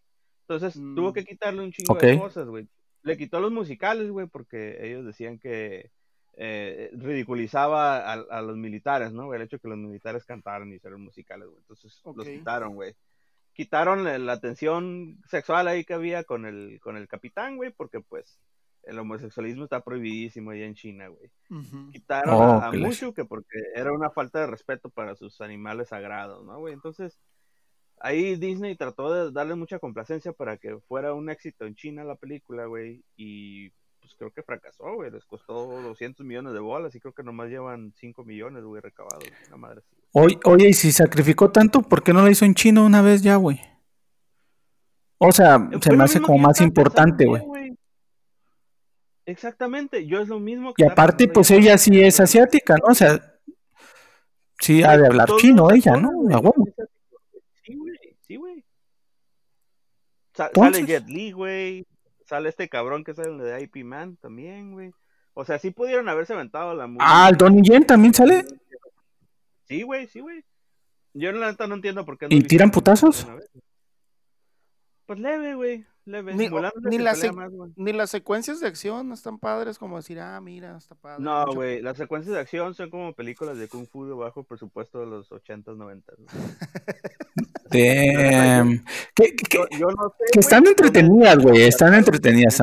Entonces 0.49 0.75
tuvo 0.75 1.13
que 1.13 1.23
mm. 1.23 1.25
quitarle 1.25 1.63
un 1.63 1.73
chingo 1.73 1.95
de 1.95 2.19
cosas, 2.19 2.49
güey. 2.49 2.69
Le 3.03 3.17
quitó 3.17 3.41
los 3.41 3.53
musicales, 3.53 4.11
güey, 4.11 4.27
porque 4.27 4.79
ellos 4.81 5.05
decían 5.05 5.39
que 5.39 5.91
eh, 6.37 6.91
ridiculizaba 6.93 8.13
a, 8.13 8.43
los 8.43 8.57
militares, 8.57 9.13
¿no? 9.13 9.33
El 9.35 9.43
hecho 9.43 9.57
de 9.57 9.61
que 9.61 9.69
los 9.69 9.79
militares 9.79 10.25
cantaran 10.25 10.73
y 10.73 10.77
hicieran 10.77 11.03
musicales, 11.03 11.49
güey. 11.49 11.59
Entonces 11.59 12.01
los 12.05 12.27
quitaron, 12.27 12.75
güey. 12.75 12.95
Quitaron 13.59 14.05
la, 14.05 14.41
tensión 14.41 15.19
sexual 15.27 15.67
ahí 15.67 15.85
que 15.85 15.95
había 15.95 16.23
con 16.23 16.47
el, 16.47 16.79
con 16.81 16.97
el 16.97 17.09
capitán, 17.09 17.57
güey, 17.57 17.73
porque 17.73 17.99
pues 17.99 18.39
el 18.85 18.97
homosexualismo 19.01 19.65
está 19.65 19.81
prohibidísimo 19.83 20.53
allá 20.53 20.65
en 20.65 20.77
China, 20.77 21.09
güey. 21.09 21.29
Quitaron 21.91 22.63
a, 22.63 22.71
oh, 22.71 22.73
Mushu 22.75 23.13
que 23.13 23.25
porque 23.25 23.59
era 23.75 23.93
una 23.93 24.11
falta 24.11 24.39
de 24.39 24.47
respeto 24.47 24.91
para 24.91 25.17
sus 25.17 25.41
animales 25.41 25.89
sagrados, 25.89 26.47
¿no, 26.47 26.57
güey? 26.61 26.73
Entonces, 26.73 27.19
ahí 27.99 28.37
Disney 28.37 28.77
trató 28.77 29.13
de 29.13 29.33
darle 29.33 29.57
mucha 29.57 29.81
complacencia 29.81 30.33
para 30.33 30.57
que 30.57 30.79
fuera 30.87 31.13
un 31.13 31.29
éxito 31.29 31.67
en 31.67 31.75
China 31.75 32.05
la 32.05 32.15
película, 32.15 32.67
güey, 32.67 33.03
y 33.17 33.73
pues 34.09 34.17
creo 34.17 34.31
que 34.31 34.43
fracasó, 34.43 34.95
güey. 34.95 35.11
Les 35.11 35.25
costó 35.27 35.83
200 35.83 36.25
millones 36.25 36.55
de 36.55 36.61
bolas 36.61 36.95
y 36.95 37.01
creo 37.01 37.13
que 37.13 37.23
nomás 37.23 37.49
llevan 37.51 37.93
5 37.99 38.25
millones, 38.25 38.65
güey, 38.65 38.81
recabados. 38.81 39.25
Una 39.49 39.57
madre 39.57 39.83
Oye, 40.13 40.39
oye, 40.45 40.69
y 40.71 40.73
si 40.73 40.93
sacrificó 40.93 41.51
tanto, 41.51 41.83
¿por 41.83 42.03
qué 42.03 42.15
no 42.15 42.23
lo 42.23 42.31
hizo 42.31 42.47
en 42.47 42.55
chino 42.55 42.87
una 42.87 43.03
vez 43.03 43.23
ya, 43.23 43.37
güey? 43.37 43.61
O 45.19 45.31
sea, 45.31 45.69
se 45.83 45.95
me 45.95 46.05
hace 46.05 46.23
como 46.23 46.39
más 46.39 46.61
importante, 46.63 47.27
güey. 47.27 47.43
Exactamente, 49.27 50.07
yo 50.07 50.21
es 50.21 50.29
lo 50.29 50.41
mismo 50.41 50.73
que... 50.73 50.85
Y 50.85 50.87
aparte, 50.87 51.29
pues 51.29 51.51
ella 51.51 51.77
sí 51.77 52.01
es 52.01 52.19
asiática, 52.19 52.77
¿no? 52.77 52.93
O 52.93 52.95
sea, 52.95 53.39
sí 54.59 54.83
ha 54.83 54.97
de 54.97 55.07
hablar 55.07 55.29
chino 55.37 55.71
ella, 55.71 55.97
¿no? 55.97 56.11
Sí, 57.63 57.77
güey, 57.77 57.99
sí, 58.27 58.37
güey. 58.37 58.65
sale 60.33 60.87
Jet 60.87 61.07
Li, 61.07 61.33
güey. 61.33 61.87
Sale 62.29 62.51
este 62.51 62.69
cabrón 62.69 63.05
que 63.05 63.15
sale 63.15 63.43
de 63.43 63.63
IP 63.63 63.85
Man 63.85 64.17
también, 64.17 64.73
güey. 64.73 64.93
O 65.33 65.47
sea, 65.47 65.59
sí 65.59 65.71
pudieron 65.71 66.09
haberse 66.11 66.35
aventado 66.35 66.75
la 66.75 66.87
Ah, 66.99 67.29
el 67.31 67.39
Donnie 67.39 67.63
Yen 67.63 67.87
también 67.87 68.13
sale. 68.13 68.45
Sí, 69.67 69.83
güey, 69.83 70.09
sí, 70.09 70.21
güey. 70.21 70.45
Yo 71.15 71.31
en 71.31 71.41
la 71.41 71.51
neta 71.51 71.67
no 71.67 71.77
entiendo 71.77 72.05
por 72.05 72.19
qué. 72.19 72.27
¿Y 72.29 72.43
tiran 72.43 72.71
putazos? 72.71 73.27
Pues 75.07 75.19
leve, 75.19 75.55
güey. 75.55 75.87
Ni, 76.05 76.49
ni, 77.77 77.93
las 77.93 78.11
secuencias 78.11 78.61
de 78.61 78.67
acción 78.67 79.13
están 79.13 79.39
padres 79.39 79.79
como 79.79 79.97
decir, 79.97 80.21
ah, 80.21 80.41
mira, 80.41 80.79
está 80.79 80.95
padre. 80.95 81.23
No, 81.23 81.47
güey, 81.53 81.83
las 81.83 81.99
secuencias 81.99 82.35
de 82.35 82.41
acción 82.41 82.75
son 82.75 82.89
como 82.89 83.13
películas 83.15 83.59
de 83.59 83.69
Kung 83.69 83.87
Fu 83.87 84.07
de 84.07 84.15
bajo 84.15 84.43
presupuesto 84.43 85.01
de 85.01 85.07
los 85.07 85.31
80s, 85.31 85.77
90s. 85.77 86.05
Damn. 87.71 88.85
Que, 89.15 89.35
están 90.33 90.67
entretenidas, 90.67 91.39
güey, 91.39 91.63
están 91.63 91.95
entretenidas, 91.95 92.63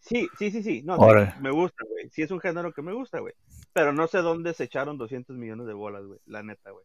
Sí, 0.00 0.28
sí, 0.38 0.50
sí, 0.50 0.62
sí. 0.62 0.82
No, 0.82 0.98
me 1.40 1.50
gusta, 1.50 1.84
güey. 1.88 2.10
Sí 2.10 2.22
es 2.22 2.30
un 2.30 2.40
género 2.40 2.72
que 2.72 2.82
me 2.82 2.92
gusta, 2.92 3.20
güey. 3.20 3.34
Pero 3.72 3.92
no 3.92 4.06
sé 4.06 4.18
dónde 4.18 4.52
se 4.52 4.64
echaron 4.64 4.98
200 4.98 5.36
millones 5.36 5.66
de 5.66 5.72
bolas, 5.72 6.04
güey. 6.04 6.20
La 6.26 6.42
neta, 6.42 6.70
güey. 6.70 6.84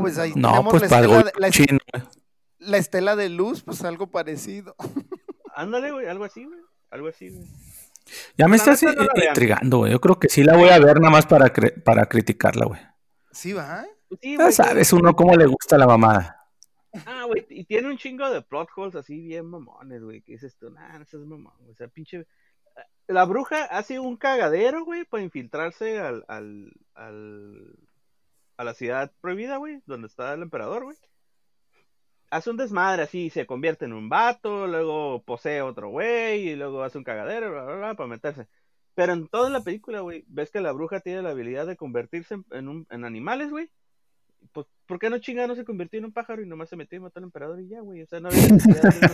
pues 0.00 0.18
ahí 0.18 0.32
no, 0.34 0.64
pues 0.64 0.88
para 0.88 1.04
algo 1.04 1.22
chino, 1.50 1.78
la 2.58 2.78
estela 2.78 3.14
de 3.14 3.28
luz, 3.28 3.62
pues 3.62 3.84
algo 3.84 4.08
parecido. 4.08 4.74
Ándale, 5.54 5.92
güey, 5.92 6.06
algo 6.06 6.24
así, 6.24 6.44
güey. 6.44 6.60
Algo 6.90 7.08
así, 7.08 7.28
güey. 7.28 7.46
Ya 8.36 8.48
me 8.48 8.56
estás 8.56 8.82
intrigando, 8.82 9.78
güey. 9.78 9.92
Yo 9.92 10.00
creo 10.00 10.18
que 10.18 10.28
sí 10.28 10.42
la 10.42 10.56
voy 10.56 10.68
a 10.68 10.78
ver 10.78 11.00
nada 11.00 11.10
más 11.10 11.26
para, 11.26 11.52
para 11.84 12.06
criticarla, 12.06 12.66
güey. 12.66 12.80
Sí, 13.32 13.52
va. 13.52 13.84
Sabes 14.50 14.92
uno 14.92 15.14
cómo 15.14 15.36
le 15.36 15.46
gusta 15.46 15.78
la 15.78 15.86
mamada. 15.86 16.40
Ah, 17.06 17.24
güey, 17.26 17.44
y 17.50 17.64
tiene 17.64 17.88
un 17.88 17.96
chingo 17.96 18.28
de 18.30 18.42
plot 18.42 18.68
holes 18.76 18.94
así 18.94 19.20
bien 19.20 19.46
mamones, 19.46 20.02
güey. 20.02 20.22
Que 20.22 20.32
dices 20.32 20.56
tú, 20.56 20.70
nah, 20.70 20.98
no 20.98 21.02
es 21.04 21.14
mamón, 21.14 21.54
O 21.70 21.74
sea, 21.74 21.88
pinche. 21.88 22.26
La 23.06 23.24
bruja 23.24 23.64
hace 23.64 23.98
un 23.98 24.16
cagadero, 24.16 24.84
güey, 24.84 25.04
para 25.04 25.22
infiltrarse 25.22 25.98
al, 25.98 26.24
al, 26.28 26.72
al, 26.94 27.76
a 28.56 28.64
la 28.64 28.74
ciudad 28.74 29.12
prohibida, 29.20 29.56
güey, 29.56 29.82
donde 29.86 30.06
está 30.06 30.32
el 30.34 30.42
emperador, 30.42 30.84
güey 30.84 30.96
hace 32.34 32.50
un 32.50 32.56
desmadre 32.56 33.02
así, 33.02 33.30
se 33.30 33.46
convierte 33.46 33.84
en 33.84 33.92
un 33.92 34.08
vato, 34.08 34.66
luego 34.66 35.22
posee 35.22 35.62
otro 35.62 35.90
güey, 35.90 36.48
y 36.48 36.56
luego 36.56 36.82
hace 36.82 36.98
un 36.98 37.04
cagadero, 37.04 37.52
bla, 37.52 37.64
bla, 37.64 37.76
bla, 37.76 37.94
para 37.94 38.08
meterse. 38.08 38.48
Pero 38.94 39.12
en 39.12 39.28
toda 39.28 39.50
la 39.50 39.60
película, 39.62 40.00
güey, 40.00 40.24
ves 40.28 40.50
que 40.50 40.60
la 40.60 40.72
bruja 40.72 41.00
tiene 41.00 41.22
la 41.22 41.30
habilidad 41.30 41.66
de 41.66 41.76
convertirse 41.76 42.36
en, 42.50 42.68
un, 42.68 42.86
en 42.90 43.04
animales, 43.04 43.50
güey. 43.50 43.70
Pues, 44.52 44.66
¿por 44.86 44.98
qué 44.98 45.10
no 45.10 45.18
chingada 45.18 45.48
no 45.48 45.56
se 45.56 45.64
convirtió 45.64 45.98
en 45.98 46.06
un 46.06 46.12
pájaro 46.12 46.42
y 46.42 46.46
nomás 46.46 46.68
se 46.68 46.76
metió 46.76 46.96
y 46.96 47.00
mató 47.00 47.18
al 47.18 47.24
emperador 47.24 47.60
y 47.60 47.68
ya, 47.68 47.80
güey? 47.80 48.02
O 48.02 48.06
sea, 48.06 48.20
no 48.20 48.28
había 48.28 48.48
necesidad 48.48 48.82
de 48.82 49.08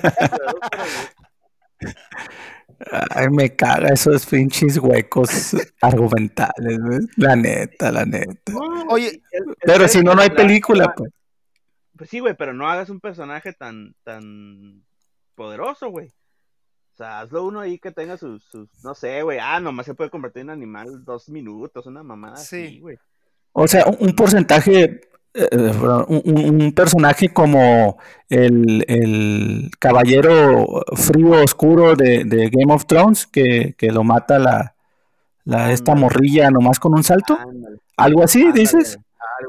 Ay, 3.10 3.28
me 3.30 3.54
caga 3.54 3.88
esos 3.88 4.26
pinches 4.26 4.78
huecos 4.78 5.56
argumentales, 5.80 6.78
La 7.16 7.36
neta, 7.36 7.92
la 7.92 8.04
neta. 8.04 8.52
Oye, 8.88 9.22
pero 9.64 9.88
si 9.88 10.02
no, 10.02 10.14
no 10.14 10.22
hay 10.22 10.30
película, 10.30 10.94
pues. 10.94 11.10
Pues 11.96 12.08
sí, 12.08 12.20
güey, 12.20 12.34
pero 12.34 12.54
no 12.54 12.68
hagas 12.68 12.88
un 12.88 13.00
personaje 13.00 13.52
tan, 13.52 13.94
tan 14.04 14.82
poderoso, 15.34 15.90
güey. 15.90 16.06
O 16.06 16.96
sea, 16.96 17.20
hazlo 17.20 17.44
uno 17.44 17.60
ahí 17.60 17.78
que 17.78 17.92
tenga 17.92 18.16
sus, 18.16 18.44
sus 18.44 18.68
no 18.82 18.94
sé, 18.94 19.22
güey, 19.22 19.38
ah, 19.40 19.60
nomás 19.60 19.86
se 19.86 19.94
puede 19.94 20.10
convertir 20.10 20.42
en 20.42 20.50
animal 20.50 21.04
dos 21.04 21.28
minutos, 21.28 21.86
una 21.86 22.02
mamada 22.02 22.36
sí. 22.36 22.78
güey. 22.80 22.98
O 23.52 23.66
sea, 23.66 23.84
un 23.98 24.14
porcentaje, 24.14 25.00
eh, 25.34 25.48
un, 26.08 26.72
personaje 26.72 27.28
como 27.28 27.98
el, 28.28 28.84
el, 28.88 29.70
caballero 29.78 30.82
frío 30.96 31.42
oscuro 31.42 31.94
de, 31.94 32.24
de 32.24 32.50
Game 32.50 32.72
of 32.72 32.86
Thrones, 32.86 33.26
que, 33.26 33.74
que 33.78 33.92
lo 33.92 34.02
mata 34.02 34.38
la, 34.38 34.74
la 35.44 35.72
esta 35.72 35.94
morrilla 35.94 36.50
nomás 36.50 36.78
con 36.78 36.94
un 36.94 37.04
salto. 37.04 37.38
Algo 37.96 38.22
así, 38.22 38.50
dices. 38.52 38.98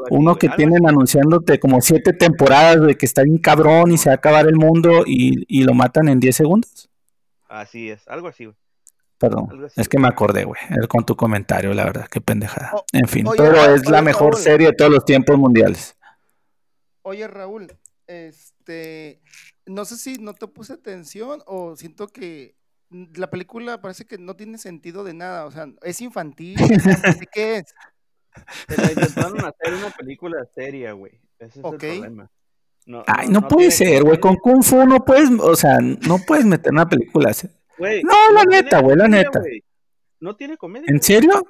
Uno 0.09 0.35
que 0.35 0.49
tienen 0.49 0.87
anunciándote 0.87 1.59
como 1.59 1.81
siete 1.81 2.13
temporadas 2.13 2.81
de 2.81 2.95
que 2.95 3.05
está 3.05 3.23
bien 3.23 3.37
cabrón 3.37 3.91
y 3.91 3.97
se 3.97 4.09
va 4.09 4.13
a 4.13 4.15
acabar 4.15 4.47
el 4.47 4.55
mundo 4.55 5.03
y, 5.05 5.63
lo 5.63 5.73
matan 5.73 6.07
en 6.07 6.19
10 6.19 6.35
segundos. 6.35 6.89
Así 7.49 7.89
es, 7.89 8.07
algo 8.07 8.27
así, 8.29 8.45
güey. 8.45 8.55
Perdón, 9.21 9.69
es 9.75 9.87
que 9.87 9.99
me 9.99 10.07
acordé, 10.07 10.45
güey, 10.45 10.59
con 10.89 11.05
tu 11.05 11.15
comentario, 11.15 11.75
la 11.75 11.85
verdad, 11.85 12.07
qué 12.09 12.19
pendejada. 12.19 12.71
Oh, 12.73 12.83
en 12.91 13.07
fin, 13.07 13.27
pero 13.37 13.75
es 13.75 13.87
la 13.87 14.01
mejor 14.01 14.35
serie 14.35 14.69
de 14.69 14.73
todos 14.73 14.89
los 14.89 15.05
tiempos 15.05 15.37
mundiales. 15.37 15.95
Oye, 17.03 17.27
Raúl, 17.27 17.71
este, 18.07 19.21
no 19.67 19.85
sé 19.85 19.97
si 19.97 20.17
no 20.17 20.33
te 20.33 20.47
puse 20.47 20.73
atención 20.73 21.43
o 21.45 21.75
siento 21.75 22.07
que 22.07 22.55
la 22.89 23.29
película 23.29 23.79
parece 23.79 24.05
que 24.05 24.17
no 24.17 24.35
tiene 24.35 24.57
sentido 24.57 25.03
de 25.03 25.13
nada, 25.13 25.45
o 25.45 25.51
sea, 25.51 25.67
es 25.83 26.01
infantil, 26.01 26.57
¿qué 27.31 27.57
es? 27.57 27.75
Pero 28.67 28.83
intentaron 28.89 29.45
hacer 29.45 29.75
una 29.75 29.91
película 29.91 30.43
seria, 30.55 30.93
güey. 30.93 31.13
Ese 31.37 31.59
es 31.59 31.65
el 31.65 31.77
problema. 31.77 32.31
No, 32.87 33.03
Ay, 33.05 33.29
no, 33.29 33.47
puede 33.47 33.69
ser, 33.69 34.03
güey. 34.03 34.19
Con 34.19 34.37
Kung 34.37 34.63
Fu 34.63 34.83
no 34.87 35.05
puedes, 35.05 35.29
o 35.39 35.55
sea, 35.55 35.77
no 35.79 36.17
puedes 36.25 36.45
meter 36.45 36.71
una 36.71 36.89
película 36.89 37.29
no, 38.03 38.33
la 38.33 38.43
neta, 38.45 38.81
güey, 38.81 38.95
la 38.97 39.07
neta. 39.07 39.41
No 40.19 40.35
tiene 40.35 40.57
comedia. 40.57 40.85
¿En 40.87 41.01
serio? 41.01 41.45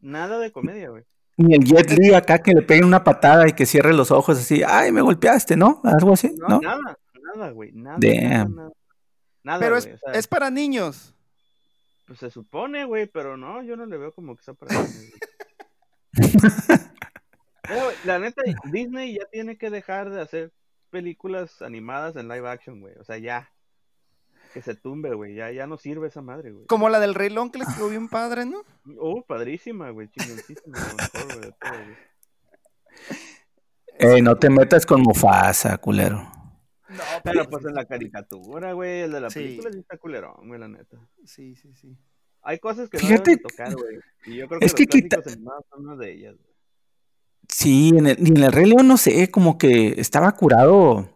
Nada 0.00 0.38
de 0.38 0.52
comedia, 0.52 0.90
güey. 0.90 1.04
Ni 1.36 1.54
el 1.54 1.64
Jet 1.64 1.90
Li 1.98 2.12
acá 2.14 2.38
que 2.38 2.52
le 2.52 2.62
peguen 2.62 2.84
una 2.84 3.02
patada 3.02 3.48
y 3.48 3.52
que 3.52 3.66
cierre 3.66 3.92
los 3.92 4.10
ojos 4.10 4.38
así, 4.38 4.62
ay, 4.66 4.92
me 4.92 5.00
golpeaste, 5.00 5.56
¿no? 5.56 5.80
Algo 5.84 6.12
así, 6.12 6.34
No, 6.36 6.48
¿no? 6.48 6.60
nada, 6.60 6.98
nada, 7.34 7.50
güey. 7.50 7.72
Nada, 7.72 7.98
nada, 7.98 8.28
Damn. 8.38 8.54
nada. 8.54 8.72
Nada, 9.42 9.58
Pero 9.60 9.76
es, 9.76 9.86
güey, 9.86 9.96
o 9.96 9.98
sea, 9.98 10.12
es 10.12 10.26
para 10.26 10.50
niños. 10.50 11.14
Pues 12.06 12.18
se 12.18 12.30
supone, 12.30 12.84
güey, 12.84 13.06
pero 13.06 13.36
no, 13.36 13.62
yo 13.62 13.76
no 13.76 13.86
le 13.86 13.96
veo 13.96 14.12
como 14.12 14.36
que 14.36 14.42
sea 14.42 14.54
para 14.54 14.74
niños, 14.74 15.14
la 18.04 18.18
neta, 18.18 18.42
Disney 18.64 19.14
ya 19.14 19.24
tiene 19.30 19.56
que 19.56 19.70
dejar 19.70 20.10
de 20.10 20.20
hacer 20.20 20.52
películas 20.90 21.62
animadas 21.62 22.16
en 22.16 22.28
live 22.28 22.48
action, 22.48 22.80
güey. 22.80 22.94
O 22.98 23.04
sea, 23.04 23.18
ya. 23.18 23.50
Que 24.52 24.62
se 24.62 24.74
tumbe, 24.74 25.14
güey. 25.14 25.34
Ya, 25.34 25.50
ya 25.52 25.66
no 25.66 25.76
sirve 25.76 26.08
esa 26.08 26.22
madre, 26.22 26.50
güey. 26.52 26.66
Como 26.66 26.88
la 26.88 26.98
del 27.00 27.14
Rey 27.14 27.30
León 27.30 27.50
que 27.50 27.58
les 27.60 27.68
quedó 27.74 27.88
bien 27.88 28.08
padre, 28.08 28.46
¿no? 28.46 28.62
Oh, 28.98 29.22
padrísima, 29.24 29.90
güey. 29.90 30.08
Chingoncísima. 30.10 30.78
Ey, 33.98 34.22
no 34.22 34.36
te 34.36 34.48
metas 34.50 34.86
con 34.86 35.02
Mufasa, 35.02 35.76
culero. 35.78 36.16
No, 36.88 37.02
Pero 37.22 37.48
pues 37.48 37.64
en 37.66 37.74
la 37.74 37.84
caricatura, 37.84 38.72
güey, 38.72 39.02
el 39.02 39.12
de 39.12 39.20
la 39.20 39.30
Sí. 39.30 39.40
película 39.40 39.72
sí 39.72 39.78
está 39.78 39.96
culerón, 39.98 40.48
güey, 40.48 40.58
la 40.58 40.68
neta. 40.68 40.96
Sí, 41.24 41.54
sí, 41.54 41.72
sí. 41.74 41.96
Hay 42.42 42.58
cosas 42.58 42.88
que 42.88 42.98
no 42.98 43.06
deben 43.08 43.22
de 43.22 43.36
tocar, 43.36 43.74
güey. 43.74 43.98
Y 44.26 44.36
yo 44.36 44.48
creo 44.48 44.58
que 44.60 44.66
es 44.66 44.72
los 44.72 44.78
que 44.78 44.86
quita- 44.86 45.16
clásicos 45.18 45.32
animados 45.34 45.64
son 45.70 45.86
una 45.86 45.96
de 45.96 46.12
ellas, 46.12 46.34
güey. 46.36 46.50
Sí, 47.48 47.90
en 47.96 48.06
el, 48.06 48.26
en 48.26 48.36
el 48.42 48.52
Rey 48.52 48.66
León 48.70 48.88
no 48.88 48.96
sé, 48.96 49.30
como 49.30 49.58
que 49.58 50.00
estaba 50.00 50.32
curado. 50.32 51.08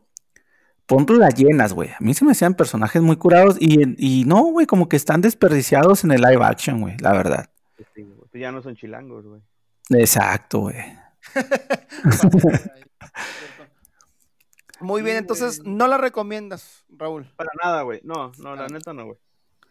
Ejemplo, 0.89 1.17
las 1.17 1.35
llenas, 1.35 1.73
güey. 1.73 1.89
A 1.91 1.97
mí 2.01 2.13
se 2.15 2.25
me 2.25 2.33
hacían 2.33 2.55
personajes 2.55 3.01
muy 3.03 3.17
curados 3.17 3.57
y, 3.59 3.95
y 3.97 4.25
no, 4.27 4.43
güey, 4.45 4.67
como 4.67 4.89
que 4.89 4.97
están 4.97 5.21
desperdiciados 5.23 6.05
en 6.05 6.13
el 6.13 6.21
live 6.21 6.45
action, 6.45 6.81
güey, 6.81 6.97
la 6.99 7.13
verdad. 7.13 7.51
Pues 7.77 7.89
sí. 7.95 8.05
Pues 8.31 8.41
ya 8.41 8.53
no 8.53 8.63
son 8.63 8.77
chilangos, 8.77 9.25
güey. 9.27 9.41
Exacto, 9.91 10.61
güey. 10.61 10.77
Muy 14.81 15.03
bien, 15.03 15.17
entonces 15.17 15.63
no 15.65 15.87
la 15.87 15.97
recomiendas, 15.99 16.85
Raúl. 16.91 17.27
Para 17.37 17.51
nada, 17.63 17.83
güey. 17.83 18.01
No, 18.03 18.33
no, 18.39 18.55
la 18.57 18.65
Ah. 18.65 18.69
neta 18.71 18.93
no, 18.93 19.07
güey. 19.07 19.19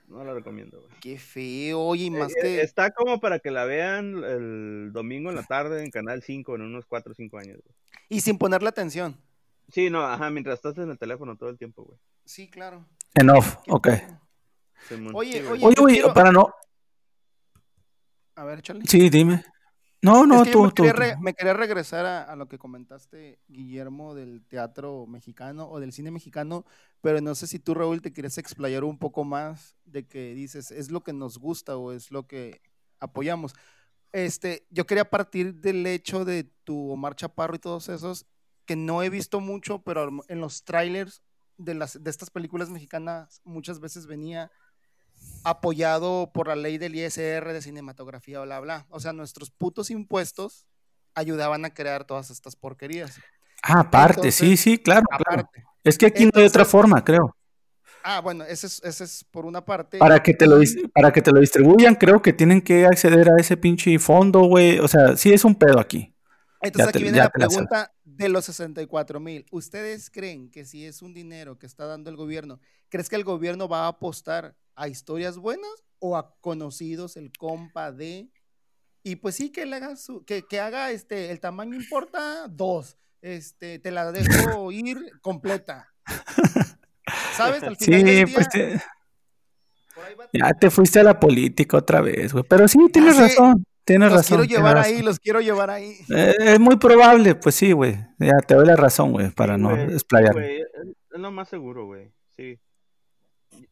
No 0.08 0.24
la 0.24 0.34
recomiendo, 0.34 0.80
güey. 0.80 0.92
Qué 1.02 1.18
feo, 1.18 1.80
oye, 1.82 2.06
y 2.06 2.10
más 2.10 2.32
Eh, 2.32 2.42
que... 2.42 2.62
Está 2.62 2.92
como 2.92 3.20
para 3.20 3.40
que 3.40 3.52
la 3.52 3.66
vean 3.66 4.24
el 4.24 4.92
domingo 4.94 5.30
en 5.30 5.36
la 5.36 5.44
tarde 5.44 5.84
en 5.84 5.92
Canal 5.92 6.22
5 6.24 6.56
en 6.56 6.62
unos 6.62 6.86
4 6.86 7.12
o 7.12 7.16
5 7.16 7.38
años, 7.38 7.60
güey. 7.64 7.76
Y 8.10 8.22
sin 8.22 8.38
ponerle 8.38 8.70
atención. 8.70 9.18
Sí, 9.70 9.90
no, 9.90 10.04
ajá, 10.06 10.30
mientras 10.30 10.56
estás 10.56 10.78
en 10.78 10.90
el 10.90 10.98
teléfono 10.98 11.36
todo 11.36 11.50
el 11.50 11.58
tiempo, 11.58 11.84
güey. 11.84 12.00
Sí, 12.26 12.50
claro. 12.50 12.86
Enough, 13.16 13.46
Qué 13.64 13.72
ok. 13.72 13.88
Oye, 15.14 15.48
oye, 15.48 15.66
Oye, 15.66 15.76
güey, 15.80 15.96
quiero- 15.96 16.14
para 16.14 16.32
no. 16.32 16.54
A 18.36 18.44
ver, 18.46 18.60
échale. 18.60 18.82
Sí, 18.86 19.10
dime. 19.10 19.44
No, 20.02 20.26
no, 20.26 20.42
es 20.42 20.44
que 20.44 20.48
yo 20.50 20.54
tú, 20.60 20.64
me, 20.66 20.70
tú. 20.72 20.84
quería 20.84 20.94
re- 20.94 21.18
me 21.22 21.34
quería 21.34 21.54
regresar 21.54 22.06
a, 22.06 22.24
a 22.24 22.36
lo 22.36 22.50
que 22.50 22.58
comentaste, 22.58 23.40
Guillermo, 23.48 24.14
del 24.14 24.44
teatro 24.46 25.06
mexicano 25.08 25.70
o 25.70 25.80
del 25.80 25.94
cine 25.94 26.12
mexicano, 26.12 26.66
pero 27.00 27.22
no 27.22 27.36
sé 27.36 27.48
si 27.48 27.58
tú, 27.60 27.74
Raúl, 27.74 28.02
te 28.02 28.12
quieres 28.12 28.38
explayar 28.38 28.84
un 28.84 28.98
poco 28.98 29.24
más 29.24 29.78
de 29.86 30.06
que 30.06 30.34
dices, 30.34 30.72
es 30.72 30.92
lo 30.92 31.04
que 31.04 31.14
nos 31.14 31.38
gusta 31.38 31.78
o 31.78 31.94
es 31.94 32.12
lo 32.12 32.28
que 32.28 32.62
apoyamos. 33.00 33.54
Este, 34.12 34.68
yo 34.72 34.86
quería 34.86 35.10
partir 35.10 35.56
del 35.56 35.86
hecho 35.88 36.26
de 36.26 36.44
tu 36.66 36.92
Omar 36.92 37.16
Chaparro 37.16 37.56
y 37.56 37.60
todos 37.60 37.88
esos, 37.88 38.26
que 38.66 38.76
no 38.76 39.04
he 39.04 39.10
visto 39.10 39.40
mucho, 39.40 39.82
pero 39.82 40.10
en 40.28 40.40
los 40.42 40.64
trailers 40.64 41.22
de, 41.58 41.74
las, 41.74 42.02
de 42.04 42.10
estas 42.10 42.30
películas 42.30 42.70
mexicanas 42.70 43.42
muchas 43.44 43.80
veces 43.80 44.08
venía 44.08 44.52
apoyado 45.44 46.32
por 46.34 46.48
la 46.48 46.56
ley 46.56 46.78
del 46.78 46.96
ISR 46.96 47.54
de 47.54 47.62
cinematografía, 47.62 48.42
bla, 48.42 48.60
bla. 48.60 48.86
O 48.90 49.00
sea, 49.00 49.14
nuestros 49.14 49.52
putos 49.52 49.90
impuestos 49.90 50.66
ayudaban 51.16 51.66
a 51.66 51.74
crear 51.74 52.06
todas 52.06 52.30
estas 52.30 52.56
porquerías. 52.56 53.20
Ah, 53.62 53.82
aparte, 53.82 54.32
sí, 54.32 54.46
Entonces, 54.46 54.60
sí, 54.60 54.78
claro, 54.78 55.06
claro. 55.08 55.42
Aparte. 55.42 55.64
Es 55.84 55.98
que 55.98 56.06
aquí 56.08 56.26
no 56.26 56.32
hay 56.36 56.46
otra 56.46 56.66
forma, 56.66 57.04
creo. 57.04 57.36
Ah, 58.04 58.20
bueno, 58.20 58.44
ese 58.44 58.68
es, 58.68 58.82
ese 58.84 59.04
es 59.06 59.26
por 59.32 59.46
una 59.46 59.64
parte. 59.64 59.98
Para 59.98 60.22
que 60.22 60.34
te 60.34 60.46
lo 60.46 60.60
para 60.94 61.12
que 61.14 61.22
te 61.22 61.32
lo 61.32 61.40
distribuyan, 61.40 61.96
creo 61.96 62.22
que 62.22 62.34
tienen 62.34 62.62
que 62.62 62.86
acceder 62.86 63.30
a 63.30 63.38
ese 63.40 63.56
pinche 63.56 63.98
fondo, 64.00 64.42
güey. 64.42 64.80
O 64.80 64.88
sea, 64.90 65.16
sí 65.16 65.32
es 65.32 65.46
un 65.46 65.56
pedo 65.56 65.80
aquí. 65.80 66.14
Entonces 66.62 66.88
Ya 66.88 66.92
te- 66.92 66.98
aquí 66.98 67.04
viene 67.04 67.18
la 67.20 67.30
pregunta 67.30 67.94
de 68.16 68.30
los 68.30 68.46
64 68.46 69.20
mil. 69.20 69.46
¿Ustedes 69.52 70.10
creen 70.10 70.50
que 70.50 70.66
si 70.66 70.86
es 70.86 71.02
un 71.02 71.14
dinero 71.14 71.58
que 71.58 71.66
está 71.66 71.86
dando 71.86 72.10
el 72.10 72.16
gobierno, 72.16 72.60
crees 72.90 73.10
que 73.10 73.16
el 73.16 73.24
gobierno 73.24 73.68
va 73.68 73.86
a 73.86 73.88
apostar 73.90 74.56
a 74.76 74.88
historias 74.88 75.38
buenas 75.38 75.84
o 76.00 76.18
a 76.18 76.36
conocidos, 76.42 77.18
el 77.18 77.32
compa 77.32 77.92
de... 77.92 78.30
Y 79.04 79.18
pues 79.18 79.36
sí, 79.36 79.50
que 79.52 79.66
le 79.66 79.76
haga 79.76 79.96
su, 79.98 80.24
que, 80.24 80.44
que 80.44 80.60
haga 80.62 80.92
este, 80.92 81.30
el 81.32 81.40
tamaño 81.40 81.76
importa 81.76 82.48
dos. 82.48 82.98
Este, 83.22 83.80
te 83.80 83.92
la 83.92 84.12
dejo 84.12 84.72
ir 84.72 84.98
completa. 85.22 85.94
¿Sabes? 87.36 87.64
Al 87.64 87.76
final 87.76 88.00
Sí, 88.00 88.06
del 88.06 88.26
día, 88.26 88.34
pues 88.34 88.50
te- 88.50 88.82
ya 90.34 90.52
te 90.54 90.70
fuiste 90.70 91.00
a 91.00 91.04
la 91.04 91.20
política 91.20 91.78
otra 91.78 92.02
vez, 92.02 92.32
güey. 92.34 92.44
Pero 92.48 92.68
sí, 92.68 92.80
tienes 92.92 93.16
sé, 93.16 93.22
razón. 93.24 93.66
Tienes 93.86 94.10
los 94.10 94.18
razón. 94.20 94.38
quiero 94.38 94.48
tienes 94.48 94.58
llevar 94.58 94.78
ahí, 94.78 95.02
los 95.02 95.20
quiero 95.20 95.42
llevar 95.42 95.70
ahí. 95.70 95.98
Eh, 96.16 96.36
es 96.40 96.60
muy 96.60 96.78
probable, 96.78 97.36
pues 97.36 97.56
sí, 97.56 97.72
güey. 97.74 97.98
Ya 98.20 98.38
te 98.48 98.56
doy 98.56 98.66
la 98.66 98.76
razón, 98.76 99.12
güey, 99.12 99.30
para 99.32 99.56
Sí, 99.56 99.62
no 99.62 99.70
güey, 99.72 99.86
es, 100.62 101.20
lo 101.20 101.32
más 101.32 101.50
seguro, 101.50 101.86
güey. 101.86 102.12
Sí. 102.36 102.60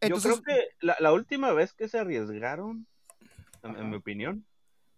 Entonces- 0.01 0.35
Yo 0.37 0.41
creo 0.43 0.55
que 0.57 0.67
la, 0.81 0.95
la 0.99 1.13
última 1.13 1.51
vez 1.53 1.73
que 1.73 1.87
se 1.87 1.97
arriesgaron, 1.99 2.85
en, 3.63 3.75
en 3.77 3.89
mi 3.89 3.95
opinión, 3.95 4.45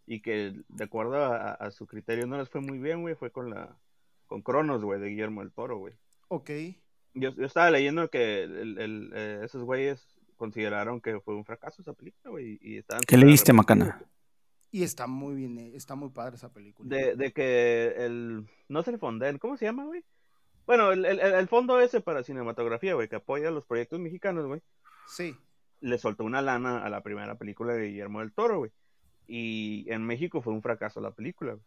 y 0.06 0.22
que 0.22 0.54
de 0.68 0.84
acuerdo 0.84 1.16
a, 1.24 1.52
a 1.54 1.72
su 1.72 1.86
criterio 1.88 2.26
no 2.28 2.38
les 2.38 2.50
fue 2.50 2.62
muy 2.62 2.80
bien, 2.80 3.02
güey, 3.02 3.16
fue 3.16 3.32
con 3.32 3.50
la 3.50 3.78
con 4.26 4.42
Cronos, 4.42 4.84
güey, 4.84 5.00
de 5.00 5.10
Guillermo 5.10 5.42
del 5.42 5.52
Toro, 5.52 5.78
güey. 5.78 5.94
Ok. 6.30 6.50
Yo, 7.14 7.30
yo 7.36 7.46
estaba 7.46 7.70
leyendo 7.70 8.10
que 8.10 8.44
el- 8.44 8.78
el- 8.80 9.12
eh, 9.14 9.42
esos 9.44 9.64
güeyes 9.64 10.08
consideraron 10.38 11.00
que 11.00 11.20
fue 11.20 11.36
un 11.36 11.46
fracaso 11.46 11.82
esa 11.84 11.94
película, 11.94 12.32
güey, 12.32 12.58
y 12.62 12.78
estaban 12.80 13.04
¿Qué 13.08 13.16
leíste, 13.18 13.54
Macana? 13.54 14.02
Y 14.74 14.82
está 14.84 15.06
muy 15.06 15.36
bien, 15.36 15.58
eh, 15.60 15.72
está 15.76 15.94
muy 15.94 16.10
padre 16.10 16.36
esa 16.36 16.52
película. 16.52 16.90
De, 16.90 17.16
de 17.16 17.32
que 17.32 17.94
el. 17.96 18.48
No 18.68 18.80
es 18.80 18.88
el 18.88 18.98
Fonden, 18.98 19.38
¿cómo 19.38 19.56
se 19.56 19.66
llama, 19.66 19.86
güey? 19.86 20.04
Bueno, 20.66 20.92
el, 20.92 21.06
el, 21.06 21.20
el 21.20 21.48
fondo 21.48 21.80
ese 21.80 22.02
para 22.02 22.24
cinematografía, 22.24 22.96
güey, 22.96 23.08
que 23.08 23.18
apoya 23.18 23.52
los 23.52 23.66
proyectos 23.66 24.00
mexicanos, 24.00 24.48
güey, 24.48 24.62
Sí. 25.08 25.36
le 25.82 25.98
soltó 26.00 26.24
una 26.24 26.42
lana 26.42 26.84
a 26.84 26.90
la 26.90 27.04
primera 27.04 27.38
película 27.38 27.74
de 27.74 27.88
Guillermo 27.90 28.22
del 28.22 28.34
Toro, 28.34 28.58
güey. 28.60 28.72
Y 29.28 29.86
en 29.92 30.04
México 30.06 30.42
fue 30.42 30.54
un 30.54 30.64
fracaso 30.64 31.02
la 31.02 31.12
película, 31.12 31.54
güey. 31.54 31.66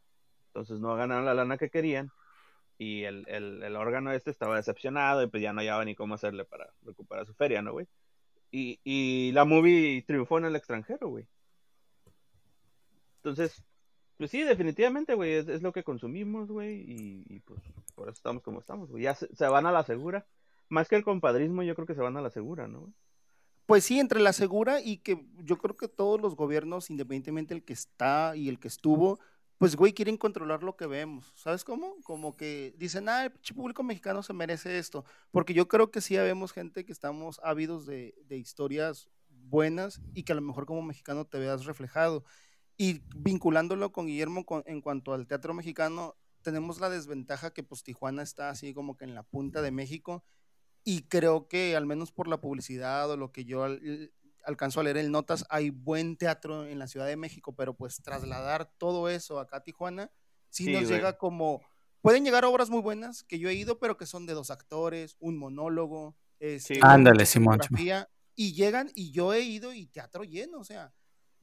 Entonces 0.48 0.80
no 0.80 0.96
ganaron 0.96 1.26
la 1.26 1.34
lana 1.34 1.58
que 1.58 1.70
querían. 1.70 2.10
Y 2.78 3.04
el, 3.04 3.24
el, 3.28 3.62
el 3.62 3.76
órgano 3.76 4.12
este 4.12 4.30
estaba 4.32 4.56
decepcionado 4.56 5.22
y 5.22 5.28
pues 5.28 5.42
ya 5.42 5.52
no 5.52 5.60
hallaba 5.60 5.84
ni 5.84 5.94
cómo 5.94 6.14
hacerle 6.14 6.44
para 6.44 6.68
recuperar 6.82 7.24
su 7.26 7.34
feria, 7.34 7.62
¿no, 7.62 7.72
güey? 7.72 7.86
Y, 8.50 8.80
y 8.84 9.32
la 9.32 9.44
movie 9.44 10.02
triunfó 10.06 10.38
en 10.38 10.46
el 10.46 10.56
extranjero, 10.56 11.08
güey. 11.08 11.26
Entonces, 13.26 13.64
pues 14.18 14.30
sí, 14.30 14.42
definitivamente, 14.44 15.14
güey, 15.14 15.32
es, 15.32 15.48
es 15.48 15.60
lo 15.60 15.72
que 15.72 15.82
consumimos, 15.82 16.48
güey, 16.48 16.80
y, 16.80 17.24
y, 17.28 17.40
pues 17.40 17.60
por 17.96 18.08
eso 18.08 18.14
estamos 18.14 18.44
como 18.44 18.60
estamos, 18.60 18.88
güey. 18.88 19.02
Ya 19.02 19.16
se, 19.16 19.34
se 19.34 19.48
van 19.48 19.66
a 19.66 19.72
la 19.72 19.82
segura. 19.82 20.24
Más 20.68 20.88
que 20.88 20.94
el 20.94 21.02
compadrismo, 21.02 21.64
yo 21.64 21.74
creo 21.74 21.88
que 21.88 21.96
se 21.96 22.02
van 22.02 22.16
a 22.16 22.20
la 22.20 22.30
segura, 22.30 22.68
¿no? 22.68 22.92
Pues 23.66 23.82
sí, 23.82 23.98
entre 23.98 24.20
la 24.20 24.32
segura 24.32 24.80
y 24.80 24.98
que 24.98 25.26
yo 25.42 25.58
creo 25.58 25.76
que 25.76 25.88
todos 25.88 26.20
los 26.20 26.36
gobiernos, 26.36 26.88
independientemente 26.88 27.52
el 27.52 27.64
que 27.64 27.72
está 27.72 28.36
y 28.36 28.48
el 28.48 28.60
que 28.60 28.68
estuvo, 28.68 29.18
pues 29.58 29.74
güey, 29.74 29.92
quieren 29.92 30.18
controlar 30.18 30.62
lo 30.62 30.76
que 30.76 30.86
vemos. 30.86 31.32
¿Sabes 31.34 31.64
cómo? 31.64 31.96
Como 32.04 32.36
que 32.36 32.74
dicen, 32.78 33.08
ah, 33.08 33.24
el 33.24 33.32
público 33.56 33.82
mexicano 33.82 34.22
se 34.22 34.32
merece 34.34 34.78
esto. 34.78 35.04
Porque 35.32 35.52
yo 35.52 35.66
creo 35.66 35.90
que 35.90 36.00
sí 36.00 36.16
habemos 36.16 36.52
gente 36.52 36.84
que 36.84 36.92
estamos 36.92 37.40
ávidos 37.42 37.86
de, 37.86 38.14
de 38.28 38.36
historias 38.36 39.08
buenas 39.28 40.00
y 40.14 40.22
que 40.22 40.32
a 40.32 40.36
lo 40.36 40.42
mejor 40.42 40.66
como 40.66 40.82
mexicano 40.82 41.24
te 41.24 41.40
veas 41.40 41.64
reflejado. 41.64 42.24
Y 42.76 43.00
vinculándolo 43.16 43.92
con 43.92 44.06
Guillermo 44.06 44.44
con- 44.44 44.62
en 44.66 44.80
cuanto 44.80 45.12
al 45.14 45.26
teatro 45.26 45.54
mexicano, 45.54 46.16
tenemos 46.42 46.78
la 46.80 46.90
desventaja 46.90 47.52
que 47.52 47.62
pues 47.62 47.82
Tijuana 47.82 48.22
está 48.22 48.50
así 48.50 48.74
como 48.74 48.96
que 48.96 49.04
en 49.04 49.14
la 49.14 49.22
punta 49.22 49.62
de 49.62 49.70
México 49.70 50.24
y 50.84 51.02
creo 51.08 51.48
que 51.48 51.74
al 51.74 51.86
menos 51.86 52.12
por 52.12 52.28
la 52.28 52.40
publicidad 52.40 53.10
o 53.10 53.16
lo 53.16 53.32
que 53.32 53.44
yo 53.44 53.64
al- 53.64 54.12
alcanzo 54.44 54.78
a 54.78 54.84
leer 54.84 54.98
en 54.98 55.10
notas, 55.10 55.44
hay 55.48 55.70
buen 55.70 56.16
teatro 56.16 56.64
en 56.66 56.78
la 56.78 56.86
Ciudad 56.86 57.06
de 57.06 57.16
México, 57.16 57.54
pero 57.56 57.74
pues 57.74 58.00
trasladar 58.02 58.70
todo 58.78 59.08
eso 59.08 59.40
acá 59.40 59.56
a 59.56 59.62
Tijuana, 59.64 60.12
sí, 60.50 60.66
Sí, 60.66 60.72
nos 60.72 60.84
güey. 60.84 60.94
llega 60.94 61.18
como, 61.18 61.60
pueden 62.00 62.24
llegar 62.24 62.44
obras 62.44 62.70
muy 62.70 62.80
buenas 62.80 63.24
que 63.24 63.40
yo 63.40 63.48
he 63.48 63.54
ido, 63.54 63.80
pero 63.80 63.96
que 63.96 64.06
son 64.06 64.24
de 64.26 64.34
dos 64.34 64.50
actores, 64.52 65.16
un 65.18 65.36
monólogo, 65.36 66.16
este, 66.38 66.74
Sí, 66.76 66.80
Ándale, 66.84 67.26
Simón, 67.26 67.58
y 68.36 68.52
llegan, 68.52 68.90
y 68.94 69.10
yo 69.10 69.32
he 69.32 69.40
ido 69.40 69.72
y 69.72 69.86
teatro 69.86 70.22
lleno, 70.22 70.58
o 70.60 70.64
sea, 70.64 70.92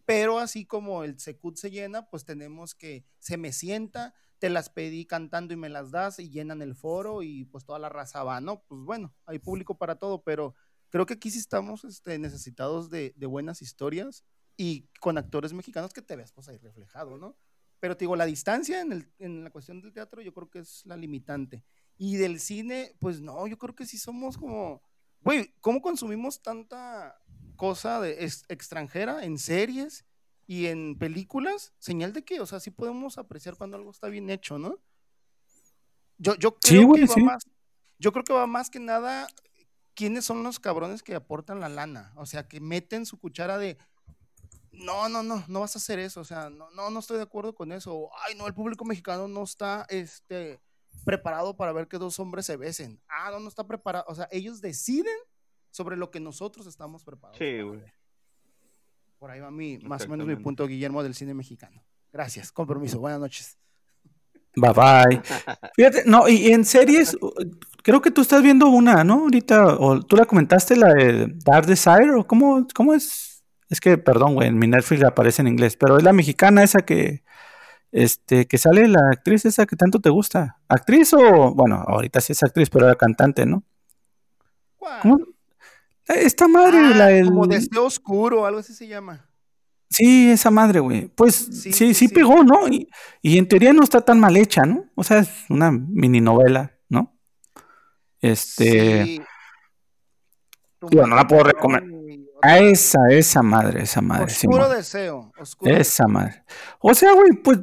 pero 0.05 0.39
así 0.39 0.65
como 0.65 1.03
el 1.03 1.19
Secut 1.19 1.57
se 1.57 1.71
llena, 1.71 2.09
pues 2.09 2.25
tenemos 2.25 2.75
que 2.75 3.05
se 3.19 3.37
me 3.37 3.53
sienta, 3.53 4.13
te 4.39 4.49
las 4.49 4.69
pedí 4.69 5.05
cantando 5.05 5.53
y 5.53 5.57
me 5.57 5.69
las 5.69 5.91
das 5.91 6.19
y 6.19 6.29
llenan 6.29 6.61
el 6.61 6.75
foro 6.75 7.23
y 7.23 7.45
pues 7.45 7.65
toda 7.65 7.79
la 7.79 7.89
raza 7.89 8.23
va, 8.23 8.41
¿no? 8.41 8.63
Pues 8.63 8.81
bueno, 8.81 9.15
hay 9.25 9.39
público 9.39 9.77
para 9.77 9.95
todo, 9.95 10.23
pero 10.23 10.55
creo 10.89 11.05
que 11.05 11.13
aquí 11.13 11.31
sí 11.31 11.39
estamos 11.39 11.85
este, 11.85 12.19
necesitados 12.19 12.89
de, 12.89 13.13
de 13.15 13.25
buenas 13.25 13.61
historias 13.61 14.25
y 14.57 14.89
con 14.99 15.17
actores 15.17 15.53
mexicanos 15.53 15.93
que 15.93 16.01
te 16.01 16.15
ves 16.15 16.31
pues 16.31 16.49
ahí 16.49 16.57
reflejado, 16.57 17.17
¿no? 17.17 17.37
Pero 17.79 17.97
te 17.97 18.03
digo, 18.05 18.15
la 18.15 18.25
distancia 18.25 18.81
en, 18.81 18.91
el, 18.91 19.11
en 19.19 19.43
la 19.43 19.49
cuestión 19.49 19.81
del 19.81 19.93
teatro 19.93 20.21
yo 20.21 20.33
creo 20.33 20.49
que 20.49 20.59
es 20.59 20.85
la 20.85 20.95
limitante. 20.95 21.63
Y 21.97 22.17
del 22.17 22.39
cine, 22.39 22.95
pues 22.99 23.21
no, 23.21 23.45
yo 23.47 23.57
creo 23.57 23.75
que 23.75 23.85
sí 23.85 23.97
somos 23.97 24.37
como, 24.37 24.81
güey, 25.21 25.53
¿cómo 25.59 25.81
consumimos 25.81 26.41
tanta 26.41 27.15
cosa 27.55 27.99
de 27.99 28.23
extranjera 28.49 29.23
en 29.23 29.37
series 29.37 30.05
y 30.47 30.67
en 30.67 30.97
películas? 30.97 31.73
Señal 31.79 32.13
de 32.13 32.23
que, 32.23 32.39
o 32.39 32.45
sea, 32.45 32.59
sí 32.59 32.71
podemos 32.71 33.17
apreciar 33.17 33.55
cuando 33.55 33.77
algo 33.77 33.91
está 33.91 34.07
bien 34.07 34.29
hecho, 34.29 34.57
¿no? 34.59 34.79
Yo, 36.17 36.35
yo 36.35 36.55
creo 36.59 36.93
que 36.93 37.05
va 37.05 37.15
más, 37.17 37.43
yo 37.99 38.11
creo 38.11 38.23
que 38.23 38.33
va 38.33 38.47
más 38.47 38.69
que 38.69 38.79
nada 38.79 39.27
quiénes 39.95 40.25
son 40.25 40.43
los 40.43 40.59
cabrones 40.59 41.03
que 41.03 41.15
aportan 41.15 41.59
la 41.59 41.69
lana, 41.69 42.13
o 42.15 42.25
sea, 42.25 42.47
que 42.47 42.59
meten 42.59 43.05
su 43.05 43.19
cuchara 43.19 43.57
de 43.57 43.77
no, 44.71 45.07
no, 45.07 45.21
no, 45.21 45.43
no 45.47 45.59
vas 45.59 45.75
a 45.75 45.79
hacer 45.79 45.99
eso, 45.99 46.21
o 46.21 46.25
sea, 46.25 46.49
no, 46.49 46.69
no, 46.71 46.89
no 46.89 46.99
estoy 46.99 47.17
de 47.17 47.23
acuerdo 47.23 47.53
con 47.53 47.71
eso. 47.71 48.09
Ay, 48.25 48.35
no, 48.35 48.47
el 48.47 48.55
público 48.55 48.85
mexicano 48.85 49.27
no 49.27 49.43
está, 49.43 49.85
este, 49.89 50.59
preparado 51.05 51.55
para 51.55 51.73
ver 51.73 51.87
que 51.87 51.97
dos 51.97 52.19
hombres 52.19 52.45
se 52.45 52.57
besen. 52.57 53.01
Ah, 53.07 53.29
no, 53.31 53.39
no 53.39 53.49
está 53.49 53.65
preparado. 53.67 54.05
O 54.07 54.15
sea, 54.15 54.27
ellos 54.31 54.61
deciden 54.61 55.15
sobre 55.73 55.97
lo 55.97 56.11
que 56.11 56.19
nosotros 56.19 56.67
estamos 56.67 57.03
preparados. 57.03 57.39
Sí, 57.39 57.61
güey. 57.61 57.81
Por 59.17 59.31
ahí 59.31 59.39
va 59.39 59.49
mi, 59.49 59.79
más 59.79 60.05
o 60.05 60.09
menos 60.09 60.27
mi 60.27 60.35
punto, 60.35 60.67
Guillermo, 60.67 61.01
del 61.01 61.15
cine 61.15 61.33
mexicano. 61.33 61.83
Gracias, 62.11 62.51
compromiso. 62.51 62.99
Buenas 62.99 63.19
noches. 63.19 63.57
Bye 64.55 64.71
bye. 64.71 65.21
Fíjate, 65.75 66.03
no, 66.05 66.29
y 66.29 66.51
en 66.51 66.63
series, 66.63 67.17
creo 67.81 68.01
que 68.01 68.11
tú 68.11 68.21
estás 68.21 68.43
viendo 68.43 68.67
una, 68.67 69.03
¿no? 69.03 69.21
Ahorita, 69.21 69.77
o 69.77 69.99
tú 70.03 70.15
la 70.15 70.25
comentaste, 70.25 70.75
la 70.75 70.93
de 70.93 71.33
Dark 71.43 71.65
Desire, 71.65 72.11
o 72.11 72.27
cómo, 72.27 72.67
cómo 72.75 72.93
es. 72.93 73.43
Es 73.67 73.81
que, 73.81 73.97
perdón, 73.97 74.35
güey, 74.35 74.49
en 74.49 74.59
mi 74.59 74.67
Netflix 74.67 75.03
aparece 75.03 75.41
en 75.41 75.47
inglés, 75.47 75.75
pero 75.75 75.97
es 75.97 76.03
la 76.03 76.13
mexicana 76.13 76.61
esa 76.61 76.83
que, 76.83 77.23
este, 77.91 78.45
que 78.45 78.59
sale 78.59 78.87
la 78.87 79.09
actriz 79.11 79.45
esa 79.45 79.65
que 79.65 79.75
tanto 79.75 79.99
te 79.99 80.11
gusta. 80.11 80.59
¿Actriz 80.67 81.13
o, 81.13 81.55
bueno, 81.55 81.83
ahorita 81.87 82.21
sí 82.21 82.33
es 82.33 82.43
actriz, 82.43 82.69
pero 82.69 82.85
era 82.85 82.95
cantante, 82.95 83.47
¿no? 83.47 83.63
¿Cómo? 85.01 85.32
Esta 86.07 86.47
madre, 86.47 86.77
ah, 86.77 86.95
la 86.95 87.07
del... 87.07 87.27
Como 87.27 87.47
Deseo 87.47 87.85
Oscuro, 87.85 88.45
algo 88.45 88.59
así 88.59 88.73
se 88.73 88.87
llama. 88.87 89.29
Sí, 89.89 90.31
esa 90.31 90.49
madre, 90.49 90.79
güey. 90.79 91.07
Pues 91.07 91.35
sí, 91.35 91.93
sí, 91.93 92.07
pegó, 92.07 92.43
¿no? 92.43 92.67
Y, 92.67 92.89
y, 93.21 93.37
en 93.37 93.47
teoría 93.47 93.73
no 93.73 93.83
está 93.83 94.01
tan 94.01 94.19
mal 94.19 94.35
hecha, 94.35 94.63
¿no? 94.63 94.85
O 94.95 95.03
sea, 95.03 95.19
es 95.19 95.29
una 95.49 95.71
mini 95.71 96.19
novela, 96.19 96.75
¿no? 96.89 97.15
Este. 98.19 99.05
Sí. 99.05 99.21
Bueno, 100.81 101.07
no 101.07 101.15
la 101.15 101.27
puedo 101.27 101.43
recomendar. 101.43 101.93
A 102.41 102.59
esa, 102.59 102.99
esa 103.09 103.41
madre, 103.43 103.83
esa 103.83 104.01
madre. 104.01 104.25
Oscuro 104.25 104.67
deseo. 104.67 105.31
Oscuro. 105.39 105.75
Esa 105.75 106.07
madre. 106.07 106.43
O 106.79 106.93
sea, 106.93 107.13
güey, 107.13 107.33
pues 107.33 107.59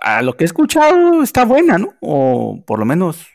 a 0.00 0.22
lo 0.22 0.36
que 0.36 0.44
he 0.44 0.46
escuchado 0.46 1.22
está 1.22 1.44
buena, 1.44 1.78
¿no? 1.78 1.94
O 2.00 2.64
por 2.66 2.78
lo 2.78 2.84
menos 2.84 3.26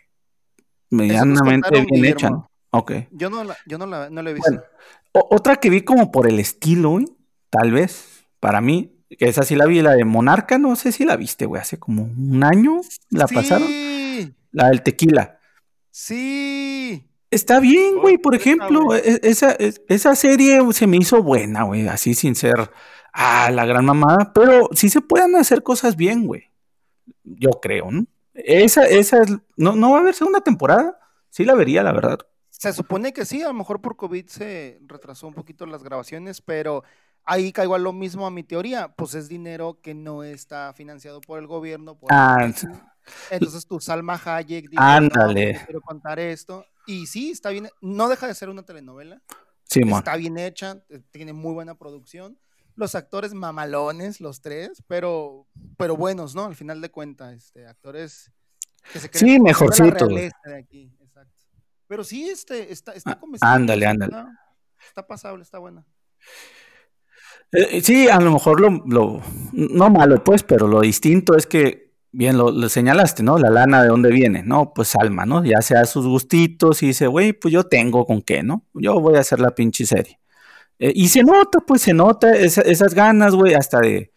medianamente 0.89 1.85
bien 1.89 2.05
hecha, 2.05 2.29
¿no? 2.29 2.49
Ok. 2.73 2.91
Yo 3.11 3.29
no 3.29 3.43
la, 3.43 3.55
yo 3.65 3.77
no 3.77 3.85
la, 3.85 4.09
no 4.09 4.21
la 4.21 4.29
he 4.29 4.33
visto. 4.33 4.63
otra 5.11 5.55
que 5.55 5.69
vi 5.69 5.81
como 5.81 6.11
por 6.11 6.27
el 6.27 6.39
estilo, 6.39 6.91
güey 6.91 7.05
tal 7.53 7.71
vez, 7.71 8.25
para 8.39 8.61
mí, 8.61 9.05
que 9.09 9.27
esa 9.27 9.43
sí 9.43 9.55
la 9.55 9.67
vi, 9.67 9.83
la 9.83 9.91
de 9.91 10.05
Monarca, 10.05 10.57
no 10.57 10.75
sé 10.75 10.91
si 10.91 11.05
la 11.05 11.15
viste, 11.15 11.45
güey, 11.45 11.61
hace 11.61 11.77
como 11.77 12.01
un 12.01 12.43
año 12.43 12.81
la 13.11 13.27
pasaron. 13.27 13.69
La 14.51 14.69
del 14.69 14.81
tequila. 14.81 15.39
Sí. 15.91 17.07
Está 17.29 17.59
bien, 17.59 17.99
güey, 17.99 18.17
por 18.17 18.33
ejemplo, 18.33 18.95
e, 18.95 19.19
esa, 19.21 19.55
esa 19.87 20.15
serie 20.15 20.61
se 20.73 20.87
me 20.87 20.97
hizo 20.97 21.21
buena, 21.21 21.61
güey, 21.61 21.87
así 21.87 22.15
sin 22.15 22.33
ser, 22.33 22.71
ah, 23.13 23.51
la 23.51 23.65
gran 23.67 23.85
mamada, 23.85 24.33
pero 24.33 24.69
sí 24.73 24.89
se 24.89 25.01
pueden 25.01 25.35
hacer 25.35 25.61
cosas 25.61 25.95
bien, 25.95 26.25
güey. 26.25 26.49
Yo 27.23 27.51
creo, 27.61 27.91
¿no? 27.91 28.07
Esa, 28.33 28.87
esa 28.87 29.21
es, 29.21 29.29
no, 29.57 29.75
no 29.75 29.91
va 29.91 29.97
a 29.97 30.01
haber 30.01 30.15
segunda 30.15 30.41
temporada, 30.41 30.99
sí 31.29 31.45
la 31.45 31.53
vería, 31.53 31.83
la 31.83 31.91
verdad. 31.91 32.17
Se 32.63 32.71
supone 32.71 33.11
que 33.11 33.25
sí, 33.25 33.41
a 33.41 33.47
lo 33.47 33.53
mejor 33.53 33.81
por 33.81 33.97
COVID 33.97 34.25
se 34.27 34.79
retrasó 34.87 35.27
un 35.27 35.33
poquito 35.33 35.65
las 35.65 35.83
grabaciones, 35.83 36.39
pero 36.39 36.85
ahí 37.25 37.51
caigo 37.51 37.75
a 37.75 37.77
lo 37.77 37.91
mismo 37.91 38.25
a 38.25 38.31
mi 38.31 38.41
teoría, 38.41 38.87
pues 38.95 39.15
es 39.15 39.27
dinero 39.27 39.81
que 39.81 39.93
no 39.93 40.23
está 40.23 40.71
financiado 40.71 41.19
por 41.19 41.39
el 41.39 41.45
gobierno. 41.45 41.99
ah, 42.09 42.49
entonces 43.31 43.67
tu 43.67 43.81
Salma 43.81 44.17
Hayek 44.23 44.69
dice, 44.69 44.81
Ándale. 44.81 45.59
quiero 45.65 45.81
contar 45.81 46.19
esto. 46.19 46.65
Y 46.87 47.05
sí, 47.07 47.31
está 47.31 47.49
bien, 47.49 47.67
no 47.81 48.07
deja 48.07 48.27
de 48.27 48.33
ser 48.33 48.47
una 48.47 48.63
telenovela. 48.63 49.21
Sí, 49.65 49.81
está 49.85 50.15
bien 50.15 50.37
hecha, 50.37 50.81
eh, 50.87 51.01
tiene 51.11 51.33
muy 51.33 51.53
buena 51.53 51.75
producción. 51.75 52.39
Los 52.75 52.95
actores 52.95 53.33
mamalones, 53.33 54.21
los 54.21 54.39
tres, 54.39 54.81
pero, 54.87 55.47
pero 55.77 55.97
buenos, 55.97 56.33
¿no? 56.33 56.45
Al 56.45 56.55
final 56.55 56.79
de 56.79 56.89
cuentas, 56.89 57.33
este, 57.33 57.67
actores 57.67 58.31
que 58.93 58.99
se 58.99 59.09
creen 59.09 59.35
Sí, 59.35 59.39
mejorcito. 59.41 60.07
Pero 61.87 62.03
sí, 62.03 62.29
este, 62.29 62.71
está, 62.71 62.93
está 62.93 63.19
ah, 63.41 63.53
Ándale, 63.53 63.85
ándale. 63.85 64.15
está 64.87 65.05
pasable, 65.05 65.43
está 65.43 65.59
buena. 65.59 65.85
Eh, 67.51 67.81
sí, 67.81 68.09
a 68.09 68.19
lo 68.19 68.31
mejor 68.31 68.59
lo, 68.61 69.21
no 69.51 69.89
malo 69.89 70.23
pues, 70.23 70.43
pero 70.43 70.67
lo 70.67 70.81
distinto 70.81 71.35
es 71.35 71.45
que, 71.45 71.93
bien 72.11 72.37
lo, 72.37 72.67
señalaste, 72.67 73.21
¿no? 73.21 73.37
La 73.37 73.51
lana 73.51 73.83
de 73.83 73.89
dónde 73.89 74.11
viene, 74.11 74.41
¿no? 74.43 74.73
Pues 74.73 74.95
Alma, 74.95 75.25
¿no? 75.25 75.43
Ya 75.45 75.61
sea 75.61 75.85
sus 75.85 76.07
gustitos 76.07 76.81
y 76.81 76.87
dice, 76.87 77.07
güey, 77.07 77.33
pues 77.33 77.53
yo 77.53 77.65
tengo 77.65 78.05
con 78.05 78.21
qué, 78.23 78.41
¿no? 78.41 78.65
Yo 78.73 78.99
voy 78.99 79.17
a 79.17 79.19
hacer 79.19 79.39
la 79.39 79.53
pinche 79.53 79.85
serie. 79.85 80.19
Eh, 80.79 80.91
y 80.95 81.09
se 81.09 81.23
nota, 81.23 81.59
pues 81.59 81.83
se 81.83 81.93
nota 81.93 82.35
esas 82.35 82.95
ganas, 82.95 83.35
güey, 83.35 83.53
hasta 83.53 83.79
de 83.79 84.11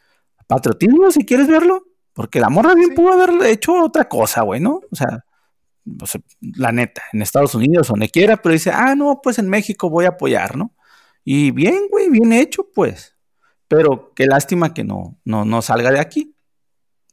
patriotismo, 0.47 1.11
si 1.11 1.27
quieres 1.27 1.49
verlo, 1.49 1.85
porque 2.15 2.41
la 2.41 2.49
morra 2.49 2.75
bien 2.75 2.95
pudo 2.95 3.13
haber 3.13 3.47
hecho 3.47 3.75
otra 3.83 4.09
cosa, 4.09 4.43
güey, 4.43 4.61
¿no? 4.61 4.81
O 4.91 4.97
sea, 4.97 5.26
la 6.41 6.73
neta, 6.73 7.03
en 7.13 7.23
Estados 7.23 7.55
Unidos, 7.55 7.89
donde 7.89 8.09
quiera, 8.09 8.37
pero 8.37 8.53
dice, 8.53 8.71
ah, 8.73 8.95
no, 8.95 9.21
pues 9.23 9.39
en 9.39 9.49
México 9.49 9.89
voy 9.89 10.05
a 10.05 10.11
apoyar, 10.11 10.57
¿no? 10.57 10.75
Y 11.25 11.51
bien, 11.51 11.89
güey, 11.91 12.11
bien 12.11 12.33
hecho, 12.33 12.69
pues. 12.75 13.17
Pero 13.69 14.13
qué 14.15 14.27
lástima 14.27 14.73
que 14.75 14.85
no, 14.85 15.19
no, 15.25 15.45
no 15.45 15.63
salga 15.63 15.91
de 15.91 15.99
aquí. 15.99 16.37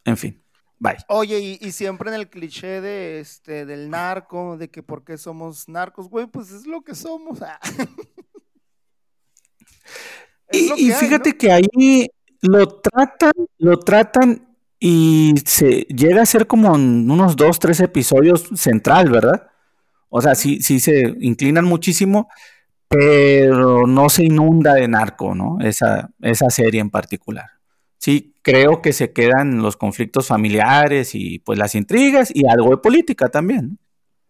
En 0.06 0.18
fin. 0.18 0.44
Bye. 0.80 0.98
Oye, 1.08 1.60
y, 1.62 1.72
siempre 1.72 2.10
en 2.10 2.16
el 2.16 2.30
cliché 2.30 2.82
de 2.82 3.20
este 3.20 3.66
del 3.66 3.90
narco, 3.90 4.58
de 4.58 4.70
que 4.70 4.84
por 4.84 5.06
qué 5.06 5.18
somos 5.18 5.70
narcos, 5.70 6.10
güey, 6.10 6.28
pues 6.28 6.52
es 6.52 6.68
lo 6.68 6.82
que 6.82 6.96
somos. 6.96 7.40
Ah. 10.56 10.56
y, 10.78 10.92
fíjate 10.92 11.36
que 11.36 11.52
ahí 11.52 12.08
lo 12.42 12.68
tratan, 12.80 13.32
lo 13.58 13.80
tratan 13.80 14.53
y 14.86 15.36
se 15.46 15.84
llega 15.84 16.22
a 16.22 16.26
ser 16.26 16.46
como 16.46 16.76
en 16.76 17.10
unos 17.10 17.38
dos, 17.38 17.58
tres 17.58 17.80
episodios 17.80 18.50
central, 18.54 19.10
¿verdad? 19.10 19.48
O 20.10 20.22
sea, 20.22 20.36
sí, 20.36 20.62
sí 20.62 20.82
se 20.82 21.16
inclinan 21.22 21.64
muchísimo 21.64 22.28
pero 22.90 23.88
no 23.88 24.10
se 24.10 24.26
inunda 24.26 24.76
de 24.76 24.88
narco, 24.88 25.34
¿no? 25.34 25.58
Esa, 25.62 26.12
esa 26.22 26.50
serie 26.50 26.82
en 26.82 26.92
particular. 26.92 27.50
Sí, 27.98 28.36
creo 28.44 28.82
que 28.84 28.94
se 28.94 29.14
quedan 29.14 29.64
los 29.64 29.78
conflictos 29.78 30.28
familiares 30.28 31.16
y 31.16 31.40
pues 31.40 31.58
las 31.58 31.74
intrigas 31.76 32.30
y 32.32 32.46
algo 32.48 32.70
de 32.72 32.78
política 32.78 33.30
también. 33.30 33.80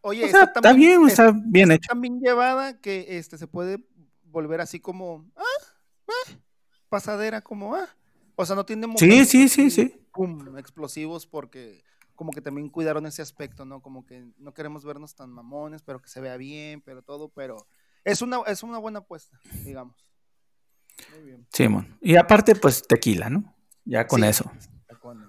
Oye, 0.02 0.26
está 0.26 0.74
bien, 0.74 1.08
está 1.08 1.34
bien 1.34 1.72
hecho. 1.72 1.90
También 1.90 2.22
llevada 2.22 2.80
que 2.80 3.18
este 3.18 3.38
se 3.38 3.48
puede 3.48 3.80
volver 4.24 4.62
así 4.62 4.80
como 4.80 5.26
ah, 5.36 5.66
ah, 6.08 6.32
pasadera 6.90 7.42
como 7.42 7.76
ah. 7.76 7.90
O 8.36 8.46
sea, 8.46 8.56
no 8.56 8.66
tiene 8.66 8.88
Sí, 8.98 9.26
sí, 9.26 9.50
sí, 9.50 9.70
sí. 9.70 9.96
explosivos 10.58 11.28
porque 11.28 11.84
como 12.16 12.32
que 12.32 12.42
también 12.42 12.70
cuidaron 12.70 13.06
ese 13.06 13.22
aspecto, 13.22 13.66
¿no? 13.66 13.82
Como 13.82 14.06
que 14.06 14.26
no 14.38 14.54
queremos 14.54 14.86
vernos 14.86 15.16
tan 15.16 15.30
mamones, 15.30 15.82
pero 15.82 16.02
que 16.02 16.10
se 16.10 16.22
vea 16.22 16.38
bien, 16.38 16.82
pero 16.82 17.02
todo, 17.02 17.30
pero 17.30 17.66
es 18.04 18.22
una, 18.22 18.40
es 18.48 18.64
una 18.64 18.78
buena 18.78 19.00
apuesta, 19.00 19.40
digamos. 19.66 19.96
Muy 21.12 21.24
bien. 21.24 21.48
Simón. 21.52 21.98
y 22.02 22.16
aparte, 22.16 22.56
pues 22.56 22.88
tequila, 22.88 23.30
¿no? 23.30 23.56
Ya 23.86 24.08
con 24.08 24.24
eso. 24.24 24.52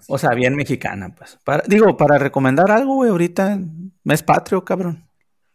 O 0.06 0.18
sea, 0.18 0.30
bien 0.34 0.54
mexicana, 0.54 1.14
pues. 1.14 1.38
digo, 1.66 1.96
para 1.96 2.18
recomendar 2.18 2.70
algo, 2.70 2.94
güey, 2.94 3.10
ahorita 3.10 3.58
mes 4.04 4.22
patrio, 4.22 4.64
cabrón. 4.64 5.08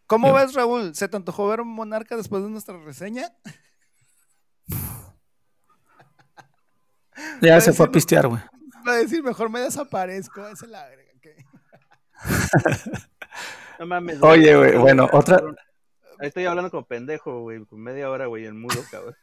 ¿Cómo 0.08 0.34
ves, 0.34 0.54
Raúl? 0.56 0.96
¿Se 0.96 1.08
te 1.08 1.18
antojó 1.18 1.48
ver 1.48 1.62
un 1.62 1.70
monarca 1.70 2.18
después 2.18 2.44
de 2.44 2.50
nuestra 2.50 2.78
reseña? 2.84 3.32
Ya 7.42 7.60
se 7.62 7.74
fue 7.74 7.86
a 7.88 7.92
pistear, 7.92 8.28
güey. 8.28 8.42
Va 8.88 8.94
a 8.94 8.98
decir, 8.98 9.24
mejor 9.24 9.50
me 9.50 9.60
desaparezco. 9.60 10.48
Esa 10.48 10.66
es 10.66 10.72
la 10.72 10.82
agrega. 10.82 11.10
no 13.80 13.86
mames. 13.86 14.22
Oye, 14.22 14.56
güey, 14.56 14.78
bueno, 14.78 15.10
otra, 15.12 15.42
Ahí 16.20 16.28
estoy 16.28 16.46
hablando 16.46 16.70
como 16.70 16.86
pendejo, 16.86 17.42
güey, 17.42 17.64
con 17.66 17.80
media 17.80 18.10
hora, 18.10 18.26
güey, 18.26 18.46
en 18.46 18.60
mudo, 18.60 18.84
cabrón. 18.92 19.16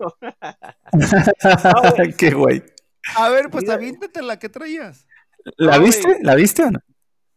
Qué 2.18 2.30
güey. 2.30 2.62
A 3.16 3.28
ver, 3.28 3.50
pues 3.50 3.68
aviéntate 3.68 4.22
la 4.22 4.38
que 4.38 4.48
traías. 4.48 5.06
¿La 5.58 5.78
viste? 5.78 6.18
¿La 6.22 6.34
viste 6.34 6.64
o 6.64 6.70
no? 6.70 6.80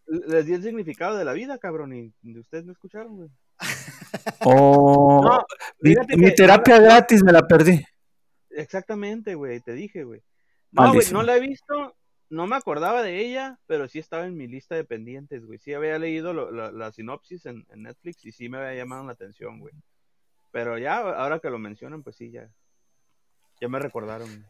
Les 0.06 0.46
di 0.46 0.54
el 0.54 0.64
significado 0.64 1.18
de 1.18 1.26
la 1.26 1.34
vida, 1.34 1.58
cabrón, 1.58 1.94
y 1.94 2.14
ustedes 2.40 2.66
no 2.66 2.72
escucharon, 2.72 3.18
güey. 3.18 3.30
Oh, 4.46 5.44
mi, 5.82 6.34
terapia 6.34 6.80
gratis 6.80 7.22
me 7.24 7.34
la 7.34 7.46
perdí. 7.46 7.84
Exactamente, 8.50 9.36
güey, 9.36 9.60
te 9.60 9.74
dije, 9.74 10.06
güey. 10.06 10.22
No, 10.72 10.94
güey, 10.94 11.06
no 11.12 11.24
la 11.24 11.36
he 11.36 11.40
visto, 11.40 11.96
no 12.30 12.46
me 12.46 12.56
acordaba 12.56 13.02
de 13.02 13.26
ella, 13.26 13.60
pero 13.66 13.88
sí 13.88 14.00
estaba 14.00 14.26
en 14.26 14.38
mi 14.38 14.48
lista 14.48 14.76
de 14.76 14.84
pendientes, 14.84 15.46
güey. 15.46 15.58
Sí 15.58 15.74
había 15.74 15.98
leído 15.98 16.34
la, 16.34 16.92
sinopsis 16.92 17.46
en, 17.46 17.66
Netflix 17.76 18.26
y 18.26 18.32
sí 18.32 18.50
me 18.50 18.60
había 18.60 18.76
llamado 18.76 19.04
la 19.06 19.14
atención, 19.14 19.60
güey. 19.60 19.74
Pero 20.52 20.78
ya, 20.78 20.98
ahora 20.98 21.40
que 21.40 21.50
lo 21.50 21.60
mencionan, 21.60 22.04
pues 22.04 22.16
sí, 22.16 22.32
ya. 22.32 22.50
Ya 23.60 23.68
me 23.68 23.80
recordaron. 23.80 24.46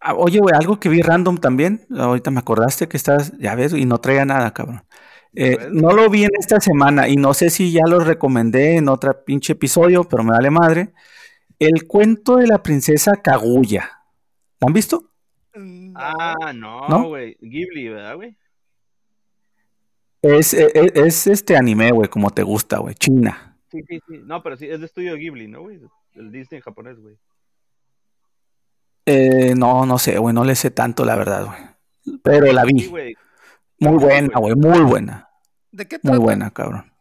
Ah, 0.00 0.14
oye, 0.14 0.40
güey, 0.40 0.54
algo 0.54 0.80
que 0.80 0.88
vi 0.88 1.02
random 1.02 1.36
también. 1.36 1.86
Ahorita 1.96 2.30
me 2.30 2.40
acordaste 2.40 2.88
que 2.88 2.96
estás, 2.96 3.36
ya 3.38 3.54
ves, 3.54 3.74
y 3.74 3.84
no 3.84 3.98
traía 3.98 4.24
nada, 4.24 4.52
cabrón. 4.52 4.82
Eh, 5.34 5.68
no 5.70 5.92
lo 5.92 6.10
vi 6.10 6.24
en 6.24 6.30
esta 6.38 6.60
semana 6.60 7.08
y 7.08 7.16
no 7.16 7.34
sé 7.34 7.50
si 7.50 7.70
ya 7.70 7.86
lo 7.86 8.00
recomendé 8.00 8.76
en 8.76 8.88
otro 8.88 9.24
pinche 9.24 9.52
episodio, 9.52 10.04
pero 10.04 10.24
me 10.24 10.32
vale 10.32 10.50
madre. 10.50 10.92
El 11.58 11.86
cuento 11.86 12.36
de 12.36 12.46
la 12.46 12.62
princesa 12.62 13.16
Kaguya. 13.16 13.99
¿Lo 14.60 14.68
han 14.68 14.72
visto? 14.72 15.04
Ah, 15.94 16.52
no, 16.54 17.08
güey. 17.08 17.36
Ghibli, 17.40 17.88
¿verdad, 17.88 18.16
güey? 18.16 18.36
Es, 20.22 20.52
es, 20.52 20.74
e, 20.74 20.92
es, 20.94 21.26
este 21.26 21.56
anime, 21.56 21.90
güey, 21.92 22.08
como 22.08 22.30
te 22.30 22.42
gusta, 22.42 22.78
güey. 22.78 22.94
China. 22.94 23.56
Sí, 23.70 23.82
sí, 23.88 24.00
sí. 24.06 24.20
No, 24.24 24.42
pero 24.42 24.56
sí, 24.56 24.68
es 24.68 24.80
de 24.80 24.86
estudio 24.86 25.16
Ghibli, 25.16 25.48
¿no, 25.48 25.62
güey? 25.62 25.80
El 26.14 26.30
Disney 26.30 26.60
japonés, 26.60 27.00
güey. 27.00 27.16
Eh, 29.06 29.54
no, 29.56 29.86
no 29.86 29.98
sé, 29.98 30.18
güey, 30.18 30.34
no 30.34 30.44
le 30.44 30.54
sé 30.54 30.70
tanto, 30.70 31.04
la 31.04 31.16
verdad, 31.16 31.46
güey. 31.46 32.18
Pero 32.22 32.52
la 32.52 32.64
vi. 32.64 32.90
muy 33.78 33.96
buena, 33.96 34.38
güey, 34.38 34.54
muy 34.54 34.80
buena. 34.80 35.30
¿De 35.72 35.88
qué 35.88 35.98
Muy 36.02 36.18
buena, 36.18 36.50
cabrón. 36.50 36.92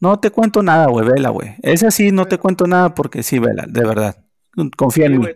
No 0.00 0.18
te 0.18 0.30
cuento 0.30 0.62
nada, 0.62 0.86
güey, 0.86 1.06
vela, 1.06 1.28
güey. 1.28 1.54
Esa 1.62 1.90
sí, 1.90 2.10
no 2.10 2.26
te 2.26 2.38
cuento 2.38 2.66
nada 2.66 2.94
porque 2.94 3.22
sí, 3.22 3.38
vela, 3.38 3.64
de 3.68 3.84
verdad. 3.84 4.24
Confía 4.76 5.06
en 5.06 5.20
mí. 5.20 5.26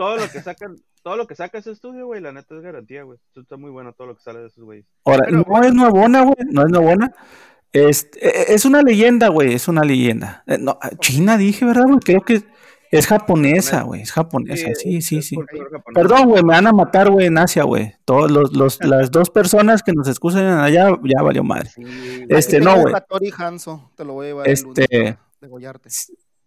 Todo 0.00 0.16
lo 0.16 0.30
que 0.30 0.40
sacan, 0.40 0.76
todo 1.02 1.18
lo 1.18 1.26
que 1.26 1.34
saca 1.34 1.58
ese 1.58 1.72
estudio, 1.72 2.06
güey, 2.06 2.22
la 2.22 2.32
neta 2.32 2.54
es 2.54 2.62
garantía, 2.62 3.02
güey. 3.02 3.18
Está 3.36 3.58
muy 3.58 3.70
bueno 3.70 3.92
todo 3.92 4.06
lo 4.06 4.16
que 4.16 4.22
sale 4.22 4.38
de 4.38 4.46
esos 4.46 4.64
güeyes. 4.64 4.86
Ahora, 5.04 5.28
no 5.30 5.62
es 5.62 5.74
nuevona, 5.74 6.22
güey, 6.22 6.36
no 6.50 6.62
es 6.62 6.70
nuevona. 6.70 7.12
Es, 7.70 8.08
e, 8.18 8.54
es 8.54 8.64
una 8.64 8.80
leyenda, 8.80 9.28
güey, 9.28 9.52
es 9.52 9.68
una 9.68 9.84
leyenda. 9.84 10.42
Eh, 10.46 10.56
no, 10.58 10.78
China 11.00 11.36
dije, 11.36 11.66
¿verdad, 11.66 11.84
güey? 11.84 11.98
Creo 11.98 12.22
que 12.22 12.42
es 12.90 13.06
japonesa, 13.06 13.82
güey, 13.82 14.00
es 14.00 14.10
japonesa, 14.10 14.68
sí, 14.74 15.02
sí, 15.02 15.20
sí. 15.20 15.36
Perdón, 15.92 16.30
güey, 16.30 16.42
me 16.44 16.54
van 16.54 16.68
a 16.68 16.72
matar, 16.72 17.10
güey, 17.10 17.26
en 17.26 17.36
Asia, 17.36 17.64
güey. 17.64 17.92
Todos 18.06 18.30
los, 18.30 18.56
los, 18.56 18.78
las 18.82 19.10
dos 19.10 19.28
personas 19.28 19.82
que 19.82 19.92
nos 19.92 20.08
escuchan 20.08 20.60
allá, 20.60 20.88
ya 21.04 21.22
valió 21.22 21.44
madre. 21.44 21.68
este, 22.30 22.58
no, 22.58 22.80
güey. 22.80 22.94
te 23.94 24.04
lo 24.06 24.14
voy 24.14 24.24
a 24.24 24.28
llevar 24.30 24.48
este, 24.48 25.18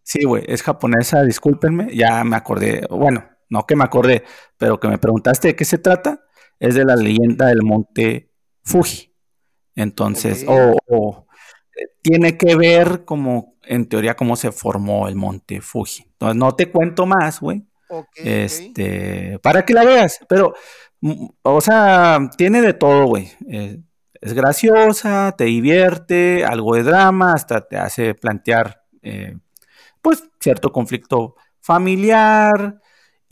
Sí, 0.01 0.23
güey, 0.23 0.43
es 0.47 0.63
japonesa, 0.63 1.21
discúlpenme, 1.21 1.95
ya 1.95 2.23
me 2.23 2.35
acordé, 2.35 2.87
bueno, 2.89 3.23
no 3.53 3.65
que 3.67 3.75
me 3.75 3.83
acordé, 3.83 4.23
pero 4.57 4.79
que 4.79 4.87
me 4.87 4.97
preguntaste 4.97 5.49
de 5.49 5.55
qué 5.55 5.63
se 5.63 5.77
trata, 5.77 6.25
es 6.59 6.73
de 6.75 6.83
la 6.83 6.95
leyenda 6.95 7.45
del 7.47 7.61
monte 7.61 8.31
Fuji. 8.63 9.13
Entonces, 9.75 10.43
o 10.47 11.27
tiene 12.01 12.37
que 12.37 12.55
ver 12.55 13.05
como, 13.05 13.55
en 13.63 13.87
teoría, 13.87 14.15
cómo 14.15 14.35
se 14.35 14.51
formó 14.51 15.07
el 15.07 15.15
monte 15.15 15.61
Fuji. 15.61 16.03
Entonces, 16.03 16.35
no 16.35 16.55
te 16.55 16.71
cuento 16.71 17.05
más, 17.05 17.39
güey. 17.39 17.65
este, 18.15 19.37
para 19.43 19.63
que 19.63 19.73
la 19.75 19.85
veas, 19.85 20.19
pero, 20.27 20.55
mm, 21.01 21.27
o 21.43 21.61
sea, 21.61 22.27
tiene 22.35 22.59
de 22.61 22.73
todo, 22.73 23.05
güey. 23.05 23.31
Eh, 23.47 23.83
es 24.19 24.33
graciosa, 24.33 25.35
te 25.37 25.43
divierte, 25.43 26.43
algo 26.43 26.75
de 26.75 26.81
drama, 26.81 27.33
hasta 27.33 27.67
te 27.67 27.77
hace 27.77 28.15
plantear, 28.15 28.83
eh, 29.03 29.37
pues, 30.01 30.23
cierto 30.39 30.71
conflicto 30.71 31.35
familiar. 31.59 32.81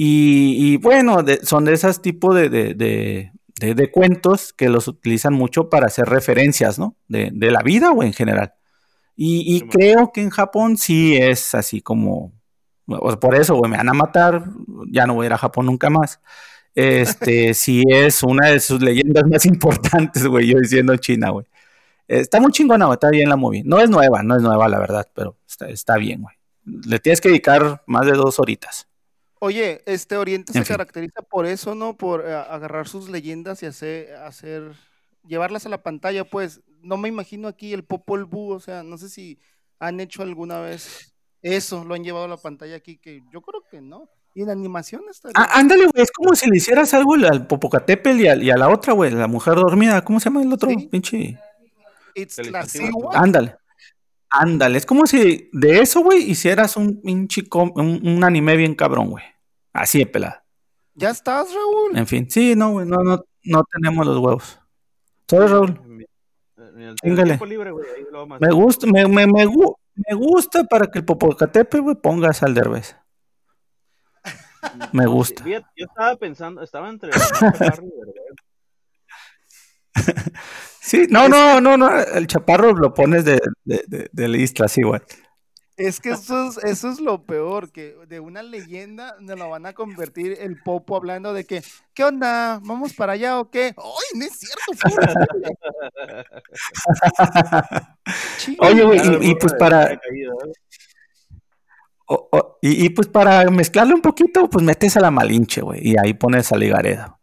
Y, 0.03 0.77
bueno, 0.77 1.19
son 1.43 1.65
de 1.65 1.73
esos 1.73 2.01
tipos 2.01 2.33
de, 2.33 2.49
de, 2.49 3.91
cuentos 3.91 4.51
que 4.51 4.67
los 4.67 4.87
utilizan 4.87 5.31
mucho 5.31 5.69
para 5.69 5.85
hacer 5.85 6.05
referencias, 6.05 6.79
¿no? 6.79 6.95
De, 7.07 7.29
la 7.31 7.61
vida 7.61 7.91
o 7.91 8.01
en 8.01 8.11
general. 8.11 8.55
Y, 9.15 9.61
creo 9.69 10.11
que 10.11 10.21
en 10.21 10.31
Japón 10.31 10.77
sí 10.77 11.15
es 11.17 11.53
así 11.53 11.81
como, 11.81 12.33
por 12.87 13.35
eso, 13.35 13.53
güey, 13.53 13.69
me 13.69 13.77
van 13.77 13.89
a 13.89 13.93
matar, 13.93 14.45
ya 14.91 15.05
no 15.05 15.13
voy 15.13 15.25
a 15.25 15.27
ir 15.27 15.33
a 15.33 15.37
Japón 15.37 15.67
nunca 15.67 15.91
más. 15.91 16.19
Este, 16.73 17.53
sí 17.53 17.83
es 17.87 18.23
una 18.23 18.47
de 18.47 18.59
sus 18.59 18.81
leyendas 18.81 19.25
más 19.29 19.45
importantes, 19.45 20.25
güey, 20.25 20.47
yo 20.47 20.57
diciendo 20.57 20.97
China, 20.97 21.29
güey. 21.29 21.45
Está 22.07 22.41
muy 22.41 22.51
chingona, 22.51 22.85
güey, 22.85 22.95
está 22.95 23.11
bien 23.11 23.29
la 23.29 23.35
movie. 23.35 23.61
No 23.63 23.79
es 23.79 23.91
nueva, 23.91 24.23
no 24.23 24.35
es 24.35 24.41
nueva, 24.41 24.67
la 24.67 24.79
verdad, 24.79 25.07
pero 25.13 25.37
está, 25.47 25.69
está 25.69 25.97
bien, 25.97 26.23
güey. 26.23 26.35
Le 26.65 26.97
tienes 26.97 27.21
que 27.21 27.29
dedicar 27.29 27.83
más 27.85 28.07
de 28.07 28.13
dos 28.13 28.39
horitas. 28.39 28.87
Oye, 29.43 29.81
este 29.87 30.17
Oriente 30.17 30.53
se 30.53 30.63
caracteriza 30.63 31.23
por 31.23 31.47
eso, 31.47 31.73
¿no? 31.73 31.97
Por 31.97 32.23
eh, 32.27 32.31
agarrar 32.31 32.87
sus 32.87 33.09
leyendas 33.09 33.63
y 33.63 33.65
hacer, 33.65 34.13
hacer, 34.17 34.73
llevarlas 35.25 35.65
a 35.65 35.69
la 35.69 35.81
pantalla, 35.81 36.23
pues. 36.25 36.61
No 36.83 36.97
me 36.97 37.09
imagino 37.09 37.47
aquí 37.47 37.73
el 37.73 37.83
Popol 37.83 38.25
Vuh, 38.25 38.53
o 38.53 38.59
sea, 38.59 38.83
no 38.83 38.99
sé 38.99 39.09
si 39.09 39.39
han 39.79 39.99
hecho 39.99 40.21
alguna 40.21 40.59
vez 40.59 41.15
eso, 41.41 41.83
lo 41.83 41.95
han 41.95 42.03
llevado 42.03 42.25
a 42.25 42.27
la 42.27 42.37
pantalla 42.37 42.75
aquí, 42.75 42.97
que 42.97 43.23
yo 43.31 43.41
creo 43.41 43.63
que 43.69 43.81
no. 43.81 44.09
Y 44.35 44.43
en 44.43 44.51
animación 44.51 45.01
está. 45.09 45.29
Ah, 45.33 45.49
ándale, 45.53 45.87
güey, 45.87 46.03
es 46.03 46.11
como 46.11 46.35
si 46.35 46.47
le 46.47 46.57
hicieras 46.57 46.93
algo 46.93 47.15
al 47.15 47.47
Popocatépetl 47.47 48.21
y 48.21 48.27
a, 48.27 48.35
y 48.35 48.51
a 48.51 48.57
la 48.57 48.69
otra, 48.69 48.93
güey, 48.93 49.09
la 49.09 49.27
mujer 49.27 49.55
dormida, 49.55 50.03
¿cómo 50.03 50.19
se 50.19 50.25
llama 50.25 50.43
el 50.43 50.53
otro? 50.53 50.69
Pinche. 50.91 51.39
Ándale. 53.13 53.55
Ándale, 54.33 54.77
es 54.77 54.85
como 54.85 55.05
si 55.07 55.49
de 55.51 55.81
eso, 55.81 55.99
güey, 55.99 56.31
hicieras 56.31 56.77
un, 56.77 57.01
un, 57.03 58.23
anime 58.23 58.55
bien 58.55 58.75
cabrón, 58.75 59.09
güey. 59.09 59.25
Así 59.73 59.99
de 59.99 60.05
pelada. 60.05 60.45
Ya 60.93 61.09
estás, 61.09 61.53
Raúl. 61.53 61.97
En 61.97 62.07
fin, 62.07 62.29
sí, 62.29 62.55
no, 62.55 62.71
güey, 62.71 62.85
no, 62.85 62.97
no, 62.97 63.23
no 63.43 63.63
tenemos 63.71 64.05
los 64.05 64.17
huevos. 64.17 64.59
Soy 65.29 65.47
Raúl. 65.47 66.07
Me 68.39 68.51
gusta, 68.51 68.87
me, 68.87 69.07
me, 69.07 69.27
me, 69.27 69.45
me, 69.45 70.15
gusta 70.15 70.63
para 70.65 70.87
que 70.87 70.99
el 70.99 71.05
Popocatepe, 71.05 71.79
güey, 71.79 71.95
pongas 71.95 72.43
al 72.43 72.53
derbez. 72.53 72.97
Me 74.91 75.05
gusta. 75.05 75.45
Yo 75.45 75.59
estaba 75.75 76.15
pensando, 76.17 76.61
estaba 76.61 76.89
entre 76.89 77.11
Sí, 80.79 81.07
no, 81.09 81.29
no, 81.29 81.61
no, 81.61 81.77
no, 81.77 81.99
el 81.99 82.27
chaparro 82.27 82.73
lo 82.73 82.93
pones 82.93 83.23
de, 83.23 83.39
de, 83.63 84.09
de, 84.11 84.27
lista, 84.27 84.67
sí, 84.67 84.81
güey. 84.81 84.99
Es 85.81 85.99
que 85.99 86.11
eso 86.11 86.49
es, 86.49 86.57
eso 86.63 86.89
es 86.89 86.99
lo 86.99 87.23
peor, 87.23 87.71
que 87.71 87.95
de 88.07 88.19
una 88.19 88.43
leyenda 88.43 89.15
nos 89.19 89.39
lo 89.39 89.49
van 89.49 89.65
a 89.65 89.73
convertir 89.73 90.37
el 90.39 90.61
popo 90.61 90.95
hablando 90.95 91.33
de 91.33 91.45
que, 91.45 91.63
¿qué 91.95 92.03
onda? 92.03 92.59
¿Vamos 92.63 92.93
para 92.93 93.13
allá 93.13 93.39
o 93.39 93.49
qué? 93.49 93.73
¡Ay, 93.77 94.19
no 94.19 94.25
es 94.25 94.39
cierto! 94.39 94.73
Oye, 98.59 98.83
güey, 98.83 99.29
y, 99.29 99.35
pues 99.35 99.53
para... 99.55 99.99
y, 102.61 102.85
y, 102.85 102.89
pues 102.89 103.07
para 103.07 103.49
mezclarle 103.49 103.95
un 103.95 104.01
poquito, 104.01 104.47
pues 104.49 104.63
metes 104.63 104.97
a 104.97 105.01
la 105.01 105.09
Malinche, 105.09 105.61
güey, 105.61 105.79
y 105.81 105.95
ahí 105.97 106.13
pones 106.13 106.51
a 106.51 106.57
Ligaredo. 106.57 107.20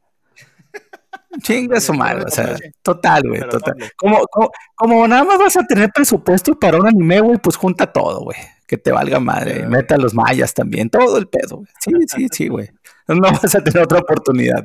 Chinga 1.43 1.81
su 1.81 1.93
madre, 1.93 2.24
o 2.26 2.31
sea, 2.31 2.57
total, 2.83 3.22
güey, 3.29 3.41
total. 3.49 3.74
Como, 3.97 4.26
como, 4.74 5.07
nada 5.07 5.24
más 5.24 5.39
vas 5.39 5.57
a 5.57 5.66
tener 5.66 5.91
presupuesto 5.95 6.59
para 6.59 6.79
un 6.79 6.89
anime, 6.89 7.20
güey, 7.20 7.39
pues 7.39 7.57
junta 7.57 7.93
todo, 7.93 8.20
güey. 8.20 8.39
Que 8.66 8.79
te 8.79 8.91
valga 8.93 9.20
madre. 9.20 9.66
Meta 9.66 9.95
a 9.95 9.99
los 9.99 10.14
mayas 10.14 10.55
también, 10.55 10.91
todo 10.91 11.18
el 11.18 11.29
pedo, 11.29 11.59
güey. 11.59 11.68
Sí, 11.81 11.93
sí, 12.07 12.26
sí, 12.33 12.49
güey. 12.49 12.70
No 13.07 13.20
vas 13.20 13.55
a 13.55 13.62
tener 13.62 13.83
otra 13.83 13.99
oportunidad. 13.99 14.64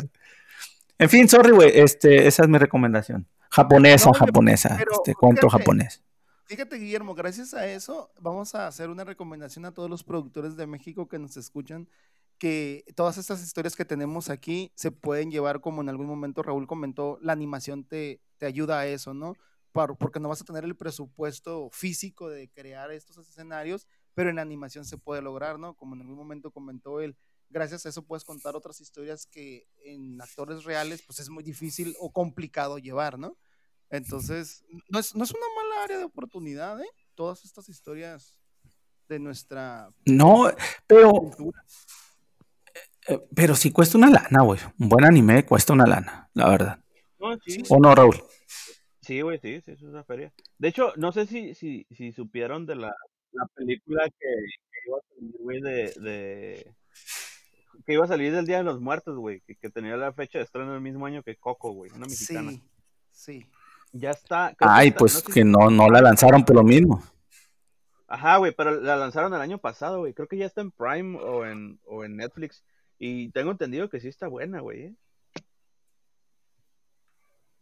En 0.98 1.10
fin, 1.10 1.28
sorry, 1.28 1.52
güey, 1.52 1.72
este, 1.74 2.28
esa 2.28 2.44
es 2.44 2.50
mi 2.50 2.58
recomendación. 2.58 3.28
Japonesa, 3.50 4.12
japonesa, 4.14 4.80
este 4.92 5.14
cuento 5.14 5.50
japonés. 5.50 6.02
Fíjate, 6.46 6.78
Guillermo, 6.78 7.16
gracias 7.16 7.54
a 7.54 7.68
eso 7.68 8.12
vamos 8.20 8.54
a 8.56 8.68
hacer 8.68 8.90
una 8.90 9.04
recomendación 9.04 9.66
a 9.66 9.74
todos 9.74 9.90
los 9.90 10.04
productores 10.04 10.58
de 10.58 10.68
México 10.68 11.08
que 11.08 11.20
nos 11.20 11.38
escuchan 11.38 11.88
que 12.44 12.84
todas 12.98 13.18
estas 13.18 13.42
historias 13.42 13.74
que 13.74 13.86
tenemos 13.86 14.30
aquí 14.30 14.74
se 14.76 14.92
pueden 14.92 15.32
llevar, 15.32 15.62
como 15.62 15.82
en 15.82 15.88
algún 15.88 16.08
momento 16.08 16.44
Raúl 16.44 16.68
comentó, 16.68 17.18
la 17.22 17.32
animación 17.32 17.86
te, 17.86 18.20
te 18.36 18.46
ayuda 18.46 18.80
a 18.80 18.86
eso, 18.86 19.14
¿no? 19.14 19.34
porque 19.72 20.20
no 20.20 20.28
vas 20.28 20.42
a 20.42 20.44
tener 20.44 20.66
el 20.66 20.76
presupuesto 20.76 21.70
físico 21.72 22.28
de 22.28 22.50
crear 22.50 22.92
estos 22.92 23.18
escenarios, 23.18 23.88
pero 24.14 24.30
en 24.30 24.40
animación 24.40 24.84
se 24.84 24.98
puede 24.98 25.22
lograr, 25.22 25.58
¿no? 25.58 25.74
Como 25.74 25.96
en 25.96 26.02
algún 26.02 26.18
momento 26.18 26.52
comentó 26.52 27.00
él, 27.00 27.16
gracias 27.50 27.86
a 27.86 27.90
eso 27.90 28.06
puedes 28.06 28.26
contar 28.26 28.58
otras 28.58 28.82
historias 28.82 29.26
que 29.26 29.66
en 29.86 30.22
actores 30.22 30.66
reales 30.66 31.02
pues 31.02 31.22
es 31.22 31.30
muy 31.30 31.44
difícil 31.44 31.96
o 31.98 32.12
complicado 32.12 32.78
llevar, 32.78 33.18
¿no? 33.18 33.38
Entonces, 33.90 34.66
no 34.90 35.00
es, 35.00 35.16
no 35.16 35.24
es 35.24 35.32
una 35.32 35.46
mala 35.56 35.84
área 35.86 35.98
de 35.98 36.04
oportunidad, 36.04 36.82
¿eh? 36.82 36.90
Todas 37.16 37.46
estas 37.46 37.70
historias 37.70 38.38
de 39.08 39.20
nuestra... 39.20 39.94
No, 40.06 40.52
pero... 40.86 41.32
Eh, 43.08 43.20
pero 43.36 43.56
sí 43.56 43.72
cuesta 43.72 43.98
una 43.98 44.10
lana, 44.10 44.42
güey. 44.44 44.60
Un 44.80 44.90
buen 44.90 45.06
anime 45.06 45.46
cuesta 45.46 45.74
una 45.74 45.86
lana, 45.86 46.30
la 46.34 46.50
verdad. 46.50 46.80
No, 47.20 47.38
sí. 47.46 47.64
¿O 47.70 47.80
no, 47.80 47.94
Raúl? 47.94 48.22
Sí, 49.02 49.22
güey, 49.22 49.40
sí, 49.40 49.62
sí, 49.62 49.72
es 49.72 49.82
una 49.82 50.04
feria. 50.04 50.32
De 50.58 50.70
hecho, 50.70 50.94
no 50.96 51.12
sé 51.12 51.26
si, 51.26 51.54
si, 51.56 51.86
si 51.92 52.14
supieron 52.14 52.66
de 52.66 52.76
la, 52.76 52.96
la 53.34 53.46
película 53.54 54.08
que, 54.10 54.28
iba 54.88 54.98
a 54.98 55.02
salir, 55.14 55.36
güey, 55.40 55.62
de, 55.62 55.94
de... 56.02 56.74
Que 57.86 57.94
iba 57.94 58.06
a 58.06 58.08
salir 58.08 58.32
del 58.32 58.46
Día 58.46 58.58
de 58.58 58.64
los 58.64 58.80
Muertos, 58.80 59.18
güey. 59.18 59.42
Que, 59.42 59.56
que 59.56 59.70
tenía 59.70 59.98
la 59.98 60.14
fecha 60.14 60.38
de 60.38 60.46
estreno 60.46 60.74
el 60.74 60.82
mismo 60.82 61.06
año 61.06 61.24
que 61.24 61.36
Coco, 61.36 61.72
güey. 61.72 61.92
Una 61.92 62.06
mexicana. 62.06 62.52
Sí, 62.52 62.62
sí. 63.12 63.46
Ya 63.92 64.12
está. 64.12 64.56
Ay, 64.60 64.88
está- 64.90 65.00
pues 65.00 65.14
no 65.16 65.20
sé 65.20 65.26
si- 65.26 65.32
que 65.34 65.44
no, 65.44 65.70
no 65.70 65.90
la 65.90 66.02
lanzaron 66.02 66.46
por 66.46 66.56
lo 66.56 66.64
mismo. 66.64 67.04
Ajá, 68.08 68.38
güey, 68.38 68.54
pero 68.56 68.80
la 68.80 68.96
lanzaron 68.96 69.34
el 69.34 69.42
año 69.42 69.58
pasado, 69.58 70.00
güey. 70.00 70.14
Creo 70.14 70.28
que 70.28 70.38
ya 70.38 70.46
está 70.46 70.62
en 70.62 70.72
Prime 70.72 71.18
o 71.18 71.46
en, 71.46 71.80
o 71.86 72.06
en 72.06 72.16
Netflix. 72.16 72.64
Y 73.06 73.28
tengo 73.32 73.52
entendido 73.52 73.90
que 73.90 74.00
sí 74.00 74.08
está 74.08 74.30
buena, 74.30 74.62
güey. 74.62 74.84
¿eh? 74.84 74.96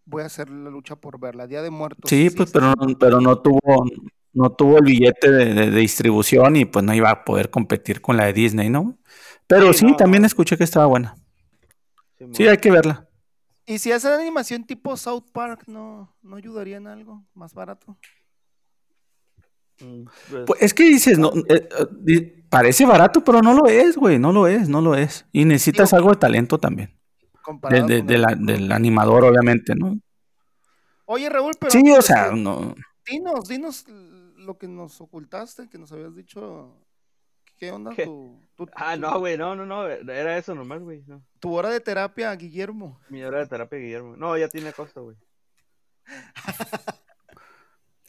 Voy 0.05 0.21
a 0.21 0.27
hacer 0.27 0.51
la 0.51 0.69
lucha 0.69 0.95
por 0.95 1.19
verla. 1.19 1.47
Día 1.47 1.63
de 1.63 1.71
Muertos. 1.71 2.09
Sí, 2.11 2.29
pues, 2.29 2.51
pero, 2.51 2.73
no- 2.75 2.97
pero 2.99 3.19
no 3.19 3.39
tuvo, 3.39 3.85
no 4.33 4.51
tuvo 4.51 4.77
el 4.77 4.85
billete 4.85 5.31
de, 5.31 5.53
de- 5.55 5.71
de 5.71 5.79
distribución 5.79 6.57
y 6.57 6.65
pues 6.65 6.85
no 6.85 6.93
iba 6.93 7.09
a 7.09 7.25
poder 7.25 7.49
competir 7.49 8.01
con 8.01 8.17
la 8.17 8.25
de 8.25 8.33
Disney, 8.33 8.69
¿no? 8.69 8.99
Pero 9.47 9.73
Sí, 9.73 9.79
sí, 9.79 9.85
no, 9.87 9.95
también 9.95 10.25
escuché 10.25 10.57
que 10.59 10.63
estaba 10.63 10.85
buena. 10.85 11.15
Sí, 12.33 12.47
hay 12.47 12.57
que 12.59 12.69
verla. 12.69 13.07
Y 13.65 13.79
si 13.79 13.91
hacen 13.91 14.11
animación 14.11 14.63
tipo 14.65 14.95
South 14.95 15.23
Park, 15.31 15.63
¿no, 15.65 16.15
no 16.21 16.35
ayudaría 16.35 16.77
en 16.77 16.85
algo 16.85 17.23
más 17.33 17.55
barato? 17.55 17.97
Mm, 19.81 20.03
pues, 20.29 20.43
Pues 20.47 20.61
es 20.61 20.73
que 20.73 20.83
dices, 20.83 21.17
no, 21.19 21.31
eh, 21.49 21.67
eh, 22.07 22.43
parece 22.49 22.85
barato, 22.85 23.23
pero 23.23 23.41
no 23.41 23.53
lo 23.53 23.65
es, 23.67 23.95
güey, 23.97 24.19
no 24.19 24.31
lo 24.31 24.47
es, 24.47 24.69
no 24.69 24.81
lo 24.81 24.95
es. 24.95 25.25
Y 25.31 25.45
necesitas 25.45 25.89
Digo, 25.91 25.97
algo 25.97 26.09
de 26.11 26.17
talento 26.17 26.57
también, 26.57 26.93
de- 27.87 28.17
la- 28.17 28.35
del 28.37 28.71
animador, 28.71 29.23
obviamente, 29.25 29.73
¿no? 29.75 29.97
Oye, 31.05 31.29
Raúl, 31.29 31.53
pero 31.59 31.71
Sí, 31.71 31.81
o 31.89 31.95
antes 31.95 32.05
sea, 32.05 32.29
de- 32.29 32.35
no. 32.37 32.75
dinos, 33.09 33.47
dinos 33.49 33.85
lo 34.37 34.57
que 34.57 34.67
nos 34.67 35.01
ocultaste, 35.01 35.67
que 35.69 35.77
nos 35.77 35.91
habías 35.91 36.15
dicho. 36.15 36.77
¿Qué 37.57 37.71
onda 37.71 37.91
¿Qué? 37.95 38.05
tu, 38.05 38.41
tu- 38.55 38.67
Ah, 38.75 38.95
no, 38.97 39.19
güey, 39.19 39.37
no, 39.37 39.55
no, 39.55 39.65
no. 39.67 39.87
Era 39.87 40.35
eso 40.37 40.55
nomás, 40.55 40.81
güey. 40.81 41.03
No. 41.05 41.21
tu 41.39 41.53
hora 41.53 41.69
de 41.69 41.79
terapia, 41.79 42.33
Guillermo? 42.35 42.99
Mi 43.09 43.21
hora 43.23 43.39
de 43.39 43.45
terapia, 43.47 43.77
Guillermo. 43.77 44.15
No, 44.17 44.35
ya 44.37 44.47
tiene 44.47 44.73
costo, 44.73 45.03
güey. 45.03 45.17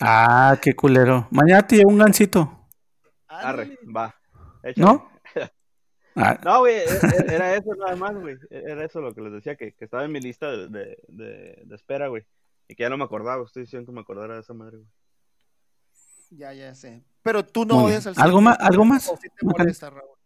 Ah, 0.05 0.59
qué 0.61 0.74
culero. 0.74 1.28
Mañana 1.30 1.66
te 1.66 1.76
llevo 1.76 1.90
un 1.90 1.98
gancito, 1.98 2.68
Arre, 3.28 3.78
va. 3.94 4.14
échale. 4.62 4.86
¿no? 4.86 5.11
Ah, 6.14 6.38
No, 6.44 6.59
güey, 6.61 6.74
e- 6.74 6.82
e- 6.82 7.34
era 7.34 7.55
eso 7.57 7.74
nada 7.74 7.96
más, 7.96 8.14
güey. 8.14 8.36
E- 8.50 8.64
Era 8.66 8.84
eso 8.84 9.00
lo 9.00 9.14
que 9.14 9.22
les 9.22 9.32
decía, 9.32 9.57
que, 9.57 9.72
que 9.72 9.84
estaba 9.86 10.05
en 10.05 10.12
mi 10.12 10.20
lista 10.20 10.50
de, 10.50 10.68
de, 10.68 10.98
de- 11.09 11.62
de 11.64 11.74
espera, 11.74 12.09
güey. 12.09 12.26
Y 12.68 12.74
que 12.74 12.82
ya 12.82 12.90
no 12.90 12.98
me 12.98 13.05
acordaba, 13.05 13.42
estoy 13.44 13.62
diciendo 13.62 13.86
que 13.86 13.92
me 13.94 14.03
acordara 14.03 14.34
de 14.34 14.40
esa 14.40 14.53
madre, 14.53 14.76
güey. 14.76 14.88
Ya, 16.32 16.53
ya 16.53 16.74
sé. 16.74 17.03
Pero 17.22 17.44
tú 17.46 17.64
no 17.64 17.76
Muy 17.76 17.84
odias 17.92 18.07
al 18.07 18.14
¿Algo 18.18 18.38
cine 18.40 18.50
más- 18.50 18.59
algo 18.61 18.84
más? 18.84 19.09
¿O 19.09 19.16
sí 19.16 19.28
te 19.28 19.46
Bacán. 19.46 19.64
molesta, 19.64 19.88
Raúl? 19.90 20.18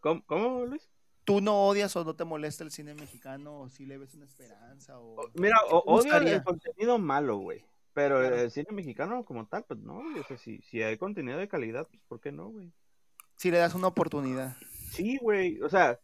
¿Cómo, 0.00 0.22
cómo, 0.26 0.66
Luis? 0.66 0.88
¿Tú 1.24 1.40
no 1.40 1.66
odias 1.66 1.94
o 1.96 2.04
no 2.04 2.14
te 2.14 2.24
molesta 2.24 2.62
el 2.62 2.70
cine 2.70 2.94
mexicano? 2.94 3.62
¿O 3.62 3.68
si 3.68 3.86
le 3.86 3.98
ves 3.98 4.14
una 4.14 4.24
esperanza? 4.24 5.00
O... 5.00 5.16
Mira, 5.34 5.56
¿Qué 5.68 5.74
o- 5.74 6.00
te 6.00 6.08
odio 6.12 6.16
el 6.36 6.42
contenido 6.44 6.98
malo, 6.98 7.38
güey. 7.38 7.64
Pero 7.98 8.20
Claro. 8.20 8.36
el 8.36 8.50
cine 8.52 8.68
mexicano 8.72 9.24
como 9.24 9.46
tal, 9.46 9.64
pues 9.66 9.80
no, 9.80 9.94
güey. 10.02 10.20
O 10.20 10.24
sea, 10.24 10.36
si, 10.38 10.60
si 10.62 10.82
hay 10.82 10.96
contenido 10.98 11.36
de 11.38 11.48
calidad, 11.48 11.86
pues 11.88 12.00
¿por 12.06 12.20
qué 12.20 12.30
no, 12.30 12.48
güey? 12.50 12.70
Si 13.36 13.50
le 13.50 13.58
das 13.58 13.74
una 13.74 13.88
oportunidad. 13.88 14.56
Sí, 14.90 15.18
güey. 15.20 15.60
O 15.62 15.68
sea, 15.68 15.98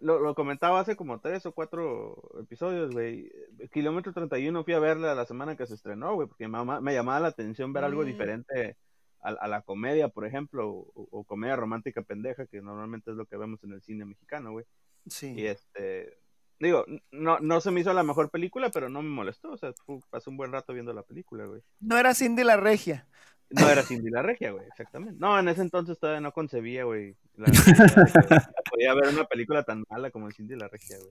lo, 0.00 0.20
lo 0.20 0.34
comentaba 0.34 0.80
hace 0.80 0.96
como 0.96 1.20
tres 1.20 1.46
o 1.46 1.52
cuatro 1.52 2.20
episodios, 2.42 2.90
güey. 2.92 3.32
Kilómetro 3.72 4.12
31 4.12 4.64
fui 4.64 4.74
a 4.74 4.78
verla 4.80 5.14
la 5.14 5.24
semana 5.24 5.56
que 5.56 5.66
se 5.66 5.74
estrenó, 5.74 6.14
güey, 6.14 6.28
porque 6.28 6.46
me 6.48 6.92
llamaba 6.92 7.20
la 7.20 7.28
atención 7.28 7.72
ver 7.72 7.84
algo 7.84 8.02
Mm. 8.02 8.06
diferente 8.06 8.76
a, 9.22 9.28
a 9.30 9.48
la 9.48 9.62
comedia, 9.62 10.08
por 10.08 10.26
ejemplo, 10.26 10.68
o, 10.70 10.92
o 11.10 11.24
comedia 11.24 11.56
romántica 11.56 12.02
pendeja, 12.02 12.46
que 12.46 12.60
normalmente 12.60 13.10
es 13.10 13.16
lo 13.16 13.24
que 13.26 13.36
vemos 13.38 13.62
en 13.64 13.72
el 13.72 13.80
cine 13.82 14.04
mexicano, 14.04 14.52
güey. 14.52 14.66
Sí. 15.06 15.32
Y 15.34 15.46
este, 15.46 16.19
digo, 16.66 16.84
no, 17.10 17.38
no 17.40 17.60
se 17.60 17.70
me 17.70 17.80
hizo 17.80 17.92
la 17.92 18.02
mejor 18.02 18.30
película, 18.30 18.70
pero 18.70 18.88
no 18.88 19.02
me 19.02 19.08
molestó, 19.08 19.52
o 19.52 19.56
sea, 19.56 19.72
pasé 20.10 20.30
un 20.30 20.36
buen 20.36 20.52
rato 20.52 20.72
viendo 20.72 20.92
la 20.92 21.02
película, 21.02 21.46
güey. 21.46 21.62
No 21.80 21.98
era 21.98 22.14
Cindy 22.14 22.44
la 22.44 22.56
regia. 22.56 23.06
No 23.50 23.68
era 23.68 23.82
Cindy 23.82 24.10
la 24.10 24.22
Regia, 24.22 24.52
güey, 24.52 24.64
exactamente. 24.68 25.18
No, 25.18 25.36
en 25.36 25.48
ese 25.48 25.62
entonces 25.62 25.98
todavía 25.98 26.20
no 26.20 26.30
concebía, 26.30 26.84
güey, 26.84 27.16
la, 27.34 27.46
podía 28.70 28.94
ver 28.94 29.08
una 29.08 29.24
película 29.24 29.64
tan 29.64 29.82
mala 29.90 30.12
como 30.12 30.30
Cindy 30.30 30.54
la 30.54 30.68
Regia, 30.68 30.98
güey. 30.98 31.10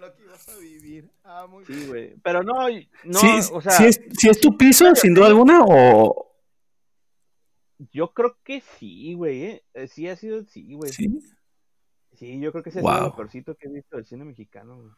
Lo 0.00 0.14
que 0.14 0.22
ibas 0.22 0.48
a 0.48 0.56
vivir. 0.58 1.10
Ah, 1.24 1.46
muy 1.48 1.64
Sí, 1.64 1.86
güey. 1.88 2.14
Pero 2.22 2.44
no, 2.44 2.68
no, 3.04 3.18
sí, 3.18 3.50
o 3.52 3.60
sea, 3.60 3.72
sí 3.72 3.86
es, 3.86 4.00
sí 4.16 4.28
es 4.28 4.40
tu 4.40 4.56
piso, 4.56 4.94
sin 4.94 5.12
duda 5.12 5.26
alguna, 5.26 5.62
o 5.66 6.30
yo 7.92 8.12
creo 8.12 8.36
que 8.44 8.60
sí, 8.78 9.14
güey, 9.14 9.44
¿eh? 9.44 9.64
Eh, 9.74 9.88
Sí 9.88 10.08
ha 10.08 10.16
sido, 10.16 10.44
sí, 10.44 10.74
güey. 10.74 10.92
Sí. 10.92 11.08
Sí. 12.20 12.40
yo 12.40 12.52
creo 12.52 12.62
que 12.62 12.70
sido 12.70 12.82
Wow. 12.84 13.00
lo 13.08 13.16
peorcito 13.16 13.56
que 13.56 13.66
he 13.68 13.72
visto 13.72 13.96
del 13.96 14.06
cine 14.06 14.24
mexicano, 14.24 14.76
güey. 14.76 14.90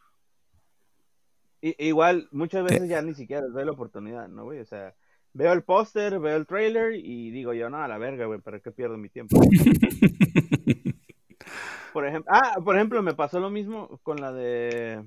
I- 1.62 1.76
igual, 1.88 2.28
muchas 2.32 2.64
veces 2.64 2.88
ya 2.88 3.00
ni 3.02 3.14
siquiera 3.14 3.42
les 3.42 3.52
doy 3.52 3.64
la 3.64 3.72
oportunidad, 3.72 4.28
¿no, 4.28 4.44
güey? 4.44 4.58
O 4.60 4.64
sea, 4.66 4.94
veo 5.32 5.52
el 5.52 5.62
póster, 5.62 6.18
veo 6.18 6.36
el 6.36 6.46
trailer 6.46 6.94
y 6.96 7.30
digo 7.30 7.54
yo, 7.54 7.70
no, 7.70 7.78
a 7.78 7.88
la 7.88 7.98
verga, 7.98 8.26
güey, 8.26 8.40
¿para 8.40 8.60
qué 8.60 8.70
pierdo 8.72 8.98
mi 8.98 9.08
tiempo? 9.08 9.38
Por 11.92 12.06
ejemplo, 12.06 12.32
ah, 12.34 12.56
por 12.64 12.74
ejemplo, 12.76 13.02
me 13.02 13.14
pasó 13.14 13.38
lo 13.38 13.50
mismo 13.50 13.98
con 14.02 14.18
la 14.20 14.32
de 14.32 15.04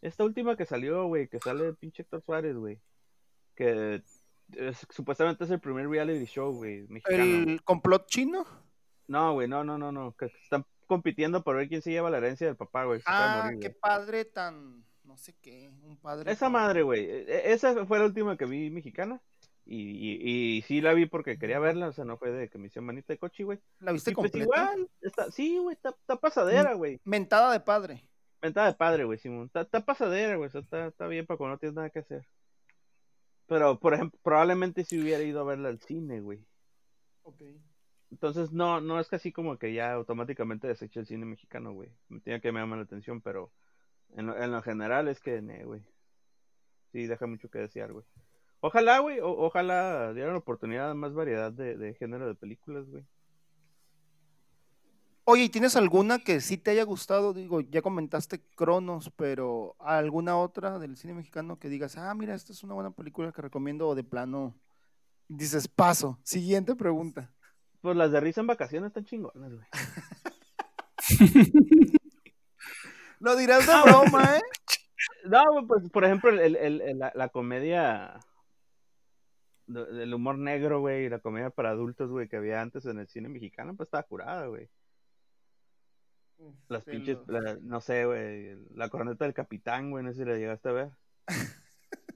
esta 0.00 0.24
última 0.24 0.56
que 0.56 0.64
salió, 0.64 1.06
güey, 1.06 1.28
que 1.28 1.38
sale 1.40 1.66
el 1.68 1.76
pinche 1.76 2.02
Héctor 2.02 2.22
Suárez, 2.22 2.56
güey. 2.56 2.80
Que 3.54 4.02
es- 4.56 4.86
supuestamente 4.90 5.44
es 5.44 5.50
el 5.50 5.60
primer 5.60 5.88
reality 5.88 6.24
show, 6.24 6.52
güey, 6.54 6.86
mexicano. 6.88 7.18
güey. 7.18 7.42
¿El 7.52 7.62
complot 7.64 8.06
chino? 8.06 8.46
No, 9.08 9.34
güey, 9.34 9.46
no, 9.46 9.62
no, 9.62 9.76
no, 9.76 9.92
no. 9.92 10.16
Que 10.16 10.26
están 10.42 10.64
compitiendo 10.92 11.42
por 11.42 11.56
ver 11.56 11.68
quién 11.68 11.82
se 11.82 11.90
lleva 11.90 12.10
la 12.10 12.18
herencia 12.18 12.46
del 12.46 12.56
papá, 12.56 12.84
güey. 12.84 13.00
Ah, 13.06 13.42
morir, 13.44 13.60
qué 13.60 13.68
güey. 13.68 13.80
padre 13.80 14.24
tan. 14.24 14.84
No 15.04 15.16
sé 15.16 15.34
qué. 15.42 15.70
Un 15.82 15.96
padre. 15.96 16.30
Esa 16.30 16.46
tan- 16.46 16.52
madre, 16.52 16.82
güey. 16.82 17.04
e- 17.04 17.22
e- 17.28 17.52
Esa 17.52 17.84
fue 17.86 17.98
la 17.98 18.04
última 18.06 18.36
que 18.36 18.44
vi 18.46 18.70
mexicana. 18.70 19.20
Y, 19.64 19.78
y, 19.90 20.56
y 20.58 20.62
sí 20.62 20.80
la 20.80 20.92
vi 20.92 21.06
porque 21.06 21.38
quería 21.38 21.60
verla, 21.60 21.88
o 21.88 21.92
sea, 21.92 22.04
no 22.04 22.16
fue 22.18 22.30
de 22.32 22.48
que 22.48 22.58
me 22.58 22.66
hicieron 22.66 22.86
manita 22.86 23.12
de 23.12 23.18
coche, 23.18 23.44
güey. 23.44 23.60
¿La 23.78 23.92
viste 23.92 24.10
Y 24.10 24.14
pues 24.14 24.32
completa? 24.32 24.44
igual, 24.44 24.88
está, 25.00 25.30
sí, 25.30 25.56
güey, 25.58 25.74
está, 25.76 25.90
está 25.90 26.16
pasadera, 26.16 26.74
güey. 26.74 27.00
Mentada 27.04 27.52
de 27.52 27.60
padre. 27.60 28.02
Mentada 28.42 28.66
de 28.66 28.74
padre, 28.74 29.04
güey, 29.04 29.18
Simón. 29.18 29.46
Está, 29.46 29.60
está 29.62 29.84
pasadera, 29.84 30.34
güey. 30.36 30.48
o 30.48 30.50
sea, 30.50 30.60
Está, 30.62 30.86
está 30.88 31.06
bien 31.06 31.26
para 31.26 31.38
cuando 31.38 31.54
no 31.54 31.58
tienes 31.58 31.76
nada 31.76 31.90
que 31.90 32.00
hacer. 32.00 32.26
Pero, 33.46 33.78
por 33.78 33.94
ejemplo, 33.94 34.18
probablemente 34.22 34.84
si 34.84 35.00
hubiera 35.00 35.22
ido 35.22 35.40
a 35.40 35.44
verla 35.44 35.68
al 35.68 35.78
cine, 35.80 36.20
güey. 36.20 36.44
Ok. 37.22 37.42
Entonces, 38.12 38.52
no, 38.52 38.82
no 38.82 39.00
es 39.00 39.08
casi 39.08 39.32
como 39.32 39.56
que 39.56 39.72
ya 39.72 39.94
automáticamente 39.94 40.68
deseché 40.68 41.00
el 41.00 41.06
cine 41.06 41.24
mexicano, 41.24 41.72
güey. 41.72 41.88
Me 42.10 42.20
tenía 42.20 42.40
que 42.40 42.52
me 42.52 42.64
la 42.64 42.82
atención, 42.82 43.22
pero 43.22 43.50
en 44.14 44.26
lo, 44.26 44.36
en 44.36 44.52
lo 44.52 44.60
general 44.60 45.08
es 45.08 45.18
que, 45.18 45.40
güey. 45.64 45.82
Sí, 46.92 47.06
deja 47.06 47.26
mucho 47.26 47.50
que 47.50 47.58
desear, 47.60 47.90
güey. 47.90 48.04
Ojalá, 48.60 48.98
güey, 48.98 49.18
o- 49.20 49.30
ojalá 49.38 50.12
dieran 50.12 50.36
oportunidad 50.36 50.94
más 50.94 51.14
variedad 51.14 51.50
de, 51.52 51.74
de 51.78 51.94
género 51.94 52.28
de 52.28 52.34
películas, 52.34 52.86
güey. 52.90 53.02
Oye, 55.24 55.44
¿y 55.44 55.48
tienes 55.48 55.74
alguna 55.74 56.18
que 56.18 56.42
sí 56.42 56.58
te 56.58 56.72
haya 56.72 56.84
gustado? 56.84 57.32
Digo, 57.32 57.62
ya 57.62 57.80
comentaste 57.80 58.42
Cronos, 58.56 59.10
pero 59.16 59.74
¿alguna 59.78 60.36
otra 60.36 60.78
del 60.78 60.98
cine 60.98 61.14
mexicano 61.14 61.58
que 61.58 61.70
digas, 61.70 61.96
ah, 61.96 62.12
mira, 62.14 62.34
esta 62.34 62.52
es 62.52 62.62
una 62.62 62.74
buena 62.74 62.90
película 62.90 63.32
que 63.32 63.40
recomiendo 63.40 63.88
o 63.88 63.94
de 63.94 64.04
plano 64.04 64.54
dices, 65.28 65.66
paso? 65.66 66.18
Siguiente 66.24 66.74
pregunta. 66.74 67.32
Pues 67.82 67.96
las 67.96 68.10
de 68.12 68.20
risa 68.20 68.40
en 68.40 68.46
vacaciones 68.46 68.88
están 68.88 69.04
chingonas, 69.04 69.52
güey. 69.52 69.66
Lo 73.20 73.36
dirás 73.36 73.66
de 73.66 73.72
broma, 73.90 74.36
¿eh? 74.36 74.42
No, 75.26 75.42
pues, 75.66 75.90
por 75.90 76.04
ejemplo, 76.04 76.30
el, 76.30 76.56
el- 76.56 76.80
el- 76.80 76.98
la, 76.98 77.12
la 77.14 77.28
comedia 77.28 78.18
del 79.66 80.12
humor 80.14 80.38
negro, 80.38 80.80
güey, 80.80 81.06
y 81.06 81.08
la 81.08 81.18
comedia 81.20 81.50
para 81.50 81.70
adultos, 81.70 82.10
güey, 82.10 82.28
que 82.28 82.36
había 82.36 82.60
antes 82.60 82.84
en 82.86 82.98
el 82.98 83.08
cine 83.08 83.28
mexicano, 83.28 83.74
pues 83.76 83.86
estaba 83.88 84.02
curada, 84.02 84.46
güey. 84.46 84.68
Las 86.68 86.84
pinches, 86.84 87.18
la- 87.28 87.56
no 87.62 87.80
sé, 87.80 88.04
güey, 88.04 88.56
la 88.74 88.88
corneta 88.88 89.24
del 89.24 89.34
capitán, 89.34 89.90
güey, 89.90 90.04
no 90.04 90.12
sé 90.12 90.18
si 90.18 90.24
la 90.24 90.36
llegaste 90.36 90.68
a 90.68 90.72
ver. 90.72 90.90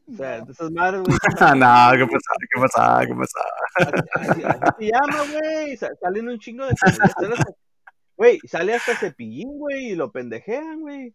O 0.08 0.16
sea, 0.16 0.38
No. 0.38 0.44
de 0.46 0.52
esas 0.52 0.70
madres, 0.70 1.02
güey. 1.02 1.18
Ah, 1.40 1.54
no, 1.54 1.98
¿qué 2.06 2.12
pasa? 2.12 2.30
¿Qué 2.40 2.60
pasa? 2.60 3.06
¿Qué 3.06 3.14
pasa? 3.14 4.00
Así, 4.14 4.42
así 4.44 4.70
se 4.78 4.92
llama, 4.92 5.24
güey. 5.32 5.76
sa- 5.76 5.94
Salen 6.00 6.28
un 6.28 6.38
chingo 6.38 6.64
de 6.66 6.74
comedias, 6.74 7.12
sale 7.12 7.34
hasta- 7.34 7.52
Güey, 8.16 8.38
sale 8.48 8.74
hasta 8.74 8.96
cepillín, 8.96 9.58
güey, 9.58 9.90
y 9.90 9.94
lo 9.94 10.10
pendejean, 10.10 10.80
güey. 10.80 11.14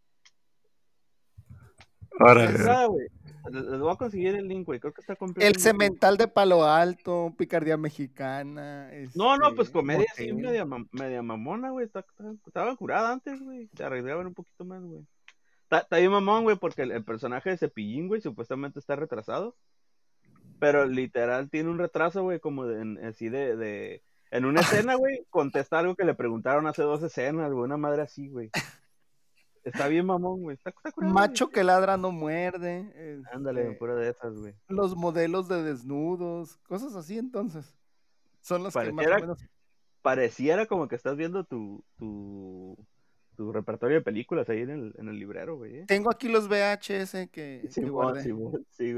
Nada, 2.20 2.86
güey. 2.86 3.08
Les, 3.50 3.80
voy 3.80 3.92
a 3.92 3.96
conseguir 3.96 4.36
el 4.36 4.48
link, 4.48 4.66
güey. 4.68 4.80
Creo 4.80 4.94
que 4.94 5.02
está 5.02 5.16
completo. 5.16 5.48
El 5.48 5.60
cemental 5.60 6.16
de 6.18 6.28
Palo 6.28 6.64
Alto, 6.64 7.34
Picardía 7.38 7.76
Mexicana. 7.78 8.92
No, 9.16 9.36
no, 9.38 9.46
este, 9.48 9.56
pues 9.56 9.70
comedia 9.72 10.06
así, 10.12 10.32
Motel. 10.32 10.46
media, 10.46 10.66
media 10.92 11.22
mamona, 11.24 11.72
güey. 11.72 11.88
Estaba 12.46 12.76
curada 12.76 13.12
antes, 13.14 13.42
güey. 13.42 13.68
Se 13.76 13.84
arreglaban 13.84 14.28
un 14.28 14.34
poquito 14.36 14.64
más, 14.66 14.84
güey. 14.84 15.02
Está, 15.72 15.98
bien 15.98 16.12
mamón, 16.12 16.44
güey, 16.44 16.58
porque 16.58 16.82
el, 16.84 16.92
el 16.92 17.04
personaje 17.04 17.50
de 17.52 17.58
Cepillín, 17.58 18.08
güey, 18.08 18.22
supuestamente 18.22 18.80
está 18.80 18.96
retrasado. 18.96 19.56
Pero 20.60 20.86
literal 20.86 21.50
tiene 21.50 21.70
un 21.70 21.78
retraso, 21.80 22.22
güey, 22.24 22.40
como 22.40 22.66
de, 22.68 22.82
en- 22.82 23.06
así 23.06 23.30
de, 23.30 23.56
de... 23.56 24.04
En 24.30 24.46
una 24.46 24.62
escena, 24.62 24.96
güey, 24.96 25.26
contesta 25.30 25.80
algo 25.80 25.96
que 25.96 26.06
le 26.06 26.14
preguntaron 26.14 26.68
hace 26.68 26.84
dos 26.84 27.02
escenas, 27.04 27.52
güey, 27.52 27.64
una 27.66 27.78
madre 27.78 28.02
así, 28.04 28.28
güey. 28.30 28.50
Está 29.64 29.88
bien 29.88 30.06
mamón, 30.06 30.42
güey. 30.42 30.56
Está, 30.58 30.72
está 30.72 30.92
curado, 30.92 31.14
güey. 31.14 31.28
Macho 31.28 31.50
que 31.50 31.64
ladra 31.64 31.96
no 31.98 32.12
muerde. 32.12 33.24
Ándale, 33.32 33.72
pura 33.74 33.96
de 33.96 34.10
esas, 34.10 34.34
güey. 34.36 34.56
Los 34.68 34.96
modelos 34.96 35.48
de 35.48 35.62
desnudos, 35.64 36.58
cosas 36.68 36.96
así 36.96 37.18
entonces. 37.18 37.76
Son 38.42 38.64
los 38.64 38.74
que 38.74 38.80
más 38.92 39.06
Pareciera- 39.06 39.18
o 39.18 39.22
menos... 39.22 39.46
Pareciera 40.02 40.66
como 40.66 40.88
que 40.88 40.96
estás 40.96 41.16
viendo 41.16 41.44
tu, 41.44 41.84
tu, 41.96 42.76
tu 43.36 43.52
repertorio 43.52 43.98
de 43.98 44.02
películas 44.04 44.48
ahí 44.50 44.62
en 44.62 44.70
el, 44.70 44.94
en 44.98 45.08
el 45.10 45.18
librero, 45.20 45.58
güey. 45.58 45.86
Tengo 45.86 46.12
aquí 46.12 46.28
los 46.28 46.48
VHS 46.48 47.30
que, 47.32 47.68
guardé. 47.90 48.24
Sí, 48.24 48.32
güey, 48.32 48.54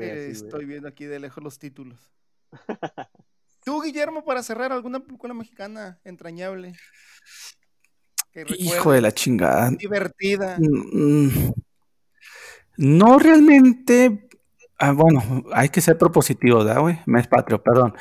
Eh, 0.10 0.16
güey. 0.16 0.32
estoy 0.32 0.66
viendo 0.66 0.88
aquí 0.88 1.06
de 1.06 1.20
lejos 1.20 1.44
los 1.44 1.60
títulos. 1.60 2.00
Tú, 3.66 3.82
Guillermo, 3.82 4.26
para 4.26 4.44
cerrar, 4.44 4.72
¿alguna 4.74 5.00
película 5.00 5.34
mexicana 5.34 6.00
entrañable? 6.04 6.74
Que 8.32 8.46
Hijo 8.58 8.92
de 8.92 9.00
la 9.02 9.12
chingada. 9.12 9.70
divertida. 9.72 10.58
Mm, 10.60 11.30
No 12.78 13.20
realmente. 13.20 14.28
ah, 14.80 14.92
bueno, 14.92 15.44
hay 15.54 15.70
que 15.70 15.80
ser 15.82 15.98
propositivo, 15.98 16.58
¿verdad, 16.66 16.82
güey? 16.82 17.00
Mes 17.06 17.28
patrio, 17.28 17.62
perdón. 17.62 17.94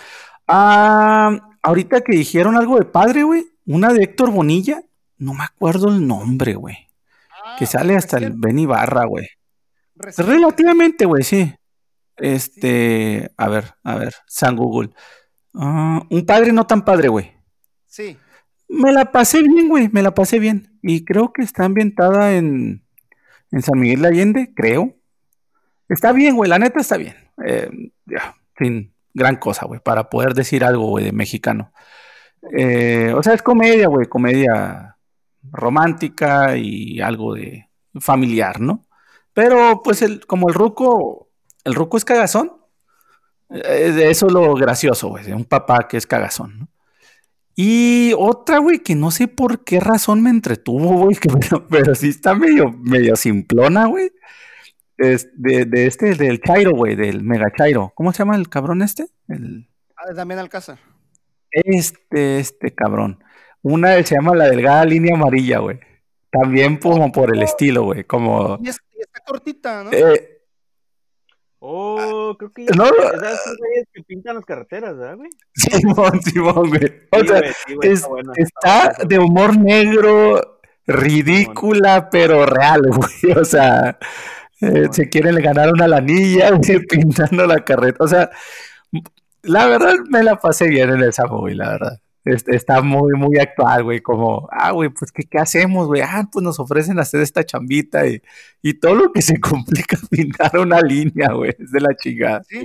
Ah, 0.48 1.38
ahorita 1.62 2.00
que 2.00 2.16
dijeron 2.16 2.56
algo 2.56 2.78
de 2.78 2.84
padre, 2.86 3.22
güey. 3.22 3.46
Una 3.66 3.92
de 3.92 4.02
Héctor 4.02 4.30
Bonilla. 4.32 4.82
No 5.22 5.34
me 5.34 5.44
acuerdo 5.44 5.88
el 5.88 6.06
nombre, 6.06 6.54
güey. 6.54 6.76
Que 7.58 7.64
Ah, 7.64 7.66
sale 7.66 7.96
hasta 7.96 8.16
el 8.18 8.24
recién- 8.32 8.40
Ben 8.40 8.66
Barra, 8.68 9.04
güey. 9.04 9.28
Relativamente, 10.16 11.04
güey, 11.06 11.22
sí. 11.22 11.54
Este, 12.16 13.30
a 13.36 13.48
ver, 13.48 13.74
a 13.84 13.96
ver, 13.96 14.14
San 14.26 14.56
Google. 14.56 14.90
Ah, 15.54 16.02
un 16.10 16.26
padre 16.26 16.52
no 16.52 16.66
tan 16.66 16.84
padre, 16.84 17.08
güey. 17.08 17.32
Sí. 17.86 18.16
Me 18.68 18.92
la 18.92 19.12
pasé 19.12 19.42
bien, 19.42 19.68
güey, 19.68 19.88
me 19.92 20.02
la 20.02 20.14
pasé 20.14 20.38
bien. 20.38 20.78
Y 20.82 21.04
creo 21.04 21.32
que 21.32 21.42
está 21.42 21.64
ambientada 21.64 22.32
en, 22.34 22.84
en 23.50 23.62
San 23.62 23.78
Miguel 23.78 24.02
de 24.02 24.08
Allende, 24.08 24.52
creo. 24.54 24.96
Está 25.88 26.12
bien, 26.12 26.36
güey, 26.36 26.48
la 26.48 26.58
neta 26.58 26.80
está 26.80 26.96
bien. 26.96 27.14
Eh, 27.46 27.70
ya, 28.06 28.34
sin 28.58 28.94
gran 29.14 29.36
cosa, 29.36 29.66
güey, 29.66 29.80
para 29.80 30.08
poder 30.10 30.32
decir 30.34 30.64
algo, 30.64 30.86
güey, 30.88 31.04
de 31.04 31.12
mexicano. 31.12 31.72
Eh, 32.56 33.12
o 33.16 33.22
sea, 33.22 33.34
es 33.34 33.42
comedia, 33.42 33.88
güey, 33.88 34.06
comedia 34.08 34.91
romántica 35.50 36.56
y 36.56 37.00
algo 37.00 37.34
de 37.34 37.68
familiar, 38.00 38.60
¿no? 38.60 38.86
Pero, 39.32 39.80
pues, 39.82 40.02
el, 40.02 40.26
como 40.26 40.48
el 40.48 40.54
ruco, 40.54 41.30
el 41.64 41.74
ruco 41.74 41.96
es 41.96 42.04
cagazón. 42.04 42.52
eh, 43.50 44.08
eso 44.10 44.26
es 44.26 44.32
lo 44.32 44.54
gracioso, 44.54 45.08
güey, 45.08 45.24
de 45.24 45.34
un 45.34 45.44
papá 45.44 45.86
que 45.88 45.96
es 45.96 46.06
cagazón, 46.06 46.58
¿no? 46.60 46.68
Y 47.54 48.14
otra, 48.16 48.58
güey, 48.58 48.78
que 48.78 48.94
no 48.94 49.10
sé 49.10 49.28
por 49.28 49.62
qué 49.64 49.78
razón 49.78 50.22
me 50.22 50.30
entretuvo, 50.30 50.98
güey, 51.04 51.16
que 51.16 51.28
pero, 51.28 51.66
pero 51.68 51.94
sí 51.94 52.08
está 52.08 52.34
medio, 52.34 52.70
medio 52.72 53.14
simplona, 53.16 53.86
güey. 53.86 54.10
Es 54.98 55.28
de, 55.34 55.64
de 55.64 55.86
este, 55.86 56.14
del 56.14 56.40
Chairo, 56.40 56.72
güey, 56.72 56.94
del 56.96 57.22
Mega 57.24 57.50
Chairo. 57.56 57.92
¿Cómo 57.94 58.12
se 58.12 58.18
llama 58.20 58.36
el 58.36 58.48
cabrón 58.48 58.82
este? 58.82 59.06
El, 59.28 59.68
Ah, 59.96 60.12
Damián 60.14 60.38
Alcázar. 60.40 60.78
este, 61.50 62.38
este 62.38 62.74
cabrón. 62.74 63.21
Una 63.62 64.02
se 64.02 64.14
llama 64.16 64.34
La 64.34 64.46
Delgada 64.50 64.84
Línea 64.84 65.14
Amarilla, 65.14 65.58
güey. 65.58 65.78
También 66.30 66.78
como 66.78 67.12
por 67.12 67.34
el 67.34 67.42
estilo, 67.42 67.84
güey. 67.84 68.04
Como. 68.04 68.58
Y, 68.62 68.68
es- 68.68 68.80
y 68.96 69.00
está 69.02 69.20
cortita, 69.26 69.84
¿no? 69.84 69.92
eh, 69.92 70.28
Oh, 71.64 72.34
creo 72.38 72.52
que 72.52 72.64
No. 72.76 72.84
ya. 72.86 73.08
Esas 73.16 73.44
son 73.44 73.56
güeyes 73.56 73.86
que 73.92 74.02
pintan 74.02 74.34
las 74.34 74.44
carreteras, 74.44 74.96
¿verdad, 74.96 75.16
güey? 75.16 75.30
Simón, 75.54 76.20
Simón, 76.22 76.68
güey. 76.70 76.92
O 77.12 77.20
Sí, 77.20 77.28
sea, 77.28 77.38
güey, 77.40 77.52
sí, 77.66 77.74
güey, 77.74 77.92
es- 77.92 78.08
está 78.36 78.94
de 79.06 79.18
humor 79.20 79.56
negro, 79.56 80.60
ridícula, 80.86 82.08
pero 82.10 82.46
real, 82.46 82.82
güey. 82.88 83.12
O 83.40 83.44
sea, 83.44 83.96
eh, 84.60 84.88
se 84.90 85.08
quieren 85.08 85.36
ganar 85.36 85.72
una 85.72 85.86
lanilla, 85.86 86.50
güey, 86.56 86.80
pintando 86.86 87.46
la 87.46 87.60
carreta. 87.64 88.02
O 88.02 88.08
sea, 88.08 88.28
la 89.42 89.66
verdad 89.66 89.94
me 90.10 90.22
la 90.24 90.36
pasé 90.40 90.66
bien 90.68 90.90
en 90.90 91.02
esa 91.02 91.26
movie, 91.26 91.54
la 91.54 91.68
verdad. 91.70 91.98
Es- 92.24 92.46
Está 92.46 92.82
muy, 92.82 93.14
muy 93.18 93.36
actual, 93.38 93.82
güey, 93.84 94.00
como, 94.00 94.48
ah, 94.52 94.70
güey, 94.70 94.90
pues, 94.90 95.10
¿qué, 95.10 95.24
qué 95.24 95.38
hacemos, 95.38 95.88
güey? 95.88 96.02
Ah, 96.02 96.28
pues 96.30 96.42
nos 96.44 96.60
ofrecen 96.60 96.98
hacer 97.00 97.20
esta 97.20 97.44
chambita 97.44 98.06
y, 98.06 98.22
y 98.62 98.74
todo 98.74 98.94
lo 98.94 99.12
que 99.12 99.22
se 99.22 99.40
complica 99.96 99.96
pintar 100.10 100.56
una 100.58 100.80
línea, 100.80 101.32
güey, 101.32 101.54
es 101.58 101.72
de 101.72 101.80
la 101.80 101.96
chingada. 101.96 102.42
Sí, 102.44 102.60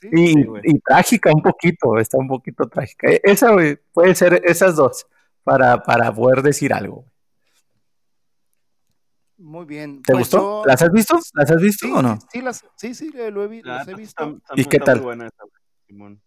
sí. 0.00 0.08
Y, 0.12 0.26
Sí, 0.32 0.44
y 0.64 0.78
trágica 0.80 1.30
un 1.34 1.42
poquito, 1.42 1.98
está 1.98 2.16
un 2.18 2.28
poquito 2.28 2.66
trágica. 2.68 3.10
E- 3.10 3.20
Esa, 3.24 3.52
güey, 3.52 3.76
puede 3.92 4.14
ser 4.14 4.40
esas 4.44 4.76
dos 4.76 5.06
para, 5.44 5.82
para 5.82 6.12
poder 6.14 6.40
decir 6.42 6.72
algo. 6.72 7.04
Muy 9.36 9.64
bien. 9.66 10.02
¿Te 10.02 10.12
Pues 10.12 10.20
gustó? 10.30 10.38
yo- 10.38 10.62
¿Las 10.66 10.80
has 10.82 10.90
visto? 10.92 11.18
¿Las 11.34 11.50
has 11.50 11.60
visto 11.60 11.86
Sí, 11.86 11.92
o 11.92 12.00
no? 12.00 12.18
sí, 12.20 12.26
sí, 12.32 12.40
las- 12.42 12.64
sí, 12.76 12.94
sí, 12.94 13.10
lo 13.10 13.24
he, 13.26 13.30
los 13.30 13.88
he 13.88 13.94
visto. 13.94 14.22
está- 14.24 14.36
está 14.36 14.54
¿Y 14.54 14.62
muy- 14.62 14.64
qué 14.70 14.78
tal? 14.78 14.96
muy 14.98 15.04
buena 15.04 15.26
esa, 15.26 15.42
güey, 15.42 15.62
Simón. 15.86 16.22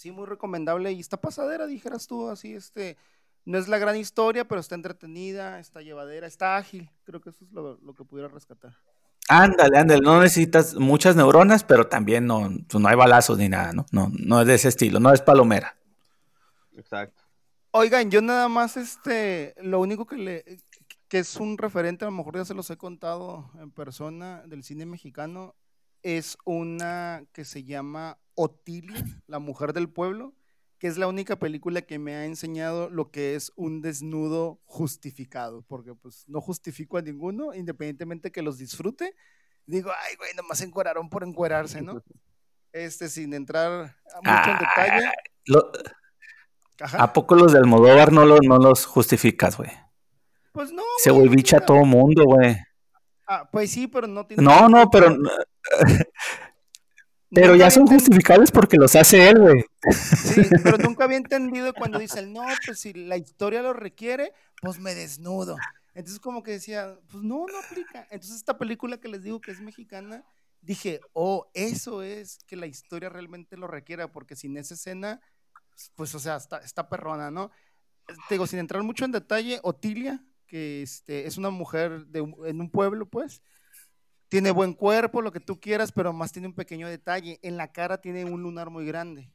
Sí, 0.00 0.12
muy 0.12 0.24
recomendable 0.24 0.92
y 0.92 1.00
está 1.00 1.18
pasadera, 1.18 1.66
dijeras 1.66 2.06
tú, 2.06 2.30
así, 2.30 2.54
este, 2.54 2.96
no 3.44 3.58
es 3.58 3.68
la 3.68 3.76
gran 3.76 3.96
historia, 3.96 4.48
pero 4.48 4.58
está 4.58 4.74
entretenida, 4.74 5.60
está 5.60 5.82
llevadera, 5.82 6.26
está 6.26 6.56
ágil, 6.56 6.88
creo 7.04 7.20
que 7.20 7.28
eso 7.28 7.44
es 7.44 7.52
lo, 7.52 7.76
lo 7.82 7.92
que 7.92 8.06
pudiera 8.06 8.26
rescatar. 8.26 8.74
Ándale, 9.28 9.76
ándale, 9.76 10.00
no 10.00 10.22
necesitas 10.22 10.74
muchas 10.76 11.16
neuronas, 11.16 11.64
pero 11.64 11.86
también 11.86 12.24
no, 12.24 12.48
pues 12.66 12.82
no 12.82 12.88
hay 12.88 12.96
balazos 12.96 13.36
ni 13.36 13.50
nada, 13.50 13.74
¿no? 13.74 13.84
No, 13.92 14.10
no 14.18 14.40
es 14.40 14.46
de 14.46 14.54
ese 14.54 14.68
estilo, 14.68 15.00
no 15.00 15.12
es 15.12 15.20
palomera. 15.20 15.76
Exacto. 16.78 17.22
Oigan, 17.72 18.10
yo 18.10 18.22
nada 18.22 18.48
más, 18.48 18.78
este, 18.78 19.54
lo 19.60 19.80
único 19.80 20.06
que 20.06 20.16
le, 20.16 20.44
que 21.08 21.18
es 21.18 21.36
un 21.36 21.58
referente, 21.58 22.06
a 22.06 22.08
lo 22.08 22.16
mejor 22.16 22.38
ya 22.38 22.46
se 22.46 22.54
los 22.54 22.70
he 22.70 22.78
contado 22.78 23.50
en 23.60 23.70
persona, 23.70 24.44
del 24.46 24.64
cine 24.64 24.86
mexicano, 24.86 25.56
es 26.02 26.38
una 26.46 27.22
que 27.34 27.44
se 27.44 27.64
llama 27.64 28.16
Otilia, 28.42 29.04
la 29.26 29.38
mujer 29.38 29.72
del 29.72 29.88
pueblo, 29.88 30.34
que 30.78 30.86
es 30.86 30.96
la 30.96 31.06
única 31.08 31.36
película 31.38 31.82
que 31.82 31.98
me 31.98 32.14
ha 32.14 32.24
enseñado 32.24 32.88
lo 32.88 33.10
que 33.10 33.34
es 33.34 33.52
un 33.56 33.82
desnudo 33.82 34.60
justificado, 34.64 35.62
porque 35.68 35.94
pues 35.94 36.24
no 36.26 36.40
justifico 36.40 36.96
a 36.96 37.02
ninguno, 37.02 37.52
independientemente 37.54 38.32
que 38.32 38.40
los 38.42 38.56
disfrute, 38.56 39.14
digo, 39.66 39.90
ay, 40.08 40.16
güey, 40.16 40.30
nomás 40.34 40.58
se 40.58 40.64
encueraron 40.64 41.10
por 41.10 41.22
encuerarse, 41.22 41.82
¿no? 41.82 42.02
Este, 42.72 43.08
sin 43.08 43.34
entrar 43.34 43.94
mucho 44.24 44.50
en 44.52 44.58
detalle. 44.58 45.10
Lo- 45.46 45.70
Ajá. 46.80 47.02
¿A 47.02 47.12
poco 47.12 47.34
los 47.34 47.52
de 47.52 47.58
Almodóvar 47.58 48.10
no, 48.10 48.24
lo- 48.24 48.38
no 48.42 48.56
los 48.56 48.86
justificas, 48.86 49.58
güey? 49.58 49.70
Pues 50.52 50.72
no. 50.72 50.82
Se 50.98 51.12
bicha 51.28 51.58
a 51.58 51.66
todo 51.66 51.84
mundo, 51.84 52.24
güey. 52.24 52.56
Ah, 53.28 53.48
pues 53.52 53.70
sí, 53.70 53.86
pero 53.86 54.06
no 54.06 54.26
tiene. 54.26 54.42
No, 54.42 54.66
no, 54.68 54.88
pero, 54.90 55.14
pero 57.30 57.54
ya 57.54 57.70
son 57.70 57.86
justificables 57.86 58.50
porque 58.50 58.76
los 58.76 58.96
hace 58.96 59.28
él, 59.28 59.38
güey. 59.38 59.64
Sí, 59.92 60.42
pero 60.62 60.78
nunca 60.78 61.04
había 61.04 61.16
entendido 61.16 61.72
cuando 61.74 61.98
dicen, 61.98 62.32
no, 62.32 62.42
pues 62.64 62.80
si 62.80 62.92
la 62.92 63.16
historia 63.16 63.62
lo 63.62 63.72
requiere, 63.72 64.32
pues 64.60 64.78
me 64.78 64.94
desnudo. 64.94 65.56
Entonces 65.94 66.20
como 66.20 66.42
que 66.42 66.52
decía, 66.52 66.98
pues 67.10 67.22
no, 67.22 67.46
no 67.46 67.58
aplica. 67.58 68.06
Entonces 68.10 68.36
esta 68.36 68.58
película 68.58 68.98
que 68.98 69.08
les 69.08 69.22
digo 69.22 69.40
que 69.40 69.50
es 69.52 69.60
mexicana, 69.60 70.24
dije, 70.60 71.00
oh, 71.12 71.50
eso 71.54 72.02
es 72.02 72.38
que 72.46 72.56
la 72.56 72.66
historia 72.66 73.08
realmente 73.08 73.56
lo 73.56 73.66
requiera, 73.66 74.10
porque 74.10 74.36
sin 74.36 74.56
esa 74.56 74.74
escena, 74.74 75.20
pues 75.94 76.14
o 76.14 76.18
sea, 76.18 76.36
está, 76.36 76.58
está 76.58 76.88
perrona, 76.88 77.30
¿no? 77.30 77.50
Te 78.28 78.34
digo, 78.34 78.46
sin 78.46 78.58
entrar 78.58 78.82
mucho 78.82 79.04
en 79.04 79.12
detalle, 79.12 79.60
Otilia, 79.62 80.24
que 80.46 80.82
este, 80.82 81.26
es 81.26 81.38
una 81.38 81.50
mujer 81.50 82.06
de 82.06 82.18
en 82.18 82.60
un 82.60 82.70
pueblo, 82.70 83.06
pues, 83.06 83.40
tiene 84.30 84.52
buen 84.52 84.74
cuerpo, 84.74 85.22
lo 85.22 85.32
que 85.32 85.40
tú 85.40 85.60
quieras, 85.60 85.90
pero 85.90 86.12
más 86.12 86.30
tiene 86.30 86.46
un 86.46 86.54
pequeño 86.54 86.88
detalle. 86.88 87.40
En 87.42 87.56
la 87.56 87.72
cara 87.72 88.00
tiene 88.00 88.24
un 88.24 88.42
lunar 88.42 88.70
muy 88.70 88.86
grande. 88.86 89.32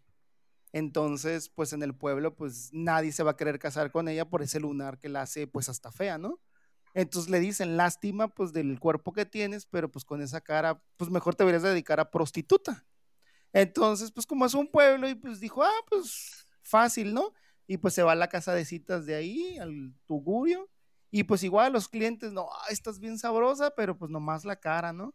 Entonces, 0.72 1.50
pues 1.50 1.74
en 1.74 1.84
el 1.84 1.94
pueblo, 1.94 2.36
pues 2.36 2.70
nadie 2.72 3.12
se 3.12 3.22
va 3.22 3.32
a 3.32 3.38
querer 3.38 3.60
casar 3.60 3.92
con 3.92 4.08
ella 4.08 4.26
por 4.26 4.42
ese 4.42 4.60
lunar 4.60 4.98
que 4.98 5.10
la 5.10 5.22
hace, 5.22 5.48
pues 5.48 5.68
hasta 5.68 5.92
fea, 5.92 6.18
¿no? 6.18 6.40
Entonces 6.94 7.30
le 7.30 7.42
dicen, 7.42 7.76
lástima, 7.76 8.30
pues 8.30 8.54
del 8.54 8.80
cuerpo 8.80 9.12
que 9.12 9.26
tienes, 9.26 9.66
pero 9.66 9.92
pues 9.92 10.06
con 10.06 10.22
esa 10.22 10.40
cara, 10.40 10.82
pues 10.96 11.12
mejor 11.12 11.36
te 11.36 11.44
deberías 11.44 11.64
dedicar 11.64 12.00
a 12.00 12.10
prostituta. 12.10 12.86
Entonces, 13.52 14.14
pues 14.14 14.26
como 14.26 14.46
es 14.46 14.54
un 14.54 14.72
pueblo, 14.72 15.10
y 15.10 15.16
pues 15.16 15.42
dijo, 15.42 15.62
ah, 15.62 15.84
pues 15.90 16.48
fácil, 16.62 17.14
¿no? 17.14 17.34
Y 17.68 17.78
pues 17.78 17.94
se 17.94 18.04
va 18.04 18.14
a 18.14 18.16
la 18.16 18.30
casa 18.30 18.54
de 18.54 18.64
citas 18.64 19.06
de 19.06 19.16
ahí, 19.16 19.58
al 19.58 19.94
tugurio, 20.06 20.70
y 21.12 21.24
pues 21.24 21.44
igual 21.44 21.74
los 21.74 21.88
clientes, 21.88 22.32
no, 22.32 22.50
ah, 22.52 22.66
estás 22.70 23.00
bien 23.00 23.18
sabrosa, 23.18 23.72
pero 23.76 23.98
pues 23.98 24.12
nomás 24.12 24.46
la 24.46 24.58
cara, 24.58 24.94
¿no? 24.94 25.14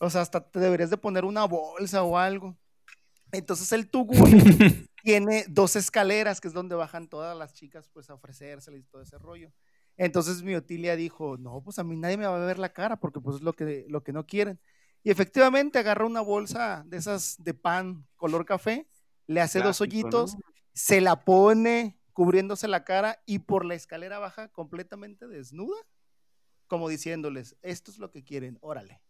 O 0.00 0.10
sea, 0.10 0.20
hasta 0.20 0.40
te 0.48 0.58
deberías 0.58 0.90
de 0.90 0.96
poner 0.96 1.24
una 1.24 1.44
bolsa 1.44 2.02
o 2.02 2.18
algo. 2.18 2.56
Entonces 3.30 3.72
el 3.72 3.88
tugurio 3.88 4.42
tiene 5.02 5.44
dos 5.48 5.76
escaleras, 5.76 6.40
que 6.40 6.48
es 6.48 6.54
donde 6.54 6.74
bajan 6.74 7.08
todas 7.08 7.36
las 7.36 7.54
chicas, 7.54 7.88
pues 7.92 8.10
a 8.10 8.14
ofrecérseles 8.14 8.80
y 8.80 8.84
todo 8.84 9.02
ese 9.02 9.18
rollo. 9.18 9.52
Entonces 9.96 10.42
mi 10.42 10.54
Otilia 10.54 10.96
dijo, 10.96 11.36
no, 11.38 11.62
pues 11.62 11.78
a 11.78 11.84
mí 11.84 11.96
nadie 11.96 12.16
me 12.16 12.26
va 12.26 12.36
a 12.36 12.46
ver 12.46 12.58
la 12.58 12.72
cara, 12.72 12.96
porque 12.96 13.20
pues 13.20 13.36
es 13.36 13.42
lo 13.42 13.52
que, 13.52 13.86
lo 13.88 14.02
que 14.02 14.12
no 14.12 14.26
quieren. 14.26 14.60
Y 15.02 15.10
efectivamente 15.10 15.78
agarra 15.78 16.06
una 16.06 16.20
bolsa 16.20 16.84
de 16.86 16.96
esas 16.96 17.36
de 17.38 17.54
pan 17.54 18.06
color 18.16 18.44
café, 18.44 18.88
le 19.26 19.40
hace 19.40 19.60
dos 19.60 19.80
hoyitos 19.80 20.34
¿no? 20.34 20.40
se 20.72 21.00
la 21.00 21.24
pone 21.24 21.98
cubriéndose 22.12 22.68
la 22.68 22.84
cara 22.84 23.22
y 23.26 23.40
por 23.40 23.64
la 23.64 23.74
escalera 23.74 24.18
baja 24.18 24.48
completamente 24.48 25.26
desnuda, 25.28 25.76
como 26.66 26.88
diciéndoles, 26.88 27.56
esto 27.62 27.90
es 27.90 27.98
lo 27.98 28.10
que 28.10 28.22
quieren, 28.24 28.58
órale. 28.60 29.00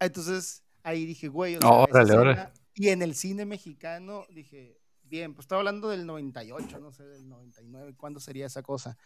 Entonces 0.00 0.64
ahí 0.82 1.04
dije, 1.06 1.28
güey, 1.28 1.56
o 1.56 1.60
sea, 1.60 1.70
Órale, 1.70 2.04
escena- 2.12 2.20
órale. 2.20 2.52
y 2.74 2.88
en 2.88 3.02
el 3.02 3.14
cine 3.14 3.44
mexicano 3.44 4.26
dije, 4.30 4.80
bien, 5.04 5.34
pues 5.34 5.44
estaba 5.44 5.60
hablando 5.60 5.88
del 5.88 6.06
98, 6.06 6.80
no 6.80 6.92
sé, 6.92 7.04
del 7.04 7.28
99, 7.28 7.94
¿cuándo 7.96 8.18
sería 8.20 8.46
esa 8.46 8.62
cosa? 8.62 8.96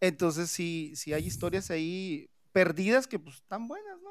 Entonces 0.00 0.50
sí, 0.50 0.92
sí 0.94 1.12
hay 1.12 1.24
historias 1.26 1.70
ahí 1.70 2.30
perdidas 2.52 3.06
que 3.08 3.18
pues 3.18 3.36
están 3.36 3.66
buenas, 3.66 4.00
¿no? 4.02 4.10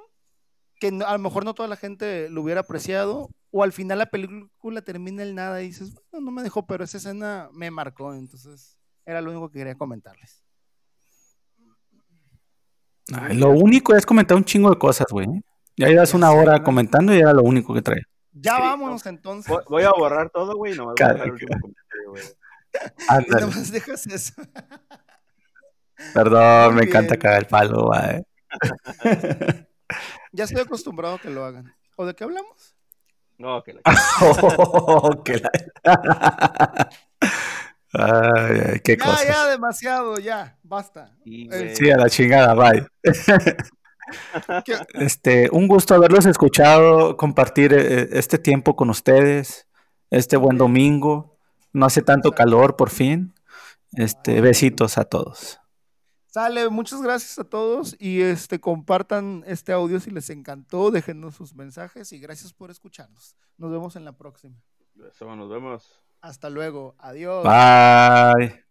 Que 0.79 0.91
no- 0.91 1.05
a 1.05 1.13
lo 1.13 1.19
mejor 1.19 1.45
no 1.45 1.53
toda 1.53 1.69
la 1.69 1.77
gente 1.77 2.29
lo 2.29 2.41
hubiera 2.41 2.61
apreciado, 2.61 3.29
o 3.57 3.63
al 3.63 3.73
final 3.73 3.97
la 3.97 4.05
película 4.05 4.83
termina 4.83 5.23
el 5.23 5.33
nada 5.33 5.63
y 5.63 5.67
dices, 5.67 5.95
bueno, 6.11 6.27
no 6.27 6.31
me 6.31 6.43
dejó, 6.43 6.67
pero 6.67 6.83
esa 6.83 6.97
escena 6.97 7.49
me 7.53 7.71
marcó, 7.71 8.13
entonces 8.13 8.77
era 9.03 9.19
lo 9.19 9.31
único 9.31 9.49
que 9.49 9.57
quería 9.57 9.75
comentarles. 9.75 10.43
Ay, 13.11 13.35
lo 13.35 13.49
único 13.49 13.95
es 13.95 14.05
comentar 14.05 14.37
un 14.37 14.45
chingo 14.45 14.69
de 14.69 14.77
cosas, 14.77 15.07
güey. 15.09 15.27
Ya 15.75 15.87
llevas 15.87 16.13
una 16.13 16.31
hora 16.31 16.61
comentando 16.61 17.15
y 17.15 17.17
era 17.17 17.33
lo 17.33 17.41
único 17.41 17.73
que 17.73 17.81
traía. 17.81 18.03
Ya 18.31 18.57
Sí, 18.57 18.61
vámonos 18.61 19.03
entonces. 19.07 19.55
Voy, 19.67 19.83
a 19.83 19.91
borrar 19.91 20.29
todo, 20.29 20.55
güey, 20.55 20.73
y 20.73 20.77
nomás 20.77 20.93
voy 20.95 21.05
a 21.07 21.13
dejar 21.13 21.27
el 21.27 21.33
último 21.33 21.59
comentario, 21.59 22.09
güey. 22.09 22.23
Nomás 23.41 23.71
dejas 23.71 24.05
eso. 24.05 24.33
Perdón, 26.13 26.75
Muy 26.75 26.83
me 26.83 26.89
encanta 26.89 27.17
cagar 27.17 27.39
el 27.39 27.47
palo, 27.47 27.87
güey. 27.87 28.23
Ya 30.33 30.43
estoy 30.43 30.61
acostumbrado 30.61 31.15
a 31.15 31.19
que 31.19 31.29
lo 31.29 31.43
hagan. 31.43 31.73
¿O 31.95 32.05
de 32.05 32.13
qué 32.13 32.25
hablamos? 32.25 32.76
No, 33.37 33.63
que 33.63 33.73
la 33.73 33.81
Oh, 34.21 35.23
que 35.23 35.37
la- 35.39 35.51
Ay, 37.93 38.59
ay, 38.73 38.79
qué 38.83 38.97
Ya, 38.97 39.05
cosas. 39.05 39.27
ya, 39.27 39.45
demasiado, 39.47 40.19
ya, 40.19 40.57
basta. 40.63 41.15
Sí, 41.23 41.47
Eh. 41.51 41.73
Sí, 41.75 41.89
a 41.89 41.97
la 41.97 42.09
chingada, 42.09 42.53
bye. 42.53 42.85
¿Qué- 44.65 44.77
Este, 44.93 45.49
un 45.51 45.67
gusto 45.67 45.95
haberlos 45.95 46.25
escuchado, 46.25 47.15
compartir 47.17 47.73
eh, 47.73 48.09
este 48.11 48.37
tiempo 48.37 48.75
con 48.75 48.89
ustedes, 48.89 49.67
este 50.11 50.37
buen 50.37 50.57
domingo. 50.57 51.37
No 51.73 51.85
hace 51.85 52.01
tanto 52.01 52.31
calor, 52.31 52.75
por 52.75 52.89
fin. 52.89 53.33
Este, 53.93 54.41
besitos 54.41 54.97
a 54.97 55.05
todos. 55.05 55.59
Sale, 56.27 56.69
muchas 56.69 57.01
gracias 57.01 57.39
a 57.39 57.43
todos 57.45 57.95
y 57.99 58.21
este 58.21 58.59
compartan 58.59 59.43
este 59.47 59.71
audio 59.71 59.99
si 59.99 60.11
les 60.11 60.29
encantó, 60.29 60.91
déjenos 60.91 61.35
sus 61.35 61.55
mensajes 61.55 62.11
y 62.11 62.19
gracias 62.19 62.53
por 62.53 62.69
escucharnos. 62.69 63.35
Nos 63.57 63.71
vemos 63.71 63.95
en 63.95 64.05
la 64.05 64.11
próxima. 64.11 64.61
Nos 64.95 65.49
vemos. 65.49 65.99
Hasta 66.21 66.49
luego. 66.49 66.95
Adiós. 66.99 67.43
Bye. 67.43 68.66